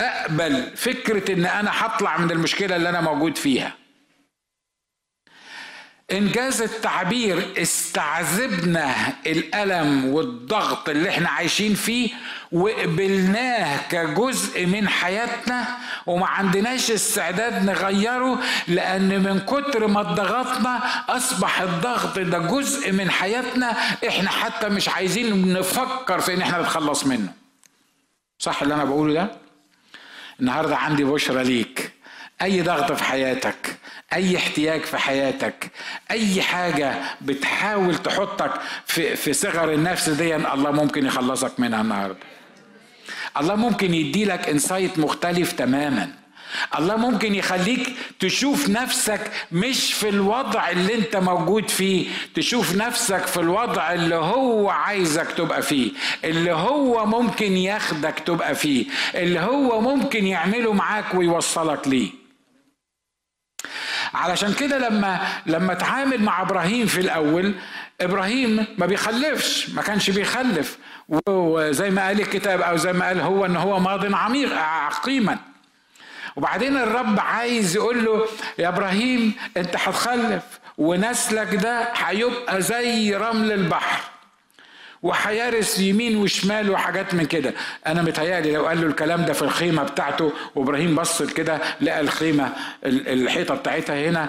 أقبل 0.00 0.76
فكرة 0.76 1.32
إن 1.32 1.46
أنا 1.46 1.70
هطلع 1.74 2.16
من 2.18 2.30
المشكلة 2.30 2.76
اللي 2.76 2.88
أنا 2.88 3.00
موجود 3.00 3.36
فيها. 3.38 3.72
إنجاز 6.12 6.62
التعبير 6.62 7.52
استعذبنا 7.62 8.94
الألم 9.26 10.04
والضغط 10.04 10.88
اللي 10.88 11.08
إحنا 11.10 11.28
عايشين 11.28 11.74
فيه 11.74 12.10
وقبلناه 12.52 13.88
كجزء 13.88 14.66
من 14.66 14.88
حياتنا 14.88 15.64
وما 16.06 16.26
عندناش 16.26 16.90
استعداد 16.90 17.64
نغيره 17.64 18.42
لأن 18.68 19.22
من 19.22 19.40
كتر 19.40 19.86
ما 19.86 20.00
اتضغطنا 20.00 20.76
أصبح 21.08 21.60
الضغط 21.60 22.18
ده 22.18 22.38
جزء 22.38 22.92
من 22.92 23.10
حياتنا 23.10 23.70
إحنا 24.08 24.30
حتى 24.30 24.68
مش 24.68 24.88
عايزين 24.88 25.52
نفكر 25.52 26.20
في 26.20 26.34
إن 26.34 26.40
إحنا 26.42 26.60
نتخلص 26.62 27.06
منه. 27.06 27.32
صح 28.38 28.62
اللي 28.62 28.74
أنا 28.74 28.84
بقوله 28.84 29.14
ده؟ 29.14 29.45
النهارده 30.40 30.76
عندي 30.76 31.04
بشرى 31.04 31.44
ليك. 31.44 31.92
أي 32.42 32.62
ضغط 32.62 32.92
في 32.92 33.04
حياتك 33.04 33.76
أي 34.12 34.36
احتياج 34.36 34.80
في 34.80 34.98
حياتك 34.98 35.70
أي 36.10 36.42
حاجة 36.42 36.94
بتحاول 37.20 37.96
تحطك 37.96 38.50
في 38.86 39.16
في 39.16 39.32
صغر 39.32 39.72
النفس 39.72 40.08
دي 40.08 40.36
الله 40.36 40.70
ممكن 40.70 41.06
يخلصك 41.06 41.60
منها 41.60 41.80
النهارده. 41.80 42.18
الله 43.40 43.54
ممكن 43.54 43.94
يدي 43.94 44.24
لك 44.24 44.48
انسايت 44.48 44.98
مختلف 44.98 45.52
تماما. 45.52 46.12
الله 46.78 46.96
ممكن 46.96 47.34
يخليك 47.34 47.92
تشوف 48.20 48.68
نفسك 48.68 49.30
مش 49.52 49.92
في 49.94 50.08
الوضع 50.08 50.70
اللي 50.70 50.94
انت 50.94 51.16
موجود 51.16 51.68
فيه 51.70 52.08
تشوف 52.34 52.74
نفسك 52.76 53.26
في 53.26 53.40
الوضع 53.40 53.92
اللي 53.92 54.14
هو 54.14 54.70
عايزك 54.70 55.26
تبقى 55.32 55.62
فيه 55.62 55.90
اللي 56.24 56.52
هو 56.52 57.06
ممكن 57.06 57.56
ياخدك 57.56 58.18
تبقى 58.26 58.54
فيه 58.54 58.86
اللي 59.14 59.40
هو 59.40 59.80
ممكن 59.80 60.26
يعمله 60.26 60.72
معاك 60.72 61.14
ويوصلك 61.14 61.88
ليه. 61.88 62.10
علشان 64.14 64.52
كده 64.54 64.78
لما 64.88 65.20
لما 65.46 65.72
اتعامل 65.72 66.22
مع 66.22 66.42
إبراهيم 66.42 66.86
في 66.86 67.00
الأول 67.00 67.54
إبراهيم 68.00 68.66
ما 68.78 68.86
بيخلفش 68.86 69.70
ما 69.70 69.82
كانش 69.82 70.10
بيخلف 70.10 70.78
وزي 71.28 71.90
ما 71.90 72.06
قال 72.06 72.20
الكتاب 72.20 72.60
أو 72.60 72.76
زي 72.76 72.92
ما 72.92 73.06
قال 73.06 73.20
هو 73.20 73.44
إن 73.46 73.56
هو 73.56 73.80
ماض 73.80 74.14
عميق 74.14 74.52
عقيما. 74.58 75.38
وبعدين 76.36 76.76
الرب 76.76 77.20
عايز 77.20 77.76
يقول 77.76 78.04
له 78.04 78.26
يا 78.58 78.68
إبراهيم 78.68 79.34
أنت 79.56 79.76
هتخلف 79.76 80.42
ونسلك 80.78 81.54
ده 81.54 81.88
هيبقى 81.96 82.62
زي 82.62 83.16
رمل 83.16 83.52
البحر. 83.52 84.00
وهيرث 85.06 85.80
يمين 85.80 86.16
وشمال 86.16 86.70
وحاجات 86.70 87.14
من 87.14 87.24
كده. 87.24 87.54
أنا 87.86 88.02
متهيألي 88.02 88.52
لو 88.52 88.66
قال 88.66 88.80
له 88.80 88.86
الكلام 88.86 89.24
ده 89.24 89.32
في 89.32 89.42
الخيمة 89.42 89.82
بتاعته 89.82 90.32
وإبراهيم 90.54 90.94
بص 90.94 91.22
كده 91.22 91.58
لقى 91.80 92.00
الخيمة 92.00 92.52
الحيطة 92.84 93.54
بتاعتها 93.54 94.08
هنا 94.10 94.28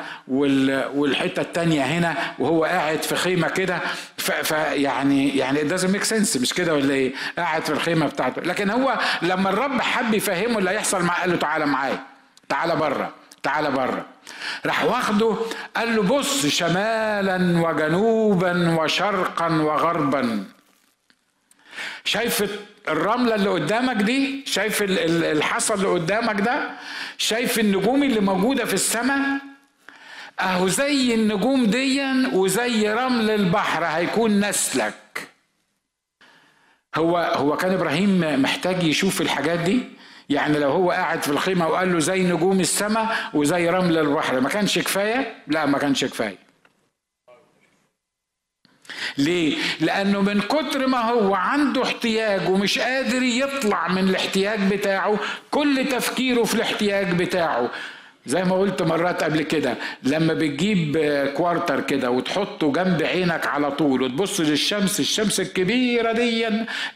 والحتة 0.96 1.42
التانية 1.42 1.82
هنا 1.82 2.16
وهو 2.40 2.64
قاعد 2.64 3.04
في 3.04 3.16
خيمة 3.16 3.48
كده 3.50 3.80
فيعني 4.18 5.38
يعني 5.38 5.60
it 5.60 5.82
make 5.82 6.08
sense. 6.10 6.42
مش 6.42 6.54
كده 6.54 6.74
ولا 6.74 6.94
إيه؟ 6.94 7.14
قاعد 7.38 7.62
في 7.66 7.70
الخيمة 7.70 8.08
بتاعته. 8.08 8.42
لكن 8.42 8.70
هو 8.70 8.98
لما 9.22 9.50
الرب 9.50 9.82
حب 9.82 10.14
يفهمه 10.14 10.60
اللي 10.60 10.70
هيحصل 10.70 11.04
معاه 11.04 11.22
قال 11.22 11.30
له 11.30 11.38
تعالى 11.38 11.66
معايا 11.66 12.00
تعالى 12.50 12.76
بره 12.76 13.10
تعالى 13.44 13.72
بره. 13.72 14.06
راح 14.66 14.84
واخده 14.84 15.36
قال 15.76 15.96
له 15.96 16.04
بص 16.04 16.46
شمالا 16.46 17.62
وجنوبا 17.68 18.76
وشرقا 18.80 19.48
وغربا. 19.48 20.44
شايف 22.06 22.52
الرملة 22.88 23.36
اللي 23.36 23.50
قدامك 23.50 23.96
دي؟ 23.96 24.44
شايف 24.46 24.84
الحصى 24.88 25.74
اللي 25.74 25.88
قدامك 25.88 26.42
ده؟ 26.42 26.70
شايف 27.18 27.60
النجوم 27.60 28.04
اللي 28.04 28.20
موجودة 28.20 28.66
في 28.66 28.74
السماء؟ 28.74 29.40
أهو 30.40 30.68
زي 30.68 31.14
النجوم 31.14 31.66
دي 31.66 32.02
وزي 32.34 32.90
رمل 32.94 33.30
البحر 33.30 33.86
هيكون 33.86 34.50
نسلك. 34.50 35.28
هو 36.96 37.18
هو 37.18 37.58
كان 37.58 37.74
إبراهيم 37.74 38.42
محتاج 38.42 38.84
يشوف 38.84 39.22
الحاجات 39.22 39.60
دي؟ 39.60 39.84
يعني 40.30 40.60
لو 40.60 40.72
هو 40.72 40.92
قاعد 40.92 41.22
في 41.24 41.30
الخيمة 41.30 41.68
وقال 41.68 41.94
له 41.94 42.00
زي 42.00 42.24
نجوم 42.24 42.60
السماء 42.60 43.18
وزي 43.34 43.70
رمل 43.70 43.98
البحر 43.98 44.40
ما 44.40 44.50
كانش 44.50 44.80
كفاية؟ 44.80 45.36
لا 45.48 45.66
ما 45.66 45.78
كانش 45.78 46.06
كفاية. 46.06 46.47
ليه؟ 49.18 49.56
لأنه 49.82 50.22
من 50.22 50.42
كتر 50.42 50.88
ما 50.88 50.98
هو 51.12 51.34
عنده 51.36 51.84
احتياج 51.84 52.50
ومش 52.50 52.80
قادر 52.80 53.24
يطلع 53.24 53.88
من 53.88 54.10
الاحتياج 54.10 54.60
بتاعه 54.74 55.20
كل 55.52 55.86
تفكيره 55.92 56.44
في 56.44 56.56
الاحتياج 56.56 57.14
بتاعه. 57.14 57.72
زي 58.26 58.44
ما 58.44 58.56
قلت 58.60 58.82
مرات 58.82 59.24
قبل 59.24 59.42
كده 59.42 59.76
لما 60.04 60.34
بتجيب 60.34 60.98
quarter 61.38 61.82
كده 61.82 62.12
وتحطه 62.12 62.72
جنب 62.72 63.04
عينك 63.04 63.48
على 63.48 63.72
طول 63.72 64.02
وتبص 64.02 64.40
للشمس 64.40 65.00
الشمس 65.00 65.40
الكبيرة 65.40 66.12
دي 66.12 66.48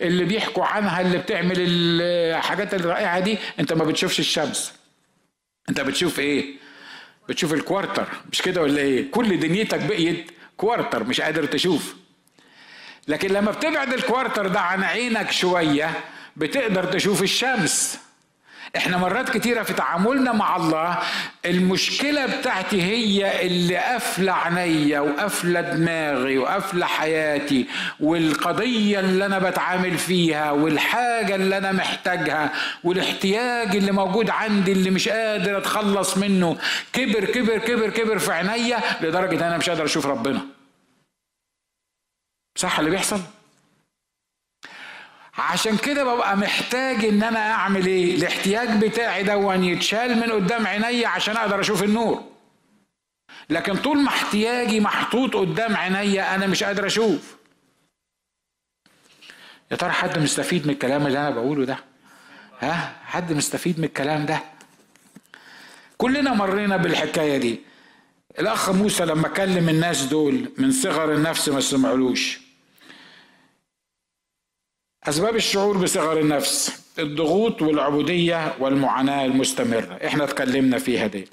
اللي 0.02 0.26
بيحكوا 0.26 0.66
عنها 0.66 1.02
اللي 1.02 1.18
بتعمل 1.18 1.56
الحاجات 1.58 2.74
الرائعة 2.74 3.20
دي 3.20 3.38
انت 3.60 3.74
ما 3.74 3.84
بتشوفش 3.84 4.20
الشمس. 4.20 4.74
انت 5.70 5.82
بتشوف 5.82 6.20
إيه؟ 6.20 6.46
بتشوف 7.30 7.54
ال 7.54 7.61
quarter 7.61 8.08
مش 8.32 8.42
كده 8.42 8.62
ولا 8.62 8.82
إيه؟ 8.82 9.12
كل 9.12 9.40
دنيتك 9.40 9.80
بقيت 9.80 10.32
quarter 10.58 11.04
مش 11.04 11.22
قادر 11.22 11.46
تشوف. 11.46 11.96
لكن 13.08 13.28
لما 13.30 13.52
بتبعد 13.52 13.94
ال 13.94 14.01
quarter 14.01 14.48
ده 14.48 14.60
عن 14.60 14.84
عينك 14.84 15.32
شوية 15.32 15.92
بتقدر 16.36 16.86
تشوف 16.86 17.22
الشمس. 17.24 18.00
إحنا 18.78 18.98
مرات 18.98 19.30
كتيرة 19.30 19.64
في 19.64 19.74
تعاملنا 19.74 20.32
مع 20.32 20.56
الله 20.56 21.00
المشكلة 21.46 22.26
بتاعتي 22.38 22.82
هي 22.82 23.46
اللي 23.48 23.78
قافلة 23.78 24.32
عينيا 24.32 25.00
وقافلة 25.00 25.62
دماغي 25.62 26.38
وقافلة 26.38 26.86
حياتي 26.86 27.68
والقضية 28.00 29.00
اللي 29.00 29.26
أنا 29.26 29.40
بتعامل 29.40 29.98
فيها 29.98 30.52
والحاجة 30.52 31.36
اللي 31.36 31.58
أنا 31.58 31.72
محتاجها 31.72 32.52
والاحتياج 32.84 33.76
اللي 33.76 33.92
موجود 33.92 34.30
عندي 34.30 34.72
اللي 34.72 34.90
مش 34.90 35.10
قادر 35.10 35.58
أتخلص 35.58 36.18
منه 36.18 36.58
كبر 36.94 37.26
كبر 37.26 37.58
كبر 37.58 37.90
كبر 37.90 38.20
في 38.20 38.32
عينيا 38.34 38.80
لدرجة 39.02 39.36
أن 39.40 39.44
أنا 39.44 39.58
مش 39.58 39.70
قادر 39.70 39.86
أشوف 39.86 40.06
ربنا 40.06 40.42
صح 42.56 42.80
اللي 42.80 42.92
بيحصل؟ 42.92 43.20
عشان 45.38 45.78
كده 45.78 46.04
ببقى 46.04 46.38
محتاج 46.38 47.06
إن 47.06 47.24
أنا 47.24 47.52
أعمل 47.52 47.86
إيه؟ 47.86 48.16
الاحتياج 48.16 48.86
بتاعي 48.86 49.24
دون 49.24 49.64
يتشال 49.64 50.16
من 50.18 50.32
قدام 50.32 50.68
عينيا 50.68 51.08
عشان 51.08 51.38
أقدر 51.38 51.60
أشوف 51.60 51.84
النور. 51.84 52.24
لكن 53.50 53.76
طول 53.76 53.98
ما 53.98 54.10
احتياجي 54.10 54.80
محطوط 54.80 55.36
قدام 55.36 55.76
عينيا 55.78 56.36
أنا 56.36 56.48
مش 56.48 56.64
قادر 56.64 56.86
أشوف. 56.86 57.36
يا 59.72 59.76
ترى 59.76 59.92
حد 59.92 60.20
مستفيد 60.20 60.66
من 60.68 60.74
الكلام 60.74 61.08
اللي 61.08 61.20
أنا 61.20 61.30
بقوله 61.30 61.66
ده؟ 61.66 61.78
ها؟ 62.60 62.96
حد 63.06 63.34
مستفيد 63.34 63.80
من 63.80 63.86
الكلام 63.86 64.26
ده؟ 64.26 64.44
كلنا 65.98 66.34
مرينا 66.34 66.78
بالحكاية 66.78 67.38
دي. 67.38 67.60
الأخ 68.40 68.70
موسى 68.70 69.06
لما 69.06 69.28
كلم 69.28 69.70
الناس 69.70 70.04
دول 70.04 70.52
من 70.58 70.72
صغر 70.72 71.14
النفس 71.14 71.50
ما 71.50 71.60
سمعلوش 71.60 72.40
أسباب 75.08 75.36
الشعور 75.36 75.78
بصغر 75.78 76.20
النفس 76.20 76.82
الضغوط 77.00 77.62
والعبودية 77.62 78.54
والمعاناة 78.60 79.26
المستمرة. 79.26 80.00
إحنا 80.06 80.24
اتكلمنا 80.24 80.80
فيها 80.80 81.08
دي 81.08 81.28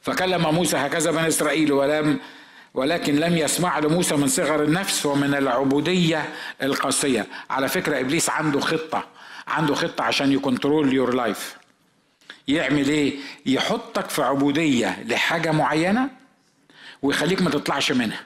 فكلم 0.00 0.54
موسى 0.54 0.76
هكذا 0.76 1.10
بني 1.10 1.28
إسرائيل 1.28 1.72
ولم 1.72 2.20
ولكن 2.74 3.16
لم 3.16 3.36
يسمع 3.36 3.78
لموسى 3.78 4.16
من 4.16 4.28
صغر 4.28 4.62
النفس 4.64 5.06
ومن 5.06 5.34
العبودية 5.34 6.28
القاسية. 6.62 7.26
على 7.50 7.68
فكرة 7.68 8.00
إبليس 8.00 8.30
عنده 8.30 8.60
خطة 8.60 9.04
عنده 9.46 9.74
خطة 9.74 10.04
عشان 10.04 10.32
ي 10.32 10.39
control 10.39 10.92
your 10.92 11.14
life 11.14 11.56
يعمل 12.48 12.88
إيه؟ 12.88 13.14
يحطك 13.46 14.10
في 14.10 14.22
عبودية 14.22 15.02
لحاجة 15.08 15.50
معينة 15.52 16.08
ويخليك 17.02 17.42
ما 17.42 17.50
تطلعش 17.50 17.92
منها. 17.92 18.20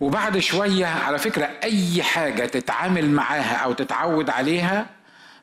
وبعد 0.00 0.38
شوية 0.38 0.86
على 0.86 1.18
فكرة 1.18 1.50
أي 1.64 2.02
حاجة 2.02 2.46
تتعامل 2.46 3.10
معاها 3.10 3.56
أو 3.56 3.72
تتعود 3.72 4.30
عليها 4.30 4.86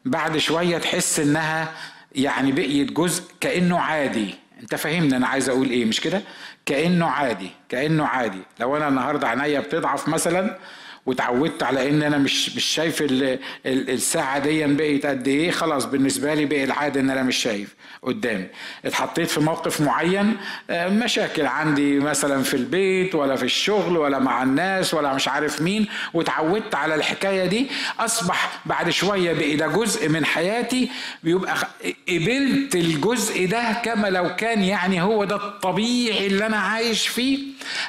بعد 0.05 0.37
شوية 0.37 0.77
تحس 0.77 1.19
إنها 1.19 1.71
يعني 2.15 2.51
بقيت 2.51 2.91
جزء 2.91 3.23
كأنه 3.39 3.79
عادي. 3.79 4.35
أنت 4.61 4.75
فاهمني 4.75 5.17
أنا 5.17 5.27
عايز 5.27 5.49
أقول 5.49 5.69
إيه 5.69 5.85
مش 5.85 6.01
كده؟ 6.01 6.21
كأنه 6.65 7.05
عادي 7.07 7.49
كأنه 7.69 8.05
عادي. 8.05 8.41
لو 8.59 8.77
أنا 8.77 8.87
النهارده 8.87 9.27
عينيا 9.27 9.59
بتضعف 9.59 10.07
مثلا 10.07 10.57
وتعودت 11.07 11.63
على 11.63 11.89
إن 11.89 12.03
أنا 12.03 12.17
مش 12.17 12.55
مش 12.55 12.63
شايف 12.65 13.03
الساعة 13.65 14.39
دي 14.39 14.65
بقيت 14.65 15.05
قد 15.05 15.27
إيه 15.27 15.51
خلاص 15.51 15.85
بالنسبة 15.85 16.33
لي 16.33 16.45
بقي 16.45 16.63
العادة 16.63 16.99
إن 17.01 17.09
أنا 17.09 17.23
مش 17.23 17.35
شايف 17.37 17.75
قدامي. 18.01 18.45
اتحطيت 18.85 19.29
في 19.29 19.39
موقف 19.39 19.81
معين 19.81 20.37
آه، 20.69 20.87
مشاكل 20.89 21.45
عندي 21.45 21.99
مثلا 21.99 22.43
في 22.43 22.53
البيت 22.53 23.15
ولا 23.15 23.35
في 23.35 23.43
الشغل 23.43 23.97
ولا 23.97 24.19
مع 24.19 24.43
الناس 24.43 24.93
ولا 24.93 25.13
مش 25.13 25.27
عارف 25.27 25.61
مين 25.61 25.87
وتعودت 26.13 26.75
على 26.75 26.95
الحكاية 26.95 27.45
دي 27.45 27.67
أصبح 27.99 28.59
بعد 28.65 28.89
شوية 28.89 29.33
بقي 29.33 29.55
ده 29.55 29.67
جزء 29.67 30.09
من 30.09 30.25
حياتي 30.25 30.89
بيبقى 31.23 31.55
قبلت 32.09 32.75
الجزء 32.75 33.47
ده 33.47 33.73
كما 33.85 34.07
لو 34.07 34.35
كان 34.35 34.63
يعني 34.63 35.01
هو 35.01 35.23
ده 35.23 35.35
الطبيعي 35.35 36.27
اللي 36.27 36.45
أنا 36.45 36.57
عايش 36.57 37.07
فيه. 37.07 37.39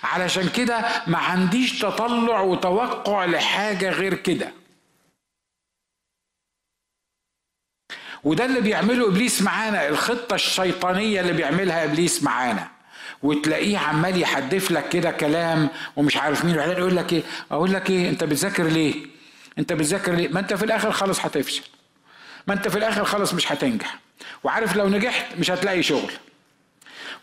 علشان 0.02 0.48
كده 0.48 0.84
ما 1.06 1.18
عنديش 1.18 1.78
تطلع 1.78 2.40
وتوقع 2.40 3.07
لحاجه 3.16 3.90
غير 3.90 4.14
كده. 4.14 4.52
وده 8.24 8.44
اللي 8.44 8.60
بيعمله 8.60 9.08
إبليس 9.08 9.42
معانا 9.42 9.88
الخطة 9.88 10.34
الشيطانية 10.34 11.20
اللي 11.20 11.32
بيعملها 11.32 11.84
إبليس 11.84 12.22
معانا. 12.22 12.68
وتلاقيه 13.22 13.78
عمال 13.78 14.20
يحدف 14.20 14.70
لك 14.70 14.88
كده 14.88 15.10
كلام 15.10 15.68
ومش 15.96 16.16
عارف 16.16 16.44
مين 16.44 16.54
وبعدين 16.54 16.78
يقول 16.78 16.96
لك 16.96 17.12
إيه؟ 17.12 17.22
أقول 17.50 17.72
لك 17.72 17.90
إيه؟ 17.90 18.08
أنت 18.08 18.24
بتذاكر 18.24 18.64
ليه؟ 18.64 18.94
أنت 19.58 19.72
بتذاكر 19.72 20.12
ليه؟ 20.14 20.28
ما 20.28 20.40
أنت 20.40 20.54
في 20.54 20.64
الآخر 20.64 20.92
خالص 20.92 21.20
هتفشل. 21.20 21.62
ما 22.46 22.54
أنت 22.54 22.68
في 22.68 22.78
الآخر 22.78 23.04
خالص 23.04 23.34
مش 23.34 23.52
هتنجح. 23.52 23.98
وعارف 24.44 24.76
لو 24.76 24.88
نجحت 24.88 25.26
مش 25.38 25.50
هتلاقي 25.50 25.82
شغل. 25.82 26.12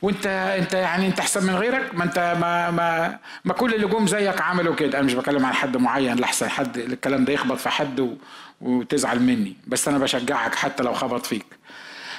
وانت 0.05 0.27
انت 0.59 0.73
يعني 0.73 1.07
انت 1.07 1.19
احسن 1.19 1.43
من 1.47 1.55
غيرك؟ 1.55 1.95
ما 1.95 2.03
انت 2.03 2.37
ما 2.41 2.71
ما 2.71 3.19
ما 3.45 3.53
كل 3.53 3.73
اللي 3.73 3.87
جم 3.87 4.07
زيك 4.07 4.41
عملوا 4.41 4.75
كده. 4.75 4.97
أنا 4.97 5.05
مش 5.05 5.13
بكلم 5.13 5.45
عن 5.45 5.53
حد 5.53 5.77
معين 5.77 6.19
لحسن 6.19 6.49
حد 6.49 6.77
الكلام 6.77 7.25
ده 7.25 7.33
يخبط 7.33 7.57
في 7.57 7.69
حد 7.69 8.17
وتزعل 8.61 9.19
مني. 9.19 9.55
بس 9.67 9.87
أنا 9.87 9.97
بشجعك 9.97 10.55
حتى 10.55 10.83
لو 10.83 10.93
خبط 10.93 11.25
فيك. 11.25 11.45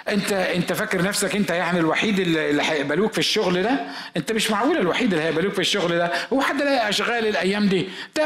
انت 0.08 0.32
انت 0.32 0.72
فاكر 0.72 1.02
نفسك 1.02 1.36
انت 1.36 1.50
يعني 1.50 1.78
الوحيد 1.80 2.18
اللي 2.20 2.62
هيقبلوك 2.62 3.12
في 3.12 3.18
الشغل 3.18 3.62
ده؟ 3.62 3.80
انت 4.16 4.32
مش 4.32 4.50
معقول 4.50 4.76
الوحيد 4.76 5.12
اللي 5.12 5.24
هيقبلوك 5.24 5.52
في 5.52 5.58
الشغل 5.58 5.98
ده؟ 5.98 6.12
هو 6.32 6.40
حد 6.42 6.62
لاقي 6.62 6.88
أشغال 6.88 7.26
الأيام 7.26 7.66
دي؟ 7.68 7.88
ده 8.16 8.22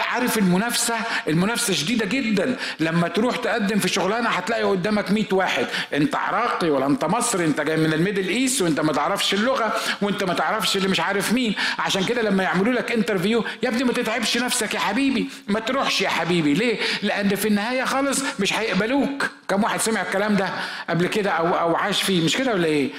عارف 0.00 0.38
المنافسة 0.38 0.94
المنافسة 1.28 1.72
شديدة 1.74 2.06
جدا. 2.06 2.56
لما 2.80 3.08
تروح 3.08 3.36
تقدم 3.36 3.78
في 3.78 3.88
شغلانة 3.88 4.28
هتلاقي 4.28 4.62
قدامك 4.62 5.10
100 5.10 5.24
واحد. 5.32 5.66
انت 5.94 6.16
عراقي 6.16 6.70
ولا 6.70 6.86
انت 6.86 7.04
مصري؟ 7.04 7.44
انت 7.44 7.60
جاي 7.60 7.76
من 7.76 7.92
ال 7.92 7.97
Middle 7.97 8.28
East 8.28 8.62
وانت 8.62 8.80
ما 8.80 8.92
تعرفش 8.92 9.34
اللغة 9.34 9.72
وانت 10.02 10.24
ما 10.24 10.34
تعرفش 10.34 10.76
اللي 10.76 10.88
مش 10.88 11.00
عارف 11.00 11.32
مين. 11.32 11.54
عشان 11.78 12.04
كده 12.04 12.22
لما 12.22 12.42
يعملوا 12.42 12.72
لك 12.72 12.92
interview 12.92 13.44
يا 13.62 13.68
ابني 13.68 13.84
ما 13.84 13.92
تتعبش 13.92 14.36
نفسك 14.38 14.74
يا 14.74 14.78
حبيبي. 14.80 15.28
ما 15.48 15.60
تروحش 15.60 16.00
يا 16.00 16.08
حبيبي. 16.08 16.54
ليه؟ 16.54 16.78
لأن 17.02 17.34
في 17.34 17.48
النهاية 17.48 17.84
خالص 17.84 18.22
مش 18.40 18.52
هيقبلوك. 18.58 19.30
كم 19.48 19.62
واحد 19.64 19.80
سمع 19.80 20.02
الكلام 20.02 20.36
ده 20.36 20.48
قبل 20.90 21.05
كده 21.06 21.30
أو 21.30 21.46
أو 21.46 21.76
عاش 21.76 22.02
فيه 22.02 22.24
مش 22.24 22.36
كده 22.36 22.52
ولا 22.52 22.66
إيه؟ 22.66 22.90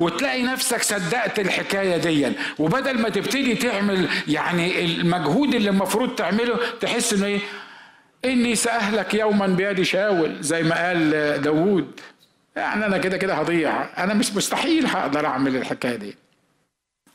وتلاقي 0.00 0.42
نفسك 0.42 0.82
صدقت 0.82 1.38
الحكاية 1.40 1.96
دي. 1.96 2.32
وبدل 2.58 2.98
ما 2.98 3.08
تبتدي 3.08 3.54
تعمل 3.54 4.08
يعني 4.28 4.84
المجهود 4.84 5.54
اللي 5.54 5.70
المفروض 5.70 6.14
تعمله 6.14 6.58
تحس 6.80 7.12
إنه 7.12 7.26
إيه؟ 7.26 7.40
إني 8.24 8.54
سأهلك 8.56 9.14
يوما 9.14 9.46
بيد 9.46 9.82
شاول 9.82 10.36
زي 10.40 10.62
ما 10.62 10.86
قال 10.88 11.10
داوود. 11.42 12.00
يعني 12.56 12.86
أنا 12.86 12.98
كده 12.98 13.16
كده 13.16 13.34
هضيع. 13.34 14.02
أنا 14.04 14.14
مش 14.14 14.34
مستحيل 14.34 14.86
هقدر 14.86 15.26
أعمل 15.26 15.56
الحكاية 15.56 15.96
دي. 15.96 16.16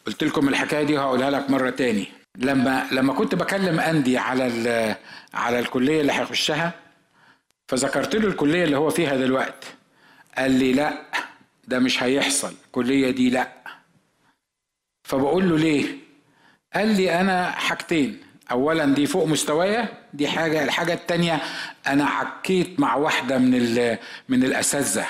قلت 0.08 0.24
لكم 0.24 0.48
الحكاية 0.50 0.84
دي 0.84 1.00
هقولها 1.00 1.30
لك 1.30 1.50
مرة 1.50 1.70
تاني. 1.70 2.08
لما 2.38 2.88
لما 2.92 3.14
كنت 3.14 3.36
بكلم 3.36 3.80
أندي 3.80 4.18
على 4.18 4.96
على 5.34 5.60
الكلية 5.60 6.02
اللي 6.02 6.14
هيخشها 6.14 6.74
فذكرت 7.78 8.16
له 8.16 8.28
الكلية 8.28 8.64
اللي 8.64 8.78
هو 8.78 8.90
فيها 8.90 9.16
دلوقتي 9.18 9.68
قال 10.38 10.52
لي 10.52 10.74
لا 10.74 10.94
ده 11.68 11.80
مش 11.80 12.04
هيحصل. 12.04 12.54
الكلية 12.66 13.12
دي 13.12 13.30
لا. 13.30 13.52
فبقول 15.04 15.50
له 15.50 15.58
ليه؟ 15.58 15.86
قال 16.74 16.88
لي 16.98 17.22
أنا 17.22 17.52
حاجتين. 17.52 18.20
اولا 18.52 18.86
دي 18.86 19.06
فوق 19.06 19.26
مستوايا 19.28 19.88
دي 20.14 20.28
حاجة 20.28 20.64
الحاجة 20.64 20.94
التانية 20.94 21.42
أنا 21.88 22.06
عكيت 22.06 22.80
مع 22.80 22.96
واحدة 22.96 23.38
من 23.38 23.52
من 24.30 24.44
الأساتذة 24.44 25.06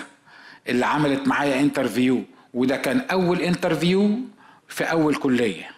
اللي 0.68 0.86
عملت 0.86 1.28
معايا 1.28 1.60
interview 1.60 2.24
وده 2.54 2.78
كان 2.78 3.00
أول 3.00 3.42
interview 3.42 4.20
في 4.68 4.84
أول 4.84 5.16
كلية. 5.16 5.70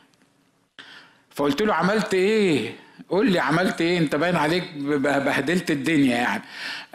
فقلت 1.29 1.61
له 1.61 1.73
عملت 1.73 2.13
إيه؟ 2.13 2.75
قول 3.09 3.31
لي 3.31 3.39
عملت 3.39 3.81
إيه؟ 3.81 3.97
أنت 3.97 4.15
باين 4.15 4.35
عليك 4.35 4.63
بهدلت 4.77 5.71
الدنيا 5.71 6.15
يعني. 6.17 6.43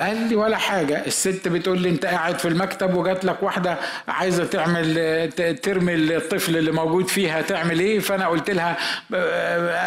قال 0.01 0.29
لي 0.29 0.37
ولا 0.37 0.57
حاجة. 0.57 1.07
الست 1.07 1.49
بتقول 1.49 1.81
لي 1.81 1.89
أنت 1.89 2.07
قاعد 2.07 2.39
في 2.39 2.49
المكتب 2.49 2.95
وجات 2.95 3.25
لك 3.25 3.43
واحدة 3.43 3.79
عايزة 4.09 4.45
تعمل 4.45 5.31
ترمي 5.63 5.95
الطفل 5.95 6.57
اللي 6.57 6.71
موجود 6.73 7.09
فيها 7.09 7.43
تعمل 7.43 7.81
إيه؟ 7.81 7.99
فأنا 8.01 8.27
قلت 8.27 8.51
لها 8.51 8.77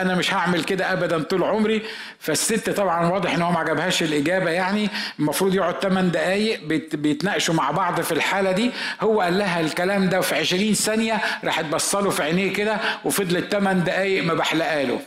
أنا 0.01 0.15
مش 0.15 0.33
هعمل 0.33 0.63
كده 0.63 0.93
ابدا 0.93 1.23
طول 1.23 1.43
عمري. 1.43 1.81
فالست 2.19 2.69
طبعا 2.69 3.07
واضح 3.09 3.33
إن 3.33 3.41
هو 3.41 3.51
ما 3.51 3.59
عجبهاش 3.59 4.03
الإجابة 4.03 4.49
يعني. 4.49 4.89
المفروض 5.19 5.55
يقعد 5.55 5.75
8 5.79 6.09
دقائق 6.09 6.63
بيتناقشوا 6.95 7.53
مع 7.53 7.71
بعض 7.71 8.01
في 8.01 8.11
الحالة 8.11 8.51
دي. 8.51 8.71
هو 9.01 9.21
قال 9.21 9.37
لها 9.37 9.59
الكلام 9.59 10.09
ده 10.09 10.21
في 10.21 10.35
20 10.35 10.73
ثانية. 10.73 11.21
راحت 11.43 11.65
بصله 11.65 12.09
في 12.09 12.23
عينيه 12.23 12.53
كده 12.53 12.77
وفضلت 13.05 13.51
8 13.51 13.83
دقائق 13.83 14.23
ما 14.23 14.33
بحلقاله. 14.33 14.99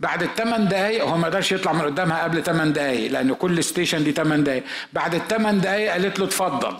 بعد 0.00 0.22
الثمان 0.22 0.68
دقايق 0.68 1.04
هو 1.04 1.16
ما 1.16 1.26
قدرش 1.26 1.52
يطلع 1.52 1.72
من 1.72 1.80
قدامها 1.82 2.22
قبل 2.22 2.42
ثمان 2.44 2.72
دقايق 2.72 3.10
لأن 3.12 3.34
كل 3.34 3.64
ستيشن 3.64 4.04
دي 4.04 4.12
ثمان 4.12 4.44
دقايق. 4.44 4.64
بعد 4.92 5.14
الثمان 5.14 5.60
دقايق 5.60 5.92
قالت 5.92 6.18
له 6.18 6.24
اتفضل. 6.24 6.76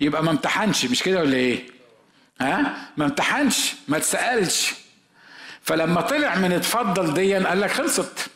يبقى 0.00 0.22
ما 0.24 0.30
امتحنش 0.30 0.84
مش 0.84 1.02
كده 1.02 1.20
ولا 1.20 1.36
إيه؟ 1.36 1.66
ها؟ 2.40 2.76
ما 2.96 3.04
امتحنش 3.04 3.74
ما 3.88 3.98
تسالش 3.98 4.74
فلما 5.62 6.00
طلع 6.00 6.34
من 6.34 6.52
اتفضل 6.52 7.14
دي 7.14 7.34
قال 7.34 7.60
لك 7.60 7.70
خلصت. 7.70 8.30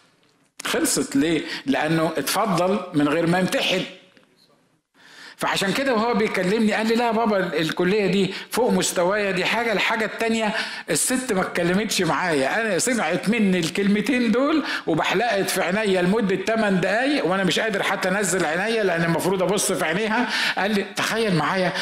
خلصت. 0.65 1.17
ليه؟ 1.17 1.45
لأنه 1.67 2.13
اتفضل 2.17 2.81
من 2.95 3.09
غير 3.09 3.27
ما 3.27 3.39
يمتحن. 3.39 3.85
فعشان 5.41 5.73
كده 5.73 5.95
وهو 5.95 6.15
بيكلمني 6.15 6.73
قال 6.73 6.87
لي 6.87 6.95
لا 6.95 7.11
بابا 7.11 7.37
الكلية 7.59 8.07
دي 8.07 8.35
فوق 8.51 8.73
مستوايا 8.73 9.31
دي 9.31 9.45
حاجة. 9.45 9.73
الحاجة 9.73 10.05
التانية 10.05 10.53
الست 10.91 11.33
ما 11.33 11.41
اتكلمتش 11.41 12.03
معايا. 12.03 12.61
أنا 12.61 12.79
سمعت 12.79 13.29
مني 13.29 13.59
الكلمتين 13.59 14.33
دول 14.33 14.63
وبحلقت 14.87 15.51
في 15.51 15.63
عينيا 15.63 16.03
لمدة 16.03 16.37
8 16.37 16.81
دقايق 16.81 17.27
وأنا 17.27 17.45
مش 17.45 17.61
قادر 17.61 17.83
حتى 17.83 18.09
أنزل 18.09 18.45
عينيا 18.45 18.83
لأن 18.83 19.05
المفروض 19.05 19.43
أبص 19.43 19.73
في 19.73 19.85
عينيها. 19.85 20.29
قال 20.59 20.71
لي 20.75 20.85
تخيل 20.97 21.37
معايا 21.37 21.73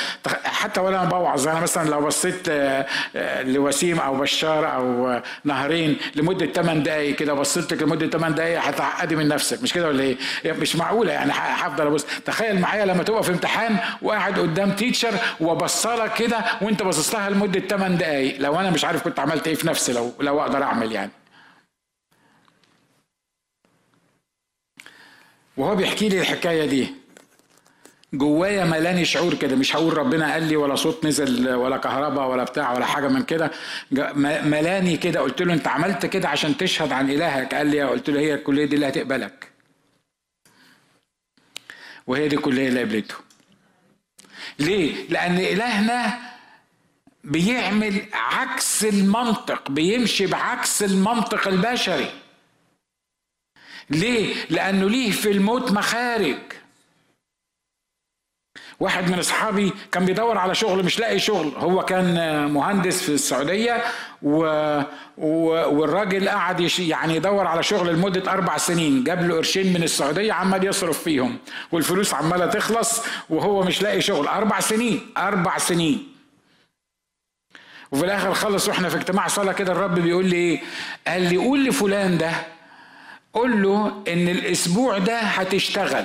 حتى 0.45 0.81
ولا 0.81 1.01
أنا 1.03 1.09
بوعظ. 1.09 1.49
أنا 1.49 1.61
مثلا 1.61 1.89
لو 1.91 2.01
بصيت 2.01 2.49
لوسيم 3.41 3.99
أو 3.99 4.15
بشار 4.17 4.75
أو 4.75 5.21
نهرين 5.45 5.97
لمدة 6.15 6.47
8 6.47 6.83
دقايق 6.83 7.17
كده 7.17 7.33
بصيت 7.35 7.73
لك 7.73 7.83
لمدة 7.83 8.07
8 8.07 8.35
دقايق 8.35 8.61
هتعقدي 8.63 9.17
من 9.17 9.29
نفسك. 9.29 9.63
مش 9.63 9.73
كده 9.73 9.89
ولا 9.89 10.03
إيه؟ 10.03 10.17
مش 10.47 10.77
معقولة 10.77 11.13
يعني 11.13 11.33
هفضل 11.35 11.87
أبص. 11.87 12.07
تخيل 12.27 12.61
معايا 12.61 12.85
لما 12.87 13.03
تبقى 13.03 13.23
في 13.23 13.31
امتحان 13.49 13.79
وقاعد 14.03 14.39
قدام 14.39 14.73
تيتشر 14.73 15.15
وبصلك 15.41 16.15
كده 16.15 16.45
وانت 16.63 16.83
باصص 16.83 17.15
لها 17.15 17.31
لمدة 17.31 17.61
8 17.61 17.97
دقائق 17.97 18.41
لو 18.41 18.61
أنا 18.61 18.71
مش 18.71 18.85
عارف 18.85 19.03
كنت 19.03 19.19
عملت 19.19 19.49
إيه 19.49 19.55
في 19.55 19.67
نفسي 19.67 19.93
لو 19.93 20.13
لو 20.21 20.41
أقدر 20.41 20.63
أعمل 20.63 20.93
يعني. 20.93 21.11
وهو 25.57 25.77
بيحكي 25.77 26.09
لي 26.09 26.21
الحكاية 26.21 26.67
دي. 26.67 26.95
جوايا 28.13 28.65
ملاني 28.65 29.05
شعور 29.05 29.35
كده 29.35 29.57
مش 29.57 29.77
هقول 29.77 29.99
ربنا 29.99 30.33
قال 30.33 30.43
لي 30.43 30.57
ولا 30.57 30.75
صوت 30.75 31.07
نزل 31.07 31.55
ولا 31.55 31.77
كهرباء 31.77 32.29
ولا 32.31 32.45
بتاع 32.45 32.73
ولا 32.73 32.87
حاجة 32.87 33.09
من 33.09 33.23
كده. 33.23 33.51
ملاني 34.45 34.97
كده. 34.97 35.21
قلت 35.21 35.43
له 35.43 35.55
أنت 35.55 35.69
عملت 35.69 36.07
كده 36.07 36.29
عشان 36.29 36.57
تشهد 36.57 36.93
عن 36.93 37.11
إلهك؟ 37.11 37.55
قال 37.55 37.67
لي 37.67 37.83
قلت 37.83 38.11
له 38.11 38.21
هي 38.21 38.35
الكلية 38.35 38.65
دي 38.65 38.75
اللي 38.77 38.89
هتقبلك. 38.89 39.49
وهي 42.07 42.29
دي 42.29 42.37
الكلية 42.37 42.69
اللي 42.69 42.81
قبلته. 42.81 43.15
ليه؟ 44.59 45.09
لأن 45.09 45.39
إلهنا 45.39 46.19
بيعمل 47.25 48.03
عكس 48.13 48.85
المنطق 48.85 49.71
بيمشي 49.71 50.27
بعكس 50.27 50.83
المنطق 50.83 51.49
البشري. 51.49 52.11
ليه؟ 53.91 54.35
لأنه 54.51 54.89
ليه 54.91 55.11
في 55.11 55.31
الموت 55.31 55.73
مخارج. 55.73 56.39
واحد 58.81 59.11
من 59.11 59.19
اصحابي 59.19 59.73
كان 59.93 60.05
بيدور 60.05 60.39
على 60.39 60.55
شغل 60.55 60.85
مش 60.85 60.99
لاقي 60.99 61.19
شغل. 61.19 61.53
هو 61.57 61.85
كان 61.85 62.47
مهندس 62.51 63.03
في 63.03 63.09
السعودية 63.09 63.83
و... 64.23 64.41
و... 65.19 65.49
والراجل 65.79 66.29
قعد 66.29 66.61
يش... 66.61 66.79
يعني 66.81 67.17
يدور 67.17 67.47
على 67.47 67.63
شغل 67.63 67.95
لمدة 67.95 68.33
أربع 68.33 68.57
سنين. 68.57 69.05
جاب 69.05 69.23
له 69.29 69.35
قرشين 69.37 69.73
من 69.73 69.83
السعودية 69.83 70.33
عمال 70.33 70.67
يصرف 70.67 71.03
فيهم 71.03 71.39
والفلوس 71.73 72.15
عمالة 72.15 72.47
تخلص 72.47 73.03
وهو 73.31 73.63
مش 73.63 73.83
لاقي 73.83 74.01
شغل. 74.01 74.29
أربع 74.29 74.61
سنين 74.61 75.01
أربع 75.17 75.59
سنين. 75.59 76.09
وفي 77.93 78.05
الآخر 78.05 78.35
خلص 78.35 78.69
وإحنا 78.69 78.89
في 78.89 78.97
اجتماع 78.97 79.29
صلاة 79.29 79.53
كده 79.53 79.73
الرب 79.73 79.95
بيقول 79.95 80.27
لي 80.27 80.37
إيه؟ 80.37 80.61
قال 81.07 81.23
لي 81.23 81.37
قول 81.37 81.65
لفلان 81.65 82.19
ده 82.19 82.31
قول 83.33 83.63
له 83.63 84.03
إن 84.09 84.29
الأسبوع 84.29 84.99
ده 84.99 85.19
هتشتغل. 85.19 86.05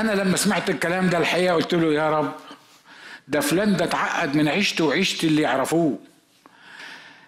أنا 0.00 0.12
لما 0.12 0.36
سمعت 0.36 0.70
الكلام 0.70 1.08
ده 1.08 1.18
الحقيقة 1.18 1.54
قلت 1.54 1.74
له 1.74 1.92
يا 1.94 2.10
رب 2.10 2.32
ده 3.28 3.40
فلان 3.40 3.76
ده 3.76 3.84
اتعقد 3.84 4.36
من 4.36 4.48
عيشته 4.48 4.84
وعيشة 4.84 5.26
اللي 5.26 5.42
يعرفوه. 5.42 5.98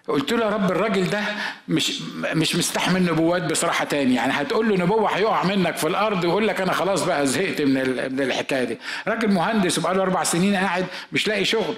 قلت 0.07 0.33
له 0.33 0.45
يا 0.45 0.49
رب 0.49 0.71
الراجل 0.71 1.09
ده 1.09 1.21
مش 1.67 2.01
مش 2.21 2.55
مستحمل 2.55 3.03
نبوات 3.05 3.41
بصراحة 3.51 3.85
تاني. 3.85 4.15
يعني 4.15 4.33
هتقول 4.33 4.69
له 4.69 4.75
نبوة 4.77 5.09
هيقع 5.17 5.43
منك 5.43 5.77
في 5.77 5.87
الأرض 5.87 6.23
ويقول 6.23 6.47
لك 6.47 6.61
أنا 6.61 6.73
خلاص 6.73 7.03
بقى 7.03 7.27
زهقت 7.27 7.61
من 7.61 7.73
من 8.13 8.21
الحكاية 8.21 8.63
دي. 8.63 8.77
راجل 9.07 9.31
مهندس 9.31 9.77
وبقى 9.77 9.95
له 9.95 10.01
أربع 10.03 10.23
سنين 10.23 10.55
قاعد 10.55 10.85
مش 11.11 11.27
لاقي 11.27 11.45
شغل. 11.45 11.75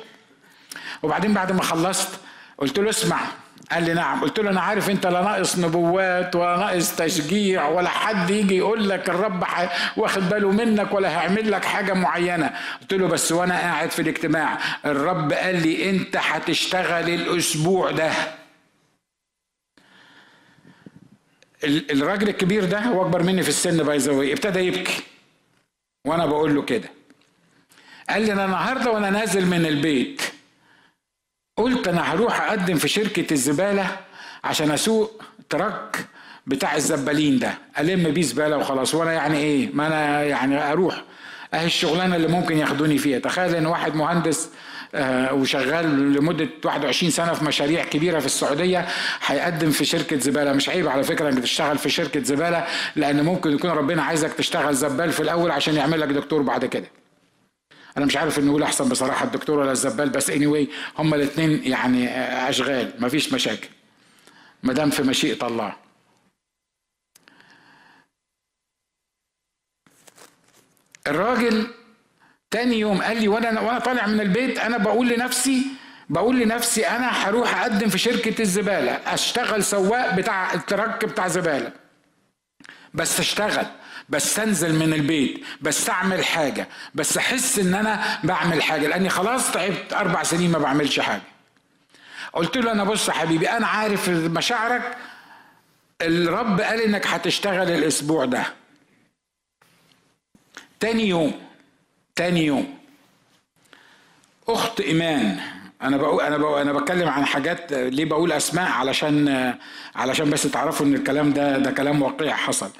وبعدين 1.03 1.33
بعد 1.33 1.51
ما 1.51 1.61
خلصت 1.63 2.09
قلت 2.57 2.79
له 2.79 2.89
اسمع 2.89 3.19
قال 3.71 3.83
لي 3.83 3.93
نعم. 3.93 4.21
قلت 4.21 4.39
له 4.39 4.49
أنا 4.49 4.61
عارف 4.61 4.89
أنت 4.89 5.07
لا 5.07 5.21
ناقص 5.21 5.59
نبوات 5.59 6.35
ولا 6.35 6.57
ناقص 6.57 6.95
تشجيع 6.95 7.67
ولا 7.67 7.89
حد 7.89 8.29
يجي 8.29 8.57
يقول 8.57 8.89
لك 8.89 9.09
الرب 9.09 9.43
واخد 9.97 10.29
باله 10.29 10.51
منك 10.51 10.93
ولا 10.93 11.09
هيعمل 11.09 11.51
لك 11.51 11.65
حاجة 11.65 11.93
معينة. 11.93 12.53
قلت 12.81 12.93
له 12.93 13.07
بس 13.07 13.31
وأنا 13.31 13.59
قاعد 13.59 13.91
في 13.91 14.01
الاجتماع. 14.01 14.59
الرب 14.85 15.33
قال 15.33 15.61
لي 15.61 15.89
أنت 15.89 16.17
هتشتغل 16.17 17.09
الأسبوع 17.09 17.91
ده. 17.91 18.11
الراجل 21.63 22.29
الكبير 22.29 22.65
ده 22.65 22.79
هو 22.79 23.01
أكبر 23.01 23.23
مني 23.23 23.43
في 23.43 23.49
السن 23.49 23.83
باي 23.83 24.33
ابتدى 24.33 24.59
يبكي. 24.59 25.03
وأنا 26.07 26.25
بقول 26.25 26.55
له 26.55 26.61
كده. 26.61 26.89
قال 28.09 28.21
لي 28.21 28.33
أنا 28.33 28.45
النهارده 28.45 28.91
وأنا 28.91 29.09
نازل 29.09 29.45
من 29.45 29.65
البيت 29.65 30.21
قلت 31.59 31.87
أنا 31.87 32.13
هروح 32.13 32.41
أقدم 32.41 32.75
في 32.77 32.87
شركة 32.87 33.33
الزبالة 33.33 33.97
عشان 34.43 34.71
أسوق 34.71 35.23
تراك 35.49 36.05
بتاع 36.47 36.75
الزبالين 36.75 37.39
ده 37.39 37.53
ألم 37.79 38.11
بيه 38.11 38.21
زبالة 38.21 38.57
وخلاص 38.57 38.95
وأنا 38.95 39.11
يعني 39.13 39.37
إيه 39.37 39.69
ما 39.73 39.87
أنا 39.87 40.23
يعني 40.23 40.71
أروح. 40.71 41.03
أهي 41.53 41.65
الشغلانة 41.65 42.15
اللي 42.15 42.27
ممكن 42.27 42.57
ياخدوني 42.57 42.97
فيها. 42.97 43.19
تخيل 43.19 43.55
إن 43.55 43.65
واحد 43.65 43.95
مهندس 43.95 44.49
آه 44.95 45.33
وشغال 45.33 46.13
لمدة 46.13 46.47
21 46.65 47.11
سنة 47.11 47.33
في 47.33 47.45
مشاريع 47.45 47.83
كبيرة 47.83 48.19
في 48.19 48.25
السعودية 48.25 48.85
هيقدم 49.25 49.71
في 49.71 49.85
شركة 49.85 50.17
زبالة. 50.19 50.53
مش 50.53 50.69
عيب 50.69 50.87
على 50.87 51.03
فكرة 51.03 51.29
إنك 51.29 51.39
تشتغل 51.43 51.77
في 51.77 51.89
شركة 51.89 52.23
زبالة 52.23 52.65
لأن 52.95 53.23
ممكن 53.23 53.51
يكون 53.51 53.69
ربنا 53.69 54.03
عايزك 54.03 54.33
تشتغل 54.33 54.73
زبال 54.75 55.11
في 55.11 55.19
الأول 55.19 55.51
عشان 55.51 55.75
يعمل 55.75 55.99
لك 56.01 56.07
دكتور 56.07 56.41
بعد 56.41 56.65
كده. 56.65 56.87
أنا 57.99 58.05
مش 58.05 58.17
عارف 58.17 58.39
ان 58.39 58.45
نقول 58.45 58.63
احسن 58.63 58.89
بصراحة 58.89 59.25
الدكتور 59.25 59.59
ولا 59.59 59.71
الزبال 59.71 60.09
بس 60.09 60.29
اني 60.29 60.45
anyway 60.67 60.69
هما 60.99 61.15
الاثنين 61.15 61.63
يعني 61.63 62.09
أشغال 62.49 62.93
مفيش 62.99 63.33
مشاكل. 63.33 63.67
ما 64.63 64.73
دام 64.73 64.89
في 64.89 65.03
مشيئة 65.03 65.47
الله. 65.47 65.75
الراجل 71.07 71.67
تاني 72.51 72.79
يوم 72.79 73.01
قال 73.01 73.21
لي 73.21 73.27
وأنا 73.27 73.61
وأنا 73.61 73.79
طالع 73.79 74.07
من 74.07 74.21
البيت 74.21 74.59
أنا 74.59 74.77
بقول 74.77 75.09
لنفسي 75.09 75.65
بقول 76.09 76.39
لنفسي 76.39 76.87
أنا 76.87 77.07
هروح 77.07 77.61
أقدم 77.61 77.89
في 77.89 77.97
شركة 77.97 78.41
الزبالة 78.41 78.91
أشتغل 78.91 79.63
سواق 79.63 80.15
بتاع 80.15 80.53
الترك 80.53 81.05
بتاع 81.05 81.27
زبالة. 81.27 81.71
بس 82.93 83.19
اشتغل. 83.19 83.65
بس 84.09 84.39
انزل 84.39 84.75
من 84.75 84.93
البيت 84.93 85.43
بس 85.61 85.89
اعمل 85.89 86.25
حاجة 86.25 86.67
بس 86.95 87.17
أحس 87.17 87.59
إن 87.59 87.73
أنا 87.73 88.19
بعمل 88.23 88.63
حاجة 88.63 88.87
لأني 88.87 89.09
خلاص 89.09 89.51
تعبت 89.51 89.93
أربع 89.93 90.23
سنين 90.23 90.51
ما 90.51 90.59
بعملش 90.59 90.99
حاجة. 90.99 91.21
قلت 92.33 92.57
له 92.57 92.71
أنا 92.71 92.83
بص 92.83 93.07
يا 93.07 93.13
حبيبي 93.13 93.49
أنا 93.49 93.67
عارف 93.67 94.09
مشاعرك 94.09 94.97
الرب 96.01 96.61
قال 96.61 96.81
إنك 96.81 97.07
هتشتغل 97.07 97.71
الأسبوع 97.71 98.25
ده. 98.25 98.43
تاني 100.79 101.07
يوم 101.07 101.41
تاني 102.15 102.45
يوم. 102.45 102.77
أخت 104.47 104.81
إيمان 104.81 105.39
أنا 105.81 105.97
بقول 105.97 106.21
أنا 106.23 106.37
بقول 106.37 106.61
أنا 106.61 106.73
بتكلم 106.73 107.09
عن 107.09 107.25
حاجات 107.25 107.73
ليه 107.73 108.05
بقول 108.05 108.31
أسماء؟ 108.31 108.71
علشان 108.71 109.53
علشان 109.95 110.29
بس 110.29 110.43
تعرفوا 110.43 110.85
إن 110.85 110.93
الكلام 110.93 111.33
ده 111.33 111.57
ده 111.57 111.71
كلام 111.71 112.01
واقعي 112.01 112.33
حصل. 112.33 112.71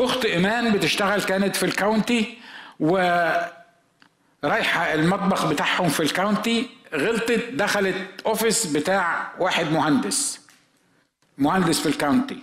أخت 0.00 0.24
إيمان 0.24 0.72
بتشتغل 0.72 1.22
كانت 1.22 1.56
في 1.56 1.62
ال 1.66 1.76
county 1.76 2.38
و 2.80 2.96
رايحه 4.44 4.94
المطبخ 4.94 5.46
بتاعهم 5.46 5.88
في 5.88 6.00
ال 6.00 6.10
county 6.10 6.68
غلطت 6.94 7.48
دخلت 7.52 7.96
office 8.26 8.66
بتاع 8.66 9.32
واحد 9.38 9.72
مهندس 9.72 10.40
مهندس 11.38 11.80
في 11.80 11.88
ال 11.88 11.94
county. 11.94 12.38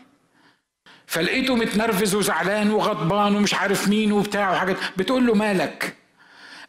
فلقيته 1.07 1.55
متنرفز 1.55 2.15
وزعلان 2.15 2.71
وغضبان 2.71 3.35
ومش 3.35 3.53
عارف 3.53 3.87
مين 3.87 4.11
وبتاع 4.11 4.51
وحاجات. 4.51 4.77
بتقول 4.97 5.27
له 5.27 5.33
مالك؟ 5.33 5.95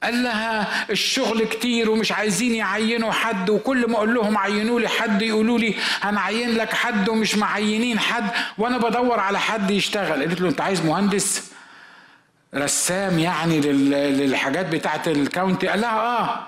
قال 0.03 0.23
لها 0.23 0.67
الشغل 0.91 1.45
كتير 1.45 1.91
ومش 1.91 2.13
عايزين 2.13 2.55
يعينوا 2.55 3.13
حد 3.13 3.51
وكل 3.51 3.91
ما 3.91 3.97
أقول 3.97 4.15
لهم 4.15 4.39
عينوا 4.39 4.81
لي 4.81 4.89
حد 4.89 5.23
يقولوا 5.23 5.59
لي 5.59 5.75
هنعين 6.01 6.51
لك 6.55 6.73
حد 6.75 7.09
ومش 7.09 7.37
معينين 7.37 7.99
حد 7.99 8.31
وأنا 8.59 8.79
بدور 8.79 9.21
على 9.21 9.41
حد 9.41 9.71
يشتغل. 9.71 10.21
قالت 10.21 10.41
له 10.41 10.49
أنت 10.49 10.61
عايز 10.61 10.85
مهندس 10.85 11.51
رسام 12.55 13.19
يعني 13.19 13.61
للحاجات 13.61 14.67
بتاعت 14.67 15.09
ال 15.09 15.16
county؟ 15.16 15.69
قال 15.69 15.81
لها 15.81 16.01
آه. 16.01 16.47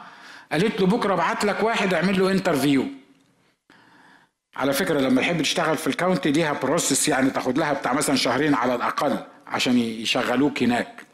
قالت 0.53 0.81
له 0.81 0.87
بكرة 0.87 1.15
أبعت 1.15 1.45
لك 1.45 1.63
واحد 1.63 1.95
أعمل 1.95 2.19
له 2.19 2.31
interview 2.31 2.87
على 4.57 4.73
فكرة 4.73 5.01
لما 5.01 5.21
تحب 5.21 5.43
تشتغل 5.43 5.77
في 5.77 5.87
ال 5.87 5.93
county 5.93 6.31
ليها 6.31 6.53
process 6.53 7.09
يعني 7.09 7.31
تاخد 7.31 7.59
لها 7.59 7.73
بتاع 7.73 7.93
مثلا 7.93 8.17
شهرين 8.17 8.55
على 8.55 8.75
الأقل 8.75 9.17
عشان 9.47 9.79
يشغلوك 9.79 10.63
هناك. 10.63 11.08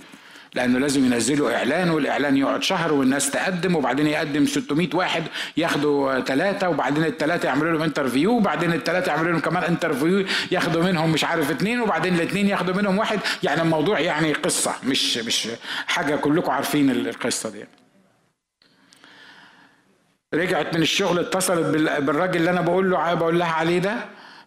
لأنه 0.54 0.78
لازم 0.78 1.04
ينزلوا 1.04 1.56
إعلان 1.56 1.90
والإعلان 1.90 2.36
يقعد 2.36 2.62
شهر 2.62 2.92
والناس 2.92 3.30
تقدم 3.30 3.76
وبعدين 3.76 4.06
يقدم 4.06 4.46
600 4.46 4.88
واحد 4.94 5.22
ياخدوا 5.56 6.20
ثلاثة 6.20 6.68
وبعدين 6.68 7.04
الثلاثه 7.04 7.48
يعملوا 7.48 7.72
لهم 7.72 7.82
interview 7.82 8.32
وبعدين 8.32 8.72
الثلاثه 8.72 9.12
يعملوا 9.12 9.32
لهم 9.32 9.40
كمان 9.40 9.62
interview 9.64 10.26
ياخدوا 10.50 10.82
منهم 10.82 11.12
مش 11.12 11.24
عارف 11.24 11.50
اثنين 11.50 11.80
وبعدين 11.80 12.14
الاثنين 12.14 12.48
ياخدوا 12.48 12.74
منهم 12.74 12.98
واحد. 12.98 13.18
يعني 13.42 13.62
الموضوع 13.62 14.00
يعني 14.00 14.32
قصة 14.32 14.74
مش 14.84 15.16
مش 15.18 15.48
حاجة 15.86 16.16
كلكم 16.16 16.50
عارفين 16.50 16.90
القصة 16.90 17.50
دي. 17.50 17.64
رجعت 20.34 20.76
من 20.76 20.82
الشغل 20.82 21.18
اتصلت 21.18 21.66
بالراجل 22.02 22.36
اللي 22.36 22.50
أنا 22.50 22.60
بقول 22.60 22.90
له 22.90 23.14
بقول 23.14 23.38
لها 23.38 23.52
عليه 23.52 23.78
ده 23.78 23.94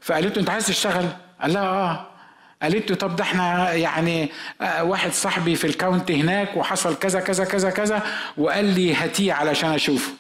فقالت 0.01 0.35
له 0.35 0.41
أنت 0.41 0.49
عايز 0.49 0.67
تشتغل؟ 0.67 1.05
قال 1.41 1.53
لها 1.53 1.63
آه. 1.63 2.16
قالت 2.61 2.89
له 2.91 2.95
طب 2.97 3.15
ده 3.15 3.23
إحنا 3.23 3.73
يعني 3.73 4.31
آه، 4.61 4.83
واحد 4.83 5.11
صاحبي 5.11 5.55
في 5.55 5.67
الكاونتي 5.67 6.21
هناك 6.21 6.57
وحصل 6.57 6.95
كذا 6.99 7.19
كذا 7.19 7.45
كذا 7.45 7.69
كذا 7.69 8.03
وقال 8.37 8.65
لي 8.65 8.95
هاتيه 8.95 9.33
علشان 9.33 9.69
أشوفه. 9.69 10.11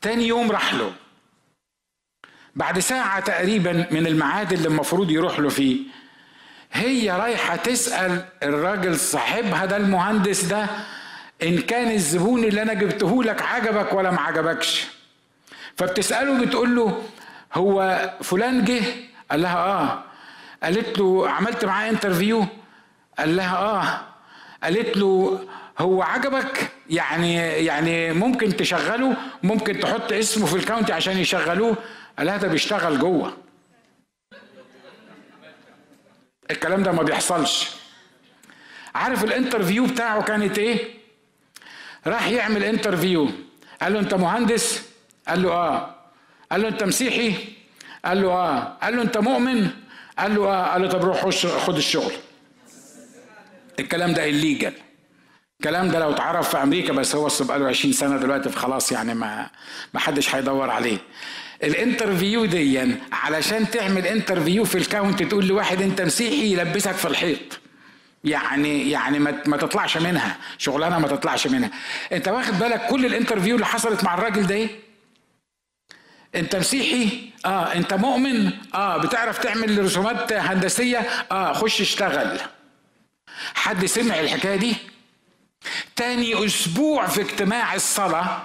تاني 0.00 0.26
يوم 0.26 0.50
راح 0.50 0.74
له. 0.74 0.92
بعد 2.56 2.78
ساعة 2.78 3.20
تقريبا 3.20 3.72
من 3.90 4.06
الميعاد 4.06 4.52
اللي 4.52 4.68
المفروض 4.68 5.10
يروح 5.10 5.38
له 5.38 5.48
فيه 5.48 5.80
هي 6.72 7.10
رايحة 7.10 7.56
تسأل 7.56 8.24
الراجل 8.42 8.98
صاحبها 8.98 9.66
ده 9.66 9.76
المهندس 9.76 10.44
ده 10.44 10.66
إن 11.42 11.58
كان 11.58 11.90
الزبون 11.90 12.44
اللي 12.44 12.62
أنا 12.62 12.74
جبته 12.74 13.24
لك 13.24 13.42
عجبك 13.42 13.92
ولا 13.92 14.10
ما 14.10 14.20
عجبكش؟ 14.20 14.86
فبتسأله 15.76 16.44
بتقول 16.44 16.76
له 16.76 17.02
هو 17.54 18.10
فلان 18.22 18.64
جه؟ 18.64 18.82
قال 19.30 19.42
لها 19.42 19.56
آه. 19.58 20.04
قالت 20.62 20.98
له 20.98 21.30
عملت 21.30 21.64
معاه 21.64 21.90
interview 21.90 22.46
قال 23.18 23.36
لها 23.36 23.56
آه. 23.56 24.00
قالت 24.62 24.96
له 24.96 25.40
هو 25.78 26.02
عجبك؟ 26.02 26.70
يعني 26.90 27.34
يعني 27.44 28.12
ممكن 28.12 28.56
تشغله؟ 28.56 29.16
ممكن 29.42 29.80
تحط 29.80 30.12
اسمه 30.12 30.46
في 30.46 30.56
ال 30.56 30.61
county 30.61 30.92
عشان 30.92 31.18
يشغلوه؟ 31.18 31.76
قال 32.18 32.26
لها 32.26 32.36
ده 32.36 32.48
بيشتغل 32.48 32.98
جوه. 32.98 33.36
الكلام 36.50 36.82
ده 36.82 36.92
ما 36.92 37.02
بيحصلش. 37.02 37.70
عارف 38.94 39.24
ال 39.24 39.30
interview 39.30 39.86
بتاعه 39.86 40.22
كانت 40.22 40.58
إيه؟ 40.58 40.94
راح 42.06 42.28
يعمل 42.28 42.64
interview 42.64 43.28
قال 43.82 43.92
له 43.92 44.00
أنت 44.00 44.14
مهندس؟ 44.14 44.82
قال 45.28 45.42
له 45.42 45.50
آه. 45.52 45.94
قال 46.52 46.62
له 46.62 46.68
أنت 46.68 46.84
مسيحي؟ 46.84 47.34
قال 48.04 48.22
له 48.22 48.28
آه. 48.28 48.78
قال 48.82 48.96
له 48.96 49.02
أنت 49.02 49.18
مؤمن؟ 49.18 49.70
قال 50.18 50.34
له 50.34 50.48
آه 50.48 50.72
قال 50.72 50.82
له 50.82 50.88
طب 50.88 51.04
روح 51.04 51.28
خد 51.66 51.76
الشغل. 51.76 52.12
الكلام 53.80 54.12
ده 54.12 54.24
illegal 54.28 54.72
الكلام 55.60 55.88
ده 55.88 55.98
لو 55.98 56.10
اتعرف 56.10 56.48
في 56.48 56.62
أمريكا 56.62 56.92
بس 56.92 57.14
هو 57.14 57.28
بقى 57.40 57.58
له 57.58 57.68
20 57.68 57.92
سنة 57.92 58.16
دلوقتي 58.16 58.48
فخلاص 58.48 58.92
يعني 58.92 59.14
ما 59.14 59.50
ما 59.94 60.00
حدش 60.00 60.34
هيدور 60.34 60.70
عليه. 60.70 60.98
ال 61.62 61.70
interview 61.70 62.44
دي 62.44 62.94
علشان 63.12 63.70
تعمل 63.70 64.06
interview 64.06 64.64
في 64.64 64.78
ال 64.78 64.84
county 64.84 65.22
تقول 65.22 65.46
لواحد 65.46 65.82
أنت 65.82 66.00
مسيحي 66.02 66.52
يلبسك 66.52 66.92
في 66.92 67.04
الحيط. 67.08 67.60
يعني 68.24 68.90
يعني 68.90 69.18
ما, 69.18 69.42
ما 69.46 69.56
تطلعش 69.56 69.96
منها. 69.96 70.36
شغلانة 70.58 70.98
ما 70.98 71.08
تطلعش 71.08 71.46
منها. 71.46 71.70
أنت 72.12 72.28
واخد 72.28 72.58
بالك 72.58 72.86
كل 72.86 73.06
الانترفيو 73.06 73.54
اللي 73.54 73.66
حصلت 73.66 74.04
مع 74.04 74.14
الراجل 74.14 74.46
ده 74.46 74.54
إيه؟ 74.54 74.68
انت 76.34 76.56
مسيحي؟ 76.56 77.30
آه. 77.46 77.74
انت 77.74 77.94
مؤمن؟ 77.94 78.50
آه. 78.74 78.96
بتعرف 78.96 79.38
تعمل 79.38 79.84
رسومات 79.84 80.32
هندسية؟ 80.32 80.98
آه. 81.32 81.52
خش 81.52 81.80
اشتغل. 81.80 82.38
حد 83.54 83.86
سمع 83.86 84.20
الحكاية 84.20 84.56
دي؟ 84.56 84.76
تاني 85.96 86.46
أسبوع 86.46 87.06
في 87.06 87.20
اجتماع 87.20 87.74
الصلاة. 87.74 88.42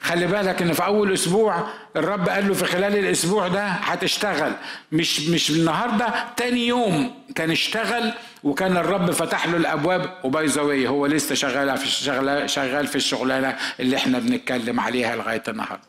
خلي 0.00 0.26
بالك 0.26 0.62
إن 0.62 0.72
في 0.72 0.84
أول 0.84 1.12
أسبوع 1.12 1.68
الرب 1.96 2.28
قال 2.28 2.48
له 2.48 2.54
في 2.54 2.64
خلال 2.64 2.96
الأسبوع 2.96 3.48
ده 3.48 3.64
هتشتغل. 3.66 4.52
مش 4.92 5.20
مش 5.20 5.50
النهارده 5.50 6.14
تاني 6.36 6.66
يوم 6.66 7.14
كان 7.34 7.50
اشتغل 7.50 8.12
وكان 8.44 8.76
الرب 8.76 9.10
فتح 9.10 9.46
له 9.46 9.56
الأبواب. 9.56 10.18
وباي 10.24 10.88
هو 10.88 11.06
لسه 11.06 11.34
شغال 11.34 11.76
في 11.78 11.86
شغال 12.48 12.86
في 12.86 12.96
الشغلانة 12.96 13.56
اللي 13.80 13.96
إحنا 13.96 14.18
بنتكلم 14.18 14.80
عليها 14.80 15.16
لغاية 15.16 15.42
النهارده. 15.48 15.87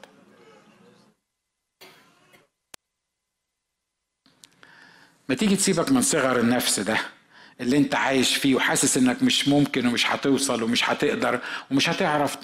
ما 5.30 5.36
تيجي 5.36 5.56
تسيبك 5.56 5.92
من 5.92 6.02
صغر 6.02 6.40
النفس 6.40 6.80
ده 6.80 6.98
اللي 7.62 7.78
انت 7.78 7.96
عايش 7.96 8.36
فيه 8.36 8.56
وحاسس 8.56 8.98
انك 8.98 9.24
مش 9.24 9.48
ممكن 9.48 9.88
ومش 9.88 10.12
هتوصل 10.12 10.64
ومش 10.64 10.90
هتقدر 10.90 11.40
ومش 11.72 11.90
هتعرف 11.90 12.36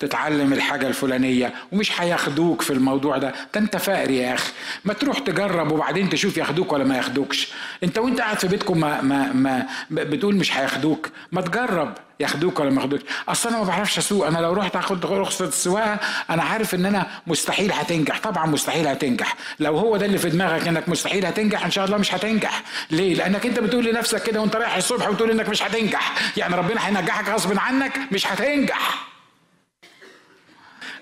تتعلم 0.00 0.52
الحاجة 0.52 0.86
الفلانية 0.88 1.54
ومش 1.72 2.00
هياخدوك 2.00 2.62
في 2.62 2.72
الموضوع 2.72 3.18
ده. 3.18 3.34
ده 3.54 3.60
انت 3.60 3.76
فقر 3.76 4.10
يا 4.10 4.34
أخي. 4.34 4.52
ما 4.84 4.92
تروح 4.92 5.18
تجرب 5.18 5.72
وبعدين 5.72 6.08
تشوف 6.10 6.36
ياخدوك 6.36 6.72
ولا 6.72 6.84
ما 6.84 6.96
ياخدوكش. 6.96 7.48
انت 7.84 7.98
وانت 7.98 8.20
قاعد 8.20 8.38
في 8.38 8.48
بيتكم 8.48 8.80
ما, 8.80 9.02
ما, 9.02 9.32
ما 9.32 9.66
بتقول 9.90 10.36
مش 10.36 10.56
هياخدوك. 10.56 11.08
ما 11.32 11.40
تجرب. 11.40 11.94
ياخدوك 12.20 12.60
ولا 12.60 12.70
ما 12.70 12.80
ياخدوك 12.80 13.00
أصل 13.28 13.48
أنا 13.48 13.58
ما 13.58 13.64
بعرفش 13.64 13.98
أسوق. 13.98 14.26
أنا 14.26 14.38
لو 14.38 14.52
رحت 14.52 14.76
اخد 14.76 15.06
رخصه 15.06 15.44
السواقة 15.44 15.98
أنا 16.30 16.42
عارف 16.42 16.74
إن 16.74 16.86
أنا 16.86 17.06
مستحيل 17.26 17.72
هتنجح. 17.72 18.18
طبعا 18.18 18.46
مستحيل 18.46 18.88
هتنجح. 18.88 19.36
لو 19.60 19.76
هو 19.78 19.96
ده 19.96 20.06
اللي 20.06 20.18
في 20.18 20.30
دماغك 20.30 20.68
إنك 20.68 20.88
مستحيل 20.88 21.26
هتنجح 21.26 21.64
إن 21.64 21.70
شاء 21.70 21.84
الله 21.84 21.96
مش 21.96 22.14
هتنجح. 22.14 22.62
ليه؟ 22.90 23.14
لأنك 23.14 23.46
أنت 23.46 23.58
بتقول 23.58 23.84
لنفسك 23.84 24.22
كده 24.22 24.40
وأنت 24.40 24.56
رايح 24.56 24.76
الصبح 24.76 25.08
وتقول 25.08 25.30
إنك 25.30 25.48
مش 25.48 25.62
هتنجح. 25.62 26.14
يعني 26.36 26.56
ربنا 26.56 26.86
هينجحك 26.88 27.28
غصب 27.28 27.58
عنك 27.58 27.98
مش 28.12 28.26
هتنجح. 28.26 29.06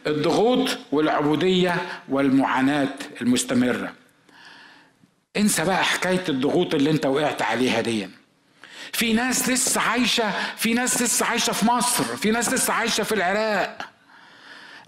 الضغوط 0.06 0.78
والعبودية 0.92 1.76
والمعاناة 2.08 2.88
المستمرة. 3.20 3.92
انسى 5.36 5.64
بقى 5.64 5.84
حكاية 5.84 6.24
الضغوط 6.28 6.74
اللي 6.74 6.90
أنت 6.90 7.06
وقعت 7.06 7.42
عليها 7.42 7.80
دي 7.80 8.08
في 8.94 9.12
ناس 9.12 9.48
لسه 9.48 9.80
عايشة 9.80 10.32
في 10.56 10.74
ناس 10.74 11.02
لسه 11.02 11.26
عايشة 11.26 11.52
في 11.52 11.66
مصر 11.66 12.04
في 12.04 12.30
ناس 12.30 12.48
لسه 12.52 12.72
عايشة 12.72 13.02
في 13.04 13.12
العراق. 13.14 13.78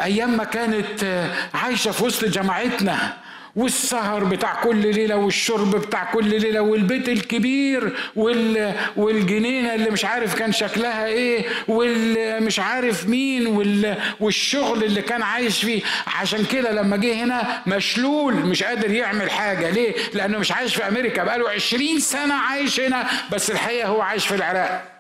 أيام 0.01 0.37
ما 0.37 0.45
كانت 0.45 1.31
عايشة 1.55 1.91
في 1.91 2.05
وسط 2.05 2.25
جماعتنا 2.25 3.17
والسهر 3.57 4.25
بتاع 4.25 4.63
كل 4.63 4.77
ليلة 4.95 5.17
والشرب 5.17 5.77
بتاع 5.77 6.13
كل 6.13 6.41
ليلة 6.41 6.61
والبيت 6.61 7.09
الكبير 7.09 7.97
وال 8.17 8.75
والجنينة 8.97 9.75
اللي 9.75 9.91
مش 9.91 10.05
عارف 10.05 10.35
كان 10.35 10.53
شكلها 10.53 11.07
إيه 11.07 11.45
والمش 11.69 12.59
عارف 12.59 13.09
مين 13.09 13.47
وال 13.47 13.97
والشغل 14.21 14.85
اللي 14.85 15.03
كان 15.03 15.23
عايش 15.23 15.65
فيه 15.65 15.83
عشان 16.07 16.45
كده 16.45 16.73
لما 16.73 16.97
جه 16.97 17.25
هنا 17.25 17.63
مشلول 17.67 18.35
مش 18.35 18.63
قادر 18.63 18.91
يعمل 18.91 19.31
حاجة 19.31 19.71
ليه؟ 19.71 19.95
لأنه 20.15 20.39
مش 20.39 20.53
عايش 20.53 20.75
في 20.77 20.89
أمريكا 20.89 21.25
بقاله 21.25 21.51
عشرين 21.51 22.01
سنة 22.01 22.35
عايش 22.35 22.81
هنا 22.81 23.07
بس 23.33 23.51
الحقيقة 23.51 23.89
هو 23.89 24.01
عايش 24.01 24.27
في 24.27 24.35
العراق 24.35 24.93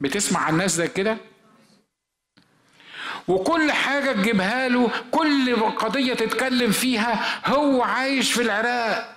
بتسمع 0.00 0.40
عن 0.40 0.56
ناس 0.56 0.70
زي 0.70 0.88
كده؟ 0.88 1.16
وكل 3.28 3.72
حاجة 3.72 4.12
تجيبها 4.12 4.68
له 4.68 4.90
كل 5.10 5.56
قضية 5.56 6.14
تتكلم 6.14 6.70
فيها 6.70 7.40
هو 7.46 7.82
عايش 7.82 8.32
في 8.32 8.42
العراق. 8.42 9.16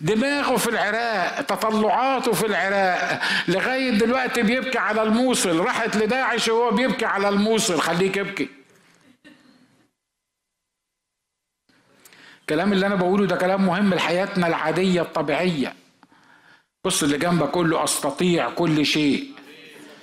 دماغه 0.00 0.56
في 0.56 0.70
العراق 0.70 1.40
تطلعاته 1.42 2.32
في 2.32 2.46
العراق. 2.46 3.20
لغاية 3.48 3.90
دلوقتي 3.90 4.42
بيبكي 4.42 4.78
على 4.78 5.02
الموصل. 5.02 5.58
راحت 5.60 5.96
لداعش 5.96 6.48
وهو 6.48 6.70
بيبكي 6.70 7.04
على 7.04 7.28
الموصل. 7.28 7.80
خليك 7.80 8.18
ابكي 8.18 8.48
الكلام 12.40 12.72
اللي 12.72 12.86
أنا 12.86 12.94
بقوله 12.94 13.26
ده 13.26 13.36
كلام 13.36 13.66
مهم 13.66 13.94
لحياتنا 13.94 14.46
العادية 14.46 15.02
الطبيعية. 15.02 15.74
بص 16.84 17.02
اللي 17.02 17.18
جنبك 17.18 17.50
كله 17.50 17.84
أستطيع 17.84 18.50
كل 18.50 18.86
شيء 18.86 19.32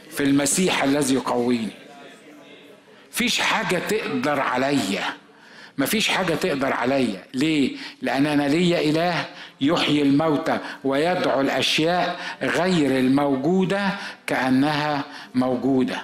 في 0.09 0.23
المسيح 0.23 0.83
الذي 0.83 1.13
يقويني. 1.15 1.82
فيش 3.13 3.39
حاجة 3.39 3.77
تقدر 3.77 4.39
عليا. 4.39 5.03
مفيش 5.77 6.09
حاجة 6.09 6.33
تقدر 6.33 6.73
عليا. 6.73 7.23
ليه؟ 7.33 7.77
لأن 8.01 8.25
أنا 8.25 8.47
ليا 8.47 8.79
إله 8.81 9.25
يحيي 9.61 10.01
الموتى 10.01 10.59
ويدعو 10.83 11.41
الأشياء 11.41 12.19
غير 12.41 12.99
الموجودة 12.99 13.89
كأنها 14.27 15.03
موجودة. 15.35 16.03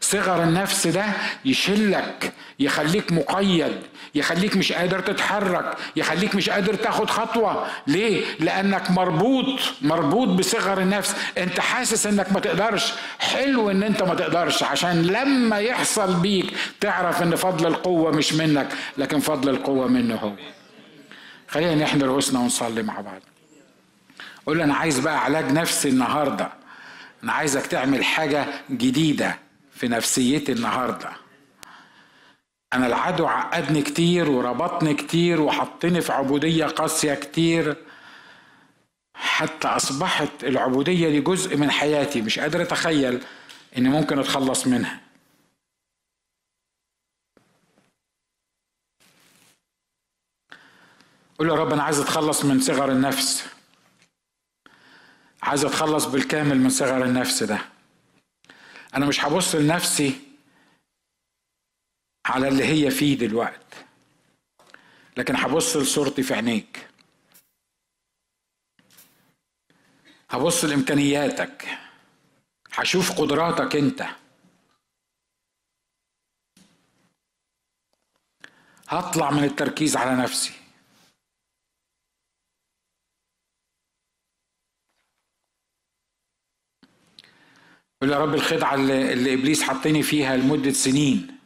صغر 0.00 0.42
النفس 0.42 0.86
ده 0.86 1.04
يشلك 1.44 2.32
يخليك 2.62 3.12
مقيد 3.12 3.72
يخليك 4.14 4.56
مش 4.56 4.72
قادر 4.72 5.00
تتحرك 5.00 5.76
يخليك 5.96 6.34
مش 6.34 6.50
قادر 6.50 6.74
تاخد 6.74 7.10
خطوة. 7.10 7.66
ليه؟ 7.86 8.24
لأنك 8.40 8.90
مربوط 8.90 9.60
مربوط 9.82 10.28
بصغر 10.28 10.80
النفس. 10.80 11.16
أنت 11.38 11.60
حاسس 11.60 12.06
أنك 12.06 12.32
ما 12.32 12.40
تقدرش. 12.40 12.92
حلو 13.18 13.70
أن 13.70 13.82
أنت 13.82 14.02
ما 14.02 14.14
تقدرش 14.14 14.62
عشان 14.62 15.02
لما 15.02 15.58
يحصل 15.58 16.14
بيك 16.14 16.52
تعرف 16.80 17.22
أن 17.22 17.34
فضل 17.36 17.66
القوة 17.66 18.10
مش 18.10 18.32
منك 18.32 18.68
لكن 18.98 19.20
فضل 19.20 19.48
القوة 19.48 19.86
منه 19.88 20.14
هو. 20.16 20.32
خلينا 21.48 21.74
نحن 21.74 22.02
رؤوسنا 22.02 22.40
ونصلي 22.40 22.82
مع 22.82 23.00
بعض. 23.00 23.20
قول 24.46 24.60
أنا 24.60 24.74
عايز 24.74 24.98
بقى 24.98 25.24
علاج 25.24 25.52
نفسي 25.52 25.88
النهاردة. 25.88 26.48
أنا 27.24 27.32
عايزك 27.32 27.66
تعمل 27.66 28.04
حاجة 28.04 28.46
جديدة 28.70 29.38
في 29.74 29.88
نفسيتي 29.88 30.52
النهارده. 30.52 31.21
أنا 32.72 32.86
العدو 32.86 33.26
عقدني 33.26 33.82
كتير 33.82 34.30
وربطني 34.30 34.94
كتير 34.94 35.40
وحطني 35.40 36.00
في 36.00 36.12
عبودية 36.12 36.66
قاسية 36.66 37.14
كتير. 37.14 37.76
حتى 39.14 39.68
أصبحت 39.68 40.44
العبودية 40.44 41.08
دي 41.08 41.20
جزء 41.20 41.56
من 41.56 41.70
حياتي. 41.70 42.22
مش 42.22 42.38
قادر 42.38 42.62
أتخيل 42.62 43.20
إني 43.76 43.88
ممكن 43.88 44.18
أتخلص 44.18 44.66
منها. 44.66 45.00
قول 51.38 51.48
يا 51.48 51.54
رب 51.54 51.72
أنا 51.72 51.82
عايز 51.82 52.00
أتخلص 52.00 52.44
من 52.44 52.60
صغر 52.60 52.92
النفس. 52.92 53.46
عايز 55.42 55.64
أتخلص 55.64 56.04
بالكامل 56.04 56.58
من 56.58 56.70
صغر 56.70 57.04
النفس 57.04 57.42
ده. 57.42 57.58
أنا 58.96 59.06
مش 59.06 59.24
هبص 59.24 59.54
لنفسي 59.54 60.20
على 62.26 62.48
اللي 62.48 62.64
هي 62.64 62.90
فيه 62.90 63.18
دلوقت. 63.18 63.74
لكن 65.16 65.36
هبص 65.36 65.76
لصورتي 65.76 66.22
في 66.22 66.34
عينيك. 66.34 66.88
هبص 70.30 70.64
لإمكانياتك. 70.64 71.68
هشوف 72.72 73.20
قدراتك 73.20 73.76
انت. 73.76 74.02
هطلع 78.88 79.30
من 79.30 79.44
التركيز 79.44 79.96
على 79.96 80.22
نفسي. 80.22 80.52
يقول 88.02 88.12
يا 88.14 88.18
رب 88.18 88.34
الخدعة 88.34 88.74
اللي, 88.74 89.12
اللي 89.12 89.34
إبليس 89.34 89.62
حطني 89.62 90.02
فيها 90.02 90.36
لمدة 90.36 90.72
سنين. 90.72 91.41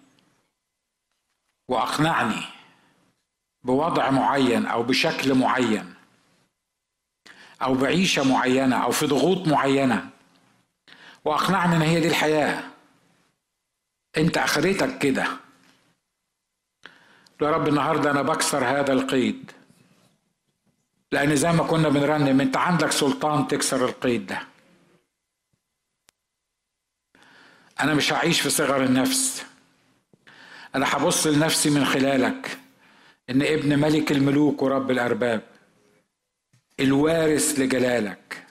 وأقنعني 1.69 2.43
بوضع 3.63 4.11
معين 4.11 4.67
أو 4.67 4.83
بشكل 4.83 5.35
معين 5.35 5.95
أو 7.63 7.75
بعيشة 7.75 8.25
معينة 8.33 8.85
أو 8.85 8.91
في 8.91 9.07
ضغوط 9.07 9.49
معينة. 9.49 10.11
وأقنعني 11.25 11.77
إن 11.77 11.83
هي 11.83 12.01
دي 12.01 12.09
الحياة. 12.09 12.65
أنت 14.17 14.39
آخرتك 14.39 14.99
كده. 14.99 15.27
يا 17.43 17.51
رب 17.51 17.69
النهاردة 17.69 18.11
أنا 18.11 18.23
بكسر 18.23 18.65
هذا 18.65 18.93
القيد. 18.93 19.53
لأن 21.13 21.37
زي 21.37 21.53
ما 21.53 21.65
كنا 21.65 21.89
بنرنم 21.89 22.41
أنت 22.41 22.57
عندك 22.57 22.93
سلطان 22.93 23.49
تكسر 23.49 23.85
القيد 23.85 24.27
ده. 24.27 24.43
أنا 27.81 27.95
مش 27.95 28.13
هعيش 28.13 28.41
في 28.41 28.51
صغر 28.51 28.85
النفس. 28.85 29.47
أنا 30.77 30.87
هبص 30.89 31.27
لنفسي 31.27 31.71
من 31.71 31.85
خلالك 31.85 32.59
إن 33.31 33.43
ابن 33.43 33.79
ملك 33.79 34.13
الملوك 34.13 34.63
ورب 34.63 34.91
الأرباب 34.91 35.43
الوارث 36.81 37.59
لجلالك 37.59 38.45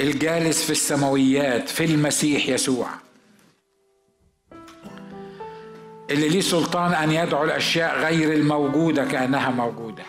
الجالس 0.00 0.64
في 0.64 0.70
السماويات 0.70 1.68
في 1.68 1.84
المسيح 1.84 2.48
يسوع 2.48 2.88
اللي 6.10 6.28
ليه 6.28 6.40
سلطان 6.40 6.92
أن 6.92 7.10
يدعو 7.12 7.44
الأشياء 7.44 7.98
غير 7.98 8.32
الموجودة 8.32 9.04
كأنها 9.04 9.50
موجودة. 9.50 10.02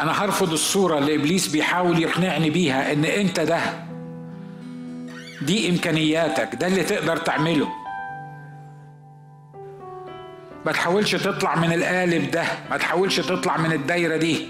أنا 0.00 0.24
هرفض 0.24 0.52
الصورة 0.52 0.98
اللي 0.98 1.14
إبليس 1.14 1.48
بيحاول 1.48 2.02
يقنعني 2.02 2.50
بيها 2.50 2.92
إن 2.92 3.04
أنت 3.04 3.40
ده. 3.40 3.85
دي 5.42 5.70
إمكانياتك 5.70 6.54
ده 6.54 6.66
اللي 6.66 6.82
تقدر 6.82 7.16
تعمله. 7.16 7.68
ما 10.66 10.72
تحاولش 10.72 11.14
تطلع 11.14 11.56
من 11.56 11.72
القالب 11.72 12.30
ده 12.30 12.44
ما 12.70 12.76
تحاولش 12.76 13.20
تطلع 13.20 13.56
من 13.56 13.72
الدايرة 13.72 14.16
دي. 14.16 14.48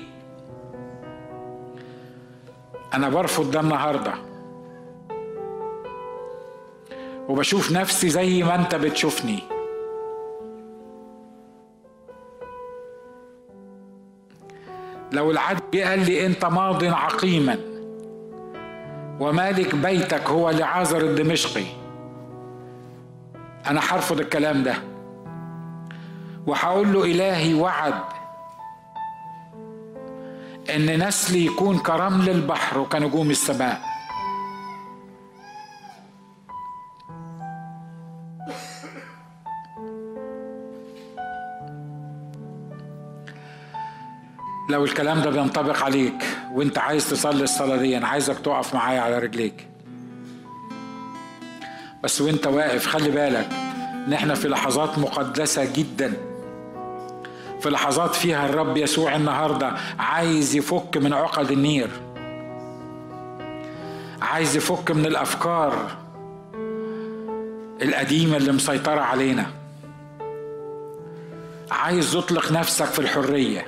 أنا 2.95 3.09
برفض 3.09 3.51
ده 3.51 3.61
النهارده. 3.61 4.15
وبشوف 7.29 7.73
نفسي 7.73 8.09
زي 8.09 8.43
ما 8.43 8.55
أنت 8.55 8.75
بتشوفني. 8.75 9.43
لو 15.13 15.31
العدل 15.31 15.85
قال 15.85 16.07
لي 16.07 16.27
أنت 16.27 16.45
ماض 16.45 16.85
عقيما. 16.85 17.76
ومالك 19.21 19.75
بيتك 19.75 20.31
هو 20.31 20.51
لعازر 20.51 21.01
الدمشقي. 21.01 21.65
أنا 23.67 23.81
هرفض 23.81 24.21
الكلام 24.21 24.63
ده. 24.63 24.75
وهقول 26.47 26.93
له 26.93 27.05
إلهي 27.05 27.55
وعد 27.55 27.95
إن 30.75 31.09
نسلي 31.09 31.47
يكون 31.47 31.79
كرمل 31.79 32.31
البحر 32.31 32.79
وكنجوم 32.79 33.31
السماء. 33.31 33.96
لو 44.71 44.85
الكلام 44.85 45.21
ده 45.23 45.31
بينطبق 45.31 45.83
عليك 45.83 46.25
وانت 46.53 46.79
عايز 46.79 47.11
تصلي 47.11 47.45
الصلاة 47.45 47.77
دي 47.77 47.97
أنا 47.97 48.09
عايزك 48.09 48.39
تقف 48.39 48.75
معايا 48.75 49.01
على 49.01 49.19
رجليك. 49.19 49.67
بس 52.05 52.21
وانت 52.21 52.47
واقف 52.47 52.87
خلي 52.87 53.11
بالك 53.11 53.49
إن 54.07 54.13
إحنا 54.13 54.35
في 54.35 54.49
لحظات 54.49 54.99
مقدسة 54.99 55.73
جدا. 55.73 56.13
في 57.61 57.71
لحظات 57.71 58.15
فيها 58.15 58.47
الرب 58.47 58.77
يسوع 58.77 59.17
النهاردة 59.17 59.73
عايز 59.99 60.57
يفك 60.57 60.97
من 60.97 61.13
عقد 61.13 61.51
النير. 61.51 61.89
عايز 64.23 64.57
يفك 64.57 64.91
من 64.91 65.07
الأفكار 65.07 65.97
القديمة 67.83 68.37
اللي 68.37 68.53
مسيطرة 68.53 69.01
علينا. 69.01 69.47
عايز 71.71 72.15
يطلق 72.15 72.53
نفسك 72.53 72.85
في 72.87 72.99
الحرية. 72.99 73.67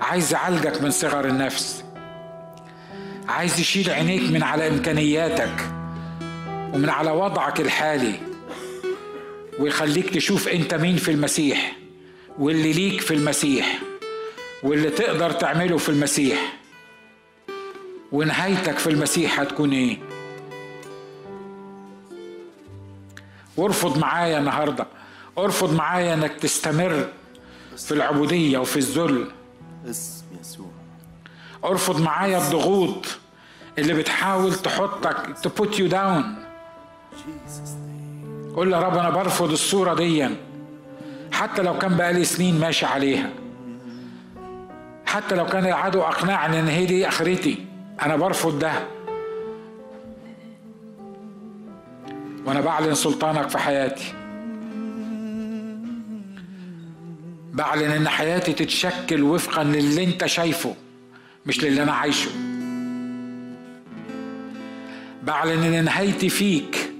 عايز 0.00 0.32
يعالجك 0.32 0.82
من 0.82 0.90
صغر 0.90 1.24
النفس. 1.24 1.84
عايز 3.28 3.60
يشيل 3.60 3.90
عينيك 3.90 4.30
من 4.30 4.42
على 4.42 4.68
إمكانياتك 4.68 5.54
ومن 6.74 6.88
على 6.88 7.10
وضعك 7.10 7.60
الحالي 7.60 8.14
ويخليك 9.58 10.10
تشوف 10.14 10.48
أنت 10.48 10.74
مين 10.74 10.96
في 10.96 11.10
المسيح 11.10 11.76
واللي 12.38 12.72
ليك 12.72 13.00
في 13.00 13.14
المسيح 13.14 13.78
واللي 14.62 14.90
تقدر 14.90 15.30
تعمله 15.30 15.78
في 15.78 15.88
المسيح. 15.88 16.52
ونهايتك 18.12 18.78
في 18.78 18.86
المسيح 18.90 19.40
هتكون 19.40 19.72
إيه؟ 19.72 19.98
وارفض 23.56 23.98
معايا 23.98 24.38
النهارده. 24.38 24.86
ارفض 25.38 25.74
معايا 25.74 26.14
إنك 26.14 26.32
تستمر 26.34 27.08
في 27.78 27.92
العبودية 27.92 28.58
وفي 28.58 28.76
الذل. 28.76 29.30
اسم 29.86 30.24
يسوع. 30.40 30.66
ارفض 31.64 32.00
معايا 32.00 32.38
الضغوط 32.38 33.06
اللي 33.78 33.94
بتحاول 33.94 34.54
تحطك 34.54 35.36
to 35.42 35.56
put 35.56 35.78
you 35.78 35.86
down 35.86 36.34
قول 38.56 38.72
يا 38.72 38.80
رب 38.80 38.96
أنا 38.96 39.10
برفض 39.10 39.50
الصورة 39.50 39.94
دي. 39.94 40.28
حتى 41.32 41.62
لو 41.62 41.78
كان 41.78 41.96
بقالي 41.96 42.24
سنين 42.24 42.60
ماشي 42.60 42.86
عليها. 42.86 43.30
حتى 45.06 45.34
لو 45.34 45.46
كان 45.46 45.66
العدو 45.66 46.02
أقنعني 46.02 46.60
إن 46.60 46.68
هي 46.68 46.86
دي 46.86 47.08
آخرتي 47.08 47.66
أنا 48.02 48.16
برفض 48.16 48.58
ده. 48.58 48.72
وأنا 52.46 52.60
بعلن 52.60 52.94
سلطانك 52.94 53.48
في 53.48 53.58
حياتي. 53.58 54.14
بعلن 57.52 57.90
إن 57.90 58.08
حياتي 58.08 58.52
تتشكل 58.52 59.22
وفقا 59.22 59.64
للي 59.64 60.04
أنت 60.04 60.26
شايفه 60.26 60.74
مش 61.46 61.64
للي 61.64 61.82
أنا 61.82 61.92
عايشه. 61.92 62.30
بعلن 65.22 65.62
إن 65.64 65.84
نهايتي 65.84 66.28
فيك 66.28 66.90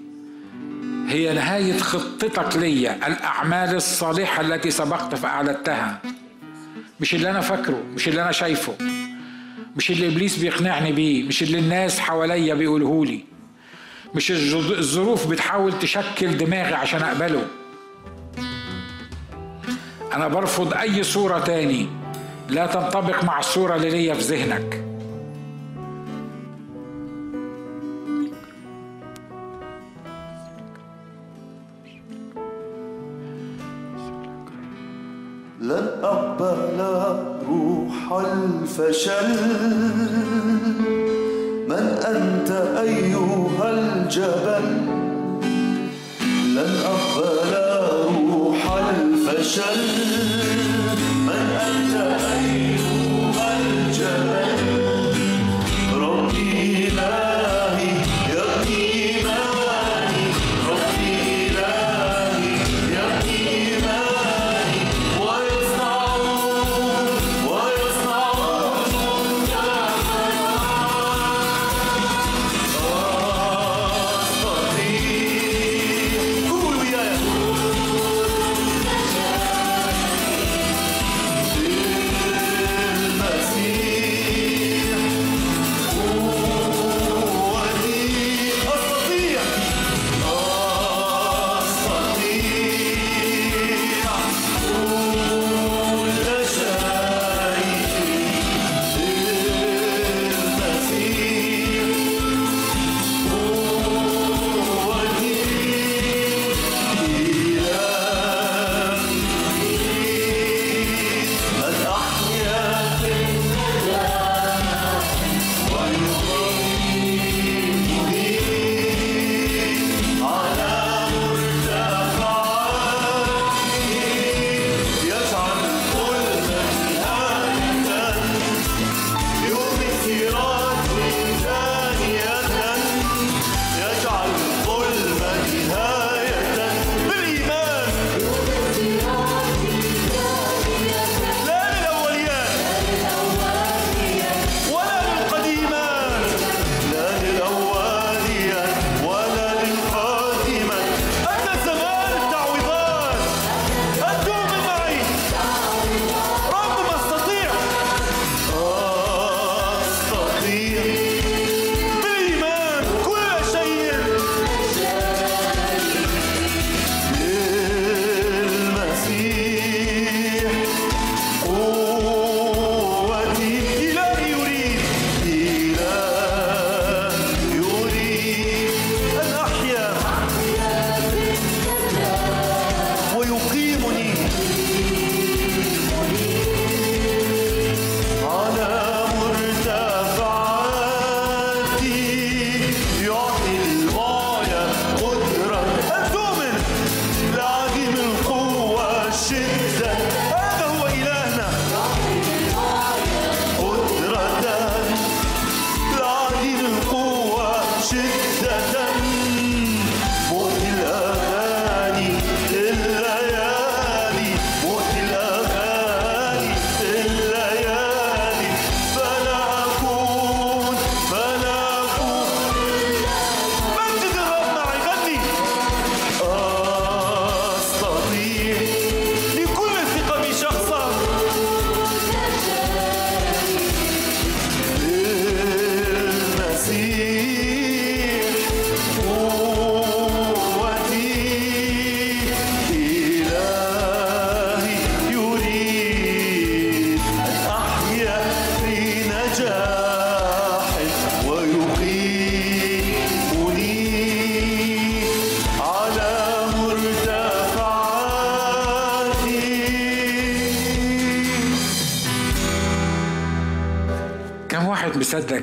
هي 1.09 1.35
نهاية 1.35 1.79
خطتك 1.79 2.57
ليا 2.57 3.07
الأعمال 3.07 3.75
الصالحة 3.77 4.41
التي 4.41 4.71
سبقت 4.71 5.15
فأعلتها 5.15 6.03
مش 7.01 7.15
اللي 7.15 7.31
أنا 7.31 7.41
فاكره 7.41 7.83
مش 7.95 8.09
اللي 8.09 8.23
أنا 8.23 8.33
شايفه. 8.33 8.75
مش 9.77 9.91
اللي 9.91 10.07
إبليس 10.07 10.37
بيقنعني 10.39 10.93
بيه 10.93 11.25
مش 11.25 11.43
اللي 11.43 11.59
الناس 11.59 12.01
حواليا 12.01 12.55
بيقولهولي 12.55 13.25
مش 14.15 14.31
الظروف 14.31 15.27
بتحاول 15.27 15.79
تشكل 15.79 16.37
دماغي 16.37 16.75
عشان 16.75 17.03
أقبله. 17.03 17.47
أنا 20.15 20.29
برفض 20.29 20.75
أي 20.75 21.03
صورة 21.03 21.39
تاني. 21.39 21.89
لا 22.49 22.67
تنطبق 22.67 23.25
مع 23.25 23.39
الصورة 23.39 23.77
اللي 23.77 23.91
ليا 23.91 24.15
في 24.15 24.21
ذهنك. 24.21 24.85
لن 35.61 35.89
أقبل 36.03 36.81
روح 37.49 38.13
الفشل. 38.13 39.31
من 41.69 41.87
أنت 42.07 42.51
أيها 42.79 43.71
الجبل؟ 43.71 44.67
لن 46.55 46.75
أقبل 46.85 47.70
الفشل. 48.79 50.80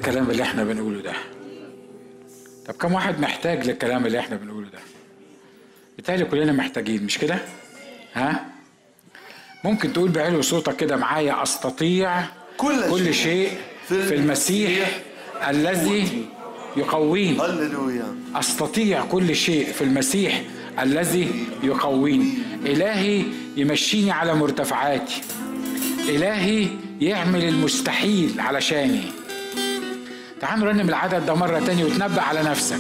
الكلام 0.08 0.32
اللي 0.32 0.44
إحنا 0.44 0.64
بنقوله 0.64 1.02
ده؟ 1.02 1.14
طب 2.68 2.74
كم 2.74 2.94
واحد 2.94 3.20
محتاج 3.20 3.68
للكلام 3.68 4.06
اللي 4.06 4.20
إحنا 4.20 4.36
بنقوله 4.36 4.68
ده؟ 4.70 4.80
بالتالي 5.96 6.26
كلنا 6.26 6.52
محتاجين 6.52 7.04
مش 7.04 7.18
كده؟ 7.18 7.40
ها؟ 8.14 8.46
ممكن 9.64 9.94
تقول 9.94 10.10
بعلو 10.10 10.42
صوتك 10.42 10.76
كده 10.76 10.96
معايا 10.96 11.44
أستطيع 11.44 12.24
كل 12.58 12.90
كل 12.90 13.14
شيء 13.14 13.14
شيء 13.14 13.52
في 13.88 14.16
المسيح 14.16 15.00
الذي 15.48 16.26
يقويني 16.78 17.42
هللويا. 17.42 18.16
أستطيع 18.36 19.06
كل 19.06 19.36
شيء 19.36 19.72
في 19.72 19.84
المسيح 19.84 20.42
الذي 20.80 21.46
يقويني 21.64 22.34
إلهي 22.66 23.24
يمشيني 23.58 24.12
على 24.12 24.36
مرتفعاتي. 24.36 25.22
إلهي 26.10 26.68
يعمل 27.02 27.44
المستحيل 27.44 28.40
علشاني. 28.40 29.17
تعال 30.48 30.60
نرنم 30.60 30.90
العدد 30.90 31.26
ده 31.26 31.34
مرة 31.36 31.60
تانية 31.60 31.86
وتنبأ 31.86 32.22
على 32.22 32.44
نفسك. 32.44 32.78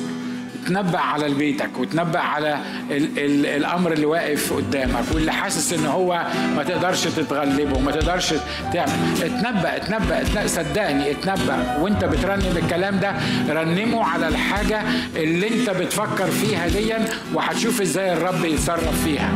تنبأ 0.68 0.99
على 0.99 1.30
بيتك 1.34 1.80
وتنبأ 1.80 2.20
على 2.20 2.57
ال 2.91 3.20
ال 3.20 3.45
الأمر 3.45 3.91
اللي 3.93 4.05
واقف 4.05 4.53
قدامك 4.53 5.03
واللي 5.13 5.32
حاسس 5.32 5.74
إن 5.74 5.86
هو 5.86 6.26
ما 6.55 6.63
تقدرش 6.63 7.03
تتغلبه 7.03 7.78
وما 7.78 7.91
تقدرش 7.91 8.34
تعمل. 8.74 8.91
اتنبأ 9.24 9.76
اتنبأ, 9.76 10.22
اتنبأ. 10.22 10.47
صدقني 10.47 11.11
اتنبأ. 11.11 11.78
وانت 11.82 12.05
بترنم 12.05 12.57
الكلام 12.63 12.99
ده 12.99 13.11
رنمه 13.49 14.03
على 14.03 14.28
الحاجة 14.28 14.82
اللي 15.15 15.47
انت 15.47 15.70
بتفكر 15.70 16.28
فيها 16.32 16.68
ديا 16.68 17.05
وهتشوف 17.34 17.82
إزاي 17.82 18.13
الرب 18.13 18.45
يتصرف 18.45 19.03
فيها. 19.03 19.32